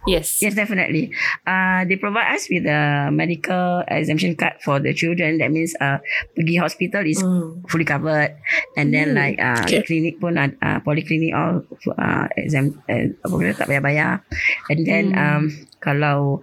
Yes. 0.10 0.42
Yes, 0.42 0.58
definitely. 0.58 1.14
Uh, 1.46 1.86
they 1.86 1.96
provide 1.96 2.34
us 2.34 2.50
with 2.50 2.66
a 2.66 3.14
medical 3.14 3.86
exemption 3.86 4.34
card 4.34 4.58
for 4.66 4.82
the 4.82 4.94
children. 4.98 5.38
That 5.38 5.54
means 5.54 5.78
uh, 5.78 6.02
pergi 6.34 6.58
hospital 6.58 7.06
is 7.06 7.22
fully 7.70 7.86
covered, 7.86 8.34
and 8.74 8.90
then 8.90 9.14
like 9.14 9.38
uh, 9.38 9.62
Okay. 9.70 9.86
clinic 9.86 10.18
pun 10.18 10.38
uh, 10.38 10.80
polyclinic 10.82 11.32
all 11.38 11.62
uh, 11.94 12.26
exempt, 12.34 12.82
uh, 12.90 13.14
apa 13.22 13.54
tak 13.54 13.68
payah 13.70 13.84
bayar. 13.84 14.12
And 14.70 14.82
then 14.82 15.14
um, 15.14 15.44
kalau 15.78 16.42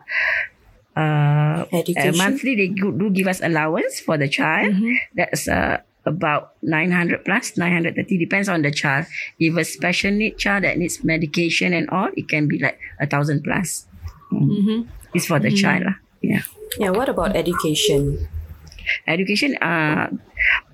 uh, 0.94 1.66
uh, 1.66 2.12
monthly 2.16 2.54
they 2.54 2.68
do, 2.70 2.94
give 3.10 3.26
us 3.26 3.42
allowance 3.42 3.98
for 3.98 4.16
the 4.16 4.30
child. 4.30 4.72
That's 5.18 5.48
uh, 5.50 5.82
about 6.07 6.54
900 6.62 7.26
plus 7.26 7.59
930 7.59 7.98
depends 8.16 8.46
on 8.48 8.62
the 8.62 8.70
child 8.70 9.04
if 9.42 9.52
a 9.59 9.64
special 9.66 10.14
need 10.14 10.38
child 10.38 10.62
that 10.62 10.78
needs 10.78 11.02
medication 11.02 11.74
and 11.74 11.90
all 11.90 12.09
it 12.14 12.30
can 12.30 12.46
be 12.46 12.59
like 12.59 12.78
a 13.02 13.07
thousand 13.07 13.42
plus 13.42 13.84
Mm-hmm. 14.26 14.90
it's 15.14 15.26
for 15.30 15.38
the 15.38 15.54
child 15.54 15.86
lah. 15.86 15.96
yeah 16.18 16.42
Yeah, 16.82 16.90
what 16.90 17.07
about 17.09 17.38
education? 17.38 18.26
education 19.07 19.54
uh 19.62 20.11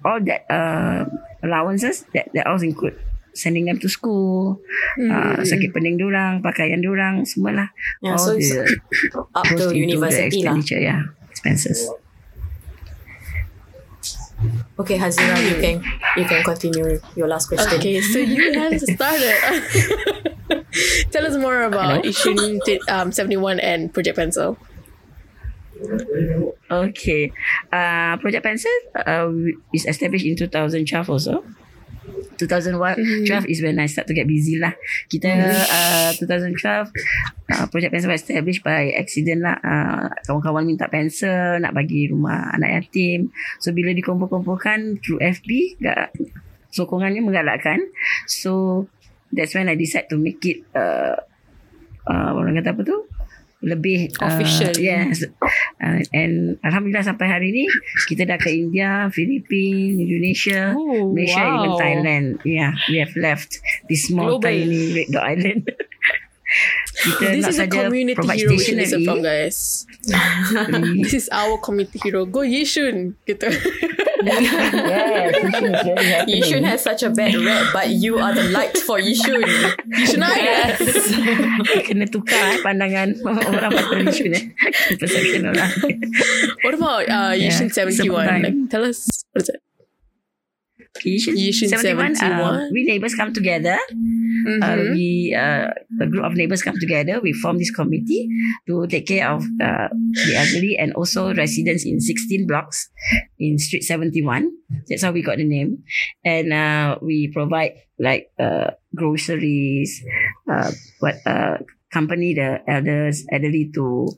all 0.05 0.21
that 0.25 0.45
uh 0.53 1.05
allowances 1.45 2.05
that 2.17 2.29
that 2.33 2.45
all 2.49 2.61
include 2.61 2.97
sending 3.33 3.65
them 3.65 3.77
to 3.81 3.89
school 3.89 4.61
uh, 5.01 5.41
sakit 5.41 5.73
pening 5.73 5.97
diorang 5.97 6.41
pakaian 6.45 6.81
diorang 6.85 7.25
semualah 7.25 7.73
Yeah, 8.05 8.17
all 8.17 8.25
so 8.25 8.37
it's 8.37 8.53
the 8.53 8.69
up 9.37 9.45
to 9.49 9.73
university 9.73 10.45
lah. 10.45 10.57
yeah 10.77 11.01
expenses 11.33 11.89
Okay, 14.79 14.99
Hazira, 14.99 15.37
you 15.39 15.61
can 15.61 15.85
you 16.17 16.25
can 16.25 16.43
continue 16.43 16.99
your 17.15 17.29
last 17.29 17.47
question. 17.49 17.79
Okay, 17.79 18.01
so 18.01 18.19
you 18.19 18.59
have 18.59 18.81
started. 18.81 19.39
Tell 21.13 21.27
us 21.27 21.37
more 21.37 21.63
about 21.63 22.05
Ishun 22.05 22.61
um, 22.89 23.13
71 23.13 23.61
and 23.61 23.93
Project 23.93 24.17
Pencil. 24.17 24.57
Okay. 26.71 27.33
Uh, 27.73 28.17
Project 28.17 28.43
Pencil 28.45 28.73
uh, 28.95 29.31
is 29.75 29.87
established 29.87 30.25
in 30.25 30.37
2012 30.37 31.11
also. 31.11 31.45
2001 32.49 33.27
12 33.29 33.47
is 33.47 33.63
when 33.63 33.79
I 33.79 33.87
start 33.87 34.11
to 34.11 34.15
get 34.15 34.27
busy 34.27 34.59
lah. 34.59 34.75
Kita 35.07 35.31
uh, 35.69 36.11
2012 36.19 36.59
uh, 36.59 37.67
Project 37.71 37.93
Pencil 37.93 38.11
established 38.11 38.63
by 38.67 38.95
accident 38.97 39.47
lah. 39.47 39.57
Uh, 39.63 40.07
kawan-kawan 40.27 40.67
minta 40.67 40.91
pensel 40.91 41.63
nak 41.63 41.77
bagi 41.77 42.11
rumah 42.11 42.53
anak 42.55 42.83
yatim. 42.83 43.31
So 43.63 43.71
bila 43.71 43.95
dikumpul-kumpulkan 43.95 45.01
through 45.01 45.21
FB, 45.23 45.81
gak, 45.83 46.17
sokongannya 46.73 47.23
menggalakkan. 47.23 47.79
So 48.27 48.85
that's 49.31 49.55
when 49.55 49.69
I 49.69 49.77
decide 49.77 50.09
to 50.11 50.17
make 50.19 50.43
it 50.45 50.65
uh, 50.75 51.21
uh, 52.09 52.31
orang 52.35 52.59
kata 52.59 52.75
apa 52.75 52.83
tu? 52.83 52.97
Lebih 53.63 54.11
uh, 54.19 54.27
Official. 54.27 54.75
yes 54.75 55.23
uh, 55.79 56.01
and 56.11 56.59
alhamdulillah 56.61 57.07
sampai 57.07 57.31
hari 57.31 57.49
ni 57.55 57.65
kita 58.11 58.27
dah 58.27 58.35
ke 58.35 58.51
India, 58.51 59.07
Philippines, 59.09 60.03
Indonesia, 60.03 60.75
Oh, 60.75 61.15
Malaysia, 61.15 61.41
wow. 61.41 61.55
even 61.57 61.73
Thailand. 61.79 62.27
Yeah, 62.43 62.75
we 62.91 62.99
have 62.99 63.15
left 63.15 63.63
this 63.87 64.11
small 64.11 64.43
Global. 64.43 64.51
tiny 64.51 64.93
red 64.93 65.09
dot 65.11 65.25
island. 65.25 65.63
kita 67.03 67.33
This 67.33 67.43
not 67.43 67.51
is 67.51 67.59
a 67.59 67.63
saja 67.65 67.89
community 67.89 68.15
provide 68.17 68.39
hero 68.39 68.53
listen 68.53 68.77
stationery. 68.79 69.05
from, 69.09 69.19
guys. 69.25 69.87
this 71.03 71.15
is 71.15 71.27
our 71.33 71.57
community 71.59 71.99
hero. 72.05 72.25
Go 72.29 72.41
Yishun. 72.45 73.15
Gitu. 73.25 73.49
yes, 74.23 75.35
Yishun 75.41 75.73
is 75.73 75.83
very 75.83 76.07
happening. 76.07 76.43
Yishun 76.43 76.63
has 76.63 76.81
such 76.83 77.03
a 77.03 77.11
bad 77.11 77.35
rap, 77.43 77.73
but 77.73 77.89
you 77.91 78.19
are 78.19 78.35
the 78.35 78.45
light 78.55 78.77
for 78.79 78.99
Yishun. 79.01 79.43
Yishun 79.91 80.21
yes. 80.23 80.79
Kena 81.89 82.07
tukar 82.07 82.39
eh, 82.39 82.63
pandangan 82.63 83.17
orang 83.25 83.73
pasal 83.73 83.99
Yishun 84.07 84.31
eh. 84.37 84.45
Perception 85.01 85.49
orang. 85.51 85.71
What 86.63 86.75
about 86.77 87.05
uh, 87.09 87.33
Yeah, 87.35 87.51
Yishun 87.51 87.73
71? 87.73 88.05
sometime. 88.05 88.43
Like, 88.43 88.59
tell 88.71 88.85
us. 88.85 89.25
What 89.33 89.43
is 89.43 89.51
it? 89.51 89.61
Yishun, 91.05 91.35
Yishun 91.35 91.69
71, 91.69 92.13
uh, 92.13 92.15
71. 92.15 92.71
we 92.73 92.85
neighbors 92.85 93.15
come 93.15 93.33
together. 93.33 93.79
Uh, 94.43 94.75
Mhm. 94.75 94.95
we 94.95 95.35
uh, 95.35 95.71
a 96.03 96.07
group 96.11 96.25
of 96.27 96.35
neighbors 96.35 96.63
come 96.63 96.75
together. 96.79 97.21
We 97.23 97.31
form 97.33 97.59
this 97.59 97.71
committee 97.71 98.27
to 98.67 98.87
take 98.91 99.07
care 99.07 99.31
of 99.31 99.47
uh, 99.63 99.89
the 99.91 100.33
elderly 100.35 100.75
and 100.79 100.91
also 100.99 101.31
residents 101.35 101.87
in 101.87 102.01
16 102.03 102.47
blocks 102.47 102.91
in 103.39 103.59
Street 103.59 103.85
71. 103.87 104.51
That's 104.89 105.03
how 105.07 105.13
we 105.15 105.23
got 105.23 105.39
the 105.39 105.47
name. 105.47 105.83
And 106.27 106.51
uh, 106.53 106.99
we 107.03 107.31
provide 107.31 107.79
like 107.99 108.35
uh, 108.39 108.75
groceries, 108.95 110.03
uh, 110.51 110.71
what 110.99 111.23
uh, 111.27 111.63
company 111.93 112.35
the 112.35 112.63
elders, 112.67 113.23
elderly 113.31 113.71
to 113.79 114.11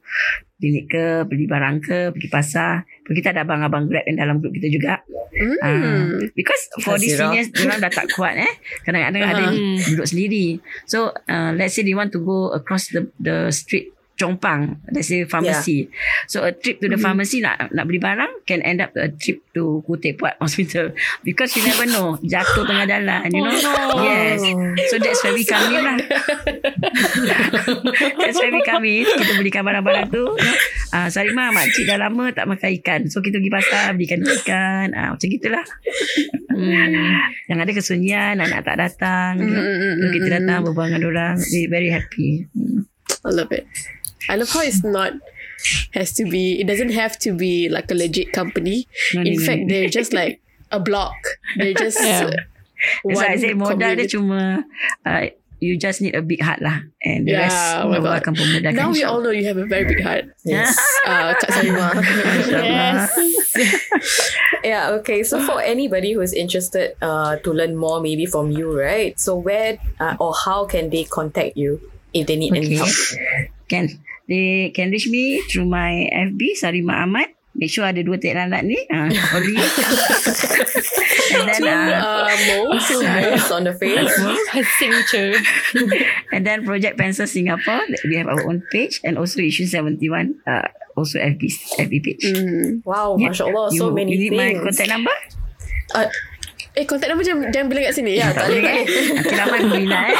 klinik 0.57 0.89
ke, 0.89 1.29
beli 1.29 1.45
barang 1.45 1.85
ke, 1.85 2.15
pergi 2.17 2.29
pasar. 2.33 2.89
Kita 3.05 3.37
ada 3.37 3.45
abang-abang 3.45 3.85
Grab 3.89 4.05
yang 4.09 4.17
dalam 4.17 4.41
grup 4.41 4.57
kita 4.57 4.69
juga. 4.73 5.05
Mm. 5.35 5.57
Ah, 5.61 6.15
because 6.39 6.63
for 6.79 6.95
these 6.95 7.19
Hazira. 7.19 7.35
seniors 7.35 7.49
Diorang 7.51 7.83
dah 7.83 7.91
tak 7.91 8.07
kuat 8.15 8.39
eh 8.39 8.55
Kadang-kadang 8.87 9.19
ada 9.19 9.41
yang 9.51 9.57
duduk 9.83 10.07
sendiri 10.07 10.63
So 10.87 11.11
uh, 11.11 11.51
let's 11.59 11.75
say 11.75 11.83
they 11.83 11.91
want 11.91 12.15
to 12.15 12.23
go 12.23 12.55
Across 12.55 12.95
the 12.95 13.11
the 13.19 13.51
street 13.51 13.94
Chongpang 14.15 14.79
Let's 14.95 15.11
say 15.11 15.27
pharmacy. 15.27 15.91
So 16.31 16.47
a 16.47 16.55
trip 16.55 16.79
to 16.81 16.87
the 16.87 16.99
pharmacy 16.99 17.43
Nak 17.43 17.75
nak 17.75 17.91
beli 17.91 17.99
barang 17.99 18.47
Can 18.47 18.63
end 18.63 18.79
up 18.79 18.95
a 18.95 19.11
trip 19.11 19.43
to 19.59 19.83
Kute 19.83 20.15
Puat 20.15 20.39
Hospital. 20.43 20.95
Because 21.27 21.51
you 21.59 21.67
never 21.67 21.87
know 21.87 22.15
Jatuh 22.23 22.63
tengah 22.63 22.87
jalan 22.87 23.27
You 23.35 23.43
know? 23.43 23.55
Yes. 24.07 24.39
So 24.91 25.03
that's 25.03 25.19
where 25.27 25.35
we 25.35 25.43
come 25.51 25.67
in 25.75 25.83
lah. 25.83 25.99
That's 28.25 28.39
where 28.39 28.53
we 28.53 28.63
come 28.63 28.85
in. 28.87 29.07
Kita 29.07 29.33
belikan 29.39 29.63
barang-barang 29.67 30.09
tu 30.11 30.25
uh, 30.95 31.09
Sarimah 31.11 31.51
makcik 31.51 31.91
dah 31.91 31.99
lama 31.99 32.31
tak 32.31 32.47
makan 32.47 32.71
ikan. 32.81 33.01
So 33.11 33.21
kita 33.21 33.43
pergi 33.43 33.53
pasar 33.53 33.85
Belikan 33.99 34.23
ikan. 34.23 34.95
Uh, 34.95 35.09
Macam 35.15 35.29
gitulah. 35.29 35.65
Hmm. 36.55 37.19
Yang 37.51 37.59
ada 37.59 37.73
kesunyian 37.75 38.35
Anak 38.39 38.63
tak 38.63 38.79
datang 38.79 39.35
Mm, 39.35 39.51
mm, 39.51 39.61
mm, 39.61 39.95
so, 39.99 40.07
Kita 40.15 40.29
mm, 40.29 40.35
datang 40.39 40.59
Berbual 40.65 40.87
dengan 40.95 41.03
orang 41.11 41.35
very 41.69 41.91
happy. 41.91 42.47
Hmm. 42.55 42.87
I 43.25 43.31
love 43.33 43.53
it. 43.53 43.65
I 44.29 44.37
love 44.37 44.51
how 44.51 44.63
it's 44.63 44.83
not 44.99 45.13
has 45.95 46.13
to 46.21 46.25
be. 46.29 46.61
It 46.61 46.67
doesn't 46.67 46.93
have 46.93 47.19
to 47.25 47.33
be 47.33 47.69
like 47.69 47.91
a 47.91 47.95
legit 47.95 48.33
company. 48.33 48.87
No, 49.15 49.23
In 49.23 49.35
no, 49.35 49.41
no, 49.41 49.47
fact, 49.47 49.61
no. 49.63 49.69
they're 49.69 49.89
just 49.93 50.13
like 50.13 50.41
a 50.71 50.81
block. 50.81 51.17
They're 51.57 51.75
just 51.87 51.99
Yeah. 52.01 52.31
That's 53.05 53.21
I 53.21 53.37
say 53.41 53.55
Modal 53.57 53.79
dia 53.81 53.97
community. 53.97 54.17
cuma 54.19 54.65
uh, 55.09 55.25
You 55.65 55.81
just 55.81 56.05
need 56.05 56.13
a 56.13 56.21
big 56.21 56.45
heart 56.45 56.61
lah 56.61 56.85
And 57.01 57.25
the 57.25 57.33
Yeah, 57.33 57.49
rest 57.49 57.57
oh 57.81 57.89
my 57.89 57.97
Allah 57.97 58.21
God. 58.21 58.21
akan 58.21 58.33
pemudahkan 58.37 58.77
Now 58.77 58.93
we 58.93 59.01
insyaAllah. 59.01 59.09
all 59.09 59.21
know 59.25 59.33
you 59.33 59.47
have 59.49 59.57
a 59.57 59.65
very 59.65 59.89
big 59.89 60.05
heart. 60.05 60.29
Yes. 60.45 60.77
Uh, 61.09 61.33
Kak 61.41 61.49
Sarima. 61.57 61.89
InsyaAllah. 61.97 63.09
Yeah, 64.65 64.91
okay. 65.01 65.23
So 65.23 65.41
for 65.41 65.61
anybody 65.61 66.13
who's 66.13 66.33
interested 66.33 66.97
uh, 67.01 67.37
to 67.41 67.49
learn 67.53 67.77
more 67.77 68.01
maybe 68.01 68.27
from 68.27 68.51
you, 68.51 68.73
right? 68.77 69.17
So 69.21 69.37
where 69.37 69.79
uh, 70.01 70.17
or 70.21 70.35
how 70.35 70.65
can 70.69 70.91
they 70.91 71.05
contact 71.05 71.57
you 71.57 71.81
if 72.13 72.27
they 72.27 72.37
need 72.37 72.53
any 72.53 72.77
help? 72.77 72.93
Can 73.69 74.01
They 74.25 74.71
can 74.71 74.89
reach 74.89 75.07
me 75.07 75.41
Through 75.47 75.67
my 75.67 76.09
FB 76.11 76.57
Sarima 76.57 77.05
Ahmad 77.05 77.29
Make 77.55 77.71
sure 77.71 77.87
ada 77.87 78.03
dua 78.03 78.19
tek 78.19 78.35
lalat 78.35 78.67
ni 78.67 78.75
uh, 78.91 79.07
Sorry 79.15 79.55
And 81.35 81.47
then 81.51 81.63
uh, 81.95 82.27
Uh, 82.27 82.37
Mo. 82.51 82.79
Two 82.83 83.01
moles 83.03 83.47
on 83.51 83.63
the 83.63 83.75
face. 83.75 84.11
Her 84.51 84.65
signature. 84.79 85.35
And 86.31 86.43
then 86.43 86.63
Project 86.65 86.99
Pencil 86.99 87.27
Singapore 87.27 87.81
We 88.07 88.19
have 88.19 88.27
our 88.27 88.43
own 88.45 88.63
page 88.71 88.99
And 89.03 89.19
also 89.19 89.39
Issue 89.39 89.67
71 89.67 90.35
uh, 90.47 90.67
Also 90.95 91.19
FB 91.19 91.43
FB 91.79 91.95
page 92.03 92.23
Mm. 92.35 92.83
Wow, 92.83 93.15
Yeah. 93.19 93.31
mashallah, 93.31 93.71
so 93.71 93.91
you, 93.91 93.95
many 93.95 94.15
you 94.15 94.31
need 94.31 94.35
my 94.35 94.51
things. 94.55 94.63
contact 94.65 94.91
number? 94.91 95.15
Uh, 95.95 96.07
Eh, 96.75 96.83
contact 96.91 97.07
number 97.07 97.23
jangan, 97.23 97.55
jangan 97.55 97.67
bilang 97.71 97.87
kat 97.87 97.95
sini. 97.95 98.19
Ya, 98.19 98.31
tak 98.35 98.51
boleh 98.51 98.67
eh 98.67 98.83
Nanti 99.15 99.31
ramai 99.31 99.59
peminat 99.63 100.07
eh 100.11 100.19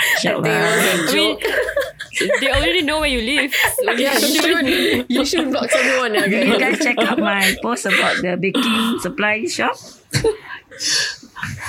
InsyaAllah 0.00 0.48
I 0.48 1.12
mean, 1.12 1.36
they 2.40 2.50
already 2.50 2.82
know 2.82 3.00
where 3.00 3.08
you 3.12 3.20
live. 3.22 3.54
So 3.54 3.92
Yeah, 4.00 4.16
you 4.18 4.40
should. 4.40 4.66
You 5.10 5.24
should 5.24 5.50
block 5.50 5.68
everyone. 5.72 6.14
Ya, 6.14 6.24
You 6.26 6.58
guys. 6.58 6.78
check 6.80 6.98
out 6.98 7.18
my 7.18 7.54
post 7.62 7.86
about 7.86 8.20
the 8.22 8.36
baking 8.36 8.98
supply 9.00 9.44
shop. 9.46 9.76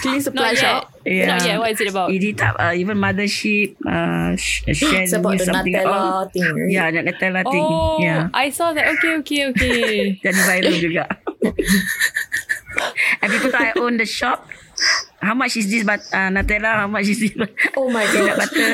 Clean 0.02 0.20
supply 0.22 0.54
Not 0.54 0.58
shop. 0.58 0.82
yet. 1.06 1.28
Not 1.28 1.46
yet. 1.46 1.58
What 1.60 1.72
is 1.72 1.80
it 1.82 1.90
about? 1.90 2.12
Edit 2.12 2.42
up 2.42 2.56
uh, 2.60 2.74
even 2.76 2.98
mothership 2.98 3.76
uh, 3.88 4.36
sh- 4.36 4.66
share 4.76 5.04
it's 5.04 5.14
about 5.14 5.38
the 5.38 5.46
something 5.46 5.74
Nutella 5.74 6.26
oh, 6.26 6.30
thing, 6.30 6.44
right? 6.44 6.72
Yeah, 6.72 6.92
the 6.92 7.02
Nutella 7.08 7.42
thing. 7.48 7.64
Oh, 7.64 7.98
Yeah. 8.00 8.30
I 8.34 8.50
saw 8.50 8.74
that. 8.74 8.88
Okay, 8.98 9.22
okay, 9.24 9.42
okay. 9.54 10.20
Jadi 10.20 10.40
viral 10.44 10.76
juga. 10.80 11.06
and 13.22 13.28
people 13.32 13.50
thought 13.52 13.62
I 13.62 13.74
own 13.80 13.98
the 13.98 14.06
shop. 14.06 14.48
How 15.22 15.38
much 15.38 15.54
is 15.56 15.70
this 15.70 15.86
but 15.86 16.02
uh, 16.12 16.34
Nutella? 16.34 16.82
How 16.82 16.90
much 16.90 17.06
is 17.08 17.22
this 17.22 17.34
Oh 17.78 17.90
my 17.90 18.04
god. 18.10 18.42
butter? 18.42 18.74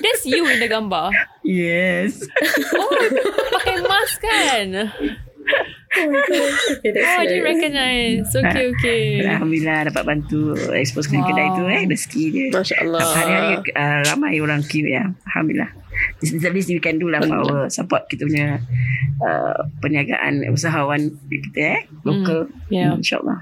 That's 0.00 0.22
you 0.24 0.46
in 0.46 0.62
the 0.62 0.68
gambar. 0.70 1.10
yes. 1.42 2.22
Oh, 2.72 2.90
pakai 3.58 3.76
mask 3.82 4.22
kan? 4.22 4.66
Okay, 5.90 6.90
that's 6.94 7.02
Oh, 7.02 7.18
I 7.18 7.26
didn't 7.26 7.42
recognize. 7.42 8.30
Okay, 8.30 8.70
okay. 8.70 9.02
Alhamdulillah 9.26 9.90
dapat 9.90 10.02
bantu 10.06 10.54
expose 10.78 11.10
wow. 11.10 11.26
kedai 11.26 11.46
tu 11.58 11.62
eh. 11.66 11.82
Rezeki 11.90 12.22
dia. 12.30 12.46
Masya 12.54 12.76
Allah. 12.86 13.02
Hari-hari 13.02 13.54
uh, 13.74 13.98
ramai 14.06 14.38
orang 14.38 14.62
queue 14.62 14.86
ya. 14.94 15.10
Alhamdulillah. 15.34 15.74
This 16.22 16.30
is 16.32 16.40
the 16.40 16.48
least 16.54 16.70
we 16.70 16.78
can 16.78 16.96
do 17.02 17.10
lah 17.10 17.20
for 17.20 17.34
our 17.42 17.66
support 17.68 18.06
kita 18.06 18.24
punya 18.24 18.62
uh, 19.20 19.66
perniagaan 19.82 20.46
usahawan 20.48 21.10
kita 21.26 21.60
eh. 21.60 21.80
Local. 22.06 22.46
yeah. 22.70 22.94
Hmm, 22.94 23.02
InsyaAllah. 23.02 23.38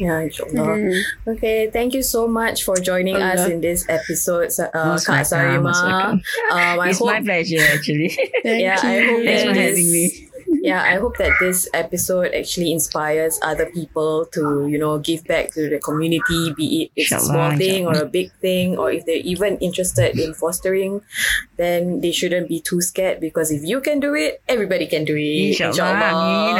Yeah, 0.00 0.20
inshallah. 0.20 0.80
Mm. 0.80 1.02
Okay, 1.28 1.68
thank 1.70 1.92
you 1.92 2.02
so 2.02 2.26
much 2.26 2.64
for 2.64 2.74
joining 2.76 3.16
us 3.16 3.40
Allah. 3.40 3.50
in 3.52 3.60
this 3.60 3.84
episode, 3.86 4.48
uh, 4.58 4.70
Most 4.96 5.04
Kak 5.06 5.30
welcome, 5.30 5.62
most 5.64 5.82
Sarima. 5.84 6.10
Um, 6.12 6.22
I 6.80 6.88
It's 6.88 6.98
hope, 6.98 7.08
my 7.08 7.20
pleasure 7.20 7.60
actually. 7.60 8.08
Thank 8.42 8.62
yeah, 8.64 8.80
I 8.82 8.98
you. 8.98 9.10
hope 9.10 9.24
Thanks 9.24 9.42
for 9.44 9.52
having 9.60 9.92
me. 9.92 10.29
Yeah, 10.62 10.82
I 10.82 10.96
hope 10.96 11.16
that 11.18 11.32
this 11.40 11.68
episode 11.74 12.32
actually 12.34 12.72
inspires 12.72 13.38
other 13.42 13.66
people 13.66 14.26
to, 14.32 14.66
you 14.68 14.78
know, 14.78 14.98
give 14.98 15.24
back 15.24 15.52
to 15.54 15.68
the 15.68 15.78
community, 15.78 16.52
be 16.56 16.82
it 16.84 16.90
it's 16.96 17.12
a 17.12 17.20
small 17.20 17.56
thing 17.56 17.86
or 17.86 17.96
a 17.96 18.06
big 18.06 18.32
thing, 18.40 18.76
or 18.78 18.90
if 18.92 19.04
they're 19.06 19.24
even 19.24 19.56
interested 19.58 20.18
in 20.18 20.34
fostering, 20.34 21.00
then 21.56 22.00
they 22.00 22.12
shouldn't 22.12 22.48
be 22.48 22.60
too 22.60 22.80
scared 22.80 23.20
because 23.20 23.50
if 23.50 23.62
you 23.64 23.80
can 23.80 24.00
do 24.00 24.14
it, 24.14 24.42
everybody 24.48 24.86
can 24.86 25.04
do 25.04 25.16
it. 25.16 25.56
InsyaAllah. 25.56 26.12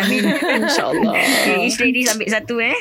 Amin. 0.05 0.24
Amin. 0.26 0.64
InsyaAllah. 0.64 1.14
Each 1.61 1.78
ladies 1.80 2.09
ambil 2.12 2.28
satu 2.32 2.61
eh. 2.61 2.76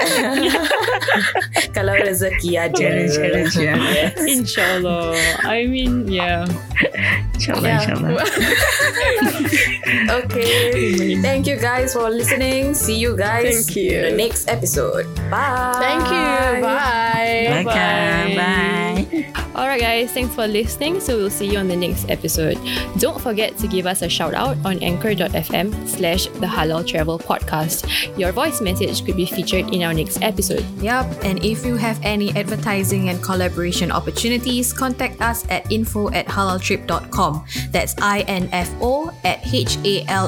Kalau 1.76 1.94
rezeki 1.94 2.56
ada. 2.56 2.74
Challenge, 2.74 3.14
challenge, 3.14 3.54
yeah. 3.60 4.10
Inshallah. 4.26 5.14
I 5.44 5.66
mean, 5.68 6.08
yeah. 6.10 6.48
InsyaAllah, 7.36 7.68
Yeah. 7.68 7.80
insyaAllah. 7.84 8.26
Okay. 10.20 10.39
Thank 11.22 11.46
you 11.46 11.56
guys 11.56 11.92
for 11.94 12.10
listening. 12.10 12.74
See 12.74 12.98
you 12.98 13.16
guys 13.16 13.66
Thank 13.66 13.76
you. 13.76 13.98
in 13.98 14.02
the 14.10 14.16
next 14.16 14.48
episode. 14.48 15.06
Bye. 15.30 15.76
Thank 15.78 16.04
you. 16.08 16.62
Bye. 16.62 17.64
Welcome. 17.64 18.36
Bye. 18.36 18.89
Alright, 19.54 19.80
guys, 19.80 20.12
thanks 20.12 20.34
for 20.34 20.46
listening. 20.46 21.00
So 21.00 21.16
we'll 21.16 21.30
see 21.30 21.50
you 21.52 21.58
on 21.58 21.68
the 21.68 21.76
next 21.76 22.08
episode. 22.08 22.58
Don't 22.98 23.20
forget 23.20 23.56
to 23.58 23.66
give 23.68 23.86
us 23.86 24.02
a 24.02 24.08
shout 24.08 24.34
out 24.34 24.56
on 24.64 24.78
anchor.fm 24.82 25.88
slash 25.88 26.26
the 26.26 26.46
Halal 26.46 26.86
Travel 26.86 27.18
Podcast. 27.18 27.86
Your 28.18 28.32
voice 28.32 28.60
message 28.60 29.04
could 29.04 29.16
be 29.16 29.26
featured 29.26 29.74
in 29.74 29.82
our 29.82 29.92
next 29.92 30.22
episode. 30.22 30.64
Yup, 30.80 31.06
and 31.24 31.44
if 31.44 31.64
you 31.64 31.76
have 31.76 31.98
any 32.02 32.30
advertising 32.36 33.08
and 33.08 33.22
collaboration 33.22 33.90
opportunities, 33.90 34.72
contact 34.72 35.20
us 35.20 35.44
at 35.50 35.70
info 35.70 36.10
at 36.10 36.26
halaltrip.com. 36.26 37.44
That's 37.70 37.94
I-N-F-O 38.00 39.10
at 39.24 39.40
H-A-L-A-L-T-R-I-P 39.52 40.24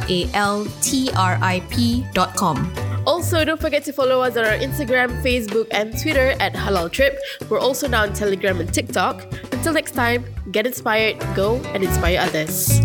dot 2.12 2.36
com. 2.36 2.91
Also, 3.04 3.44
don't 3.44 3.60
forget 3.60 3.84
to 3.84 3.92
follow 3.92 4.20
us 4.20 4.36
on 4.36 4.44
our 4.44 4.52
Instagram, 4.52 5.20
Facebook, 5.22 5.66
and 5.72 5.98
Twitter 6.00 6.36
at 6.38 6.54
Halal 6.54 6.90
Trip. 6.90 7.18
We're 7.48 7.58
also 7.58 7.88
now 7.88 8.02
on 8.02 8.12
Telegram 8.12 8.60
and 8.60 8.72
TikTok. 8.72 9.26
Until 9.52 9.72
next 9.72 9.92
time, 9.92 10.24
get 10.52 10.66
inspired, 10.66 11.18
go 11.34 11.56
and 11.74 11.82
inspire 11.82 12.20
others. 12.20 12.80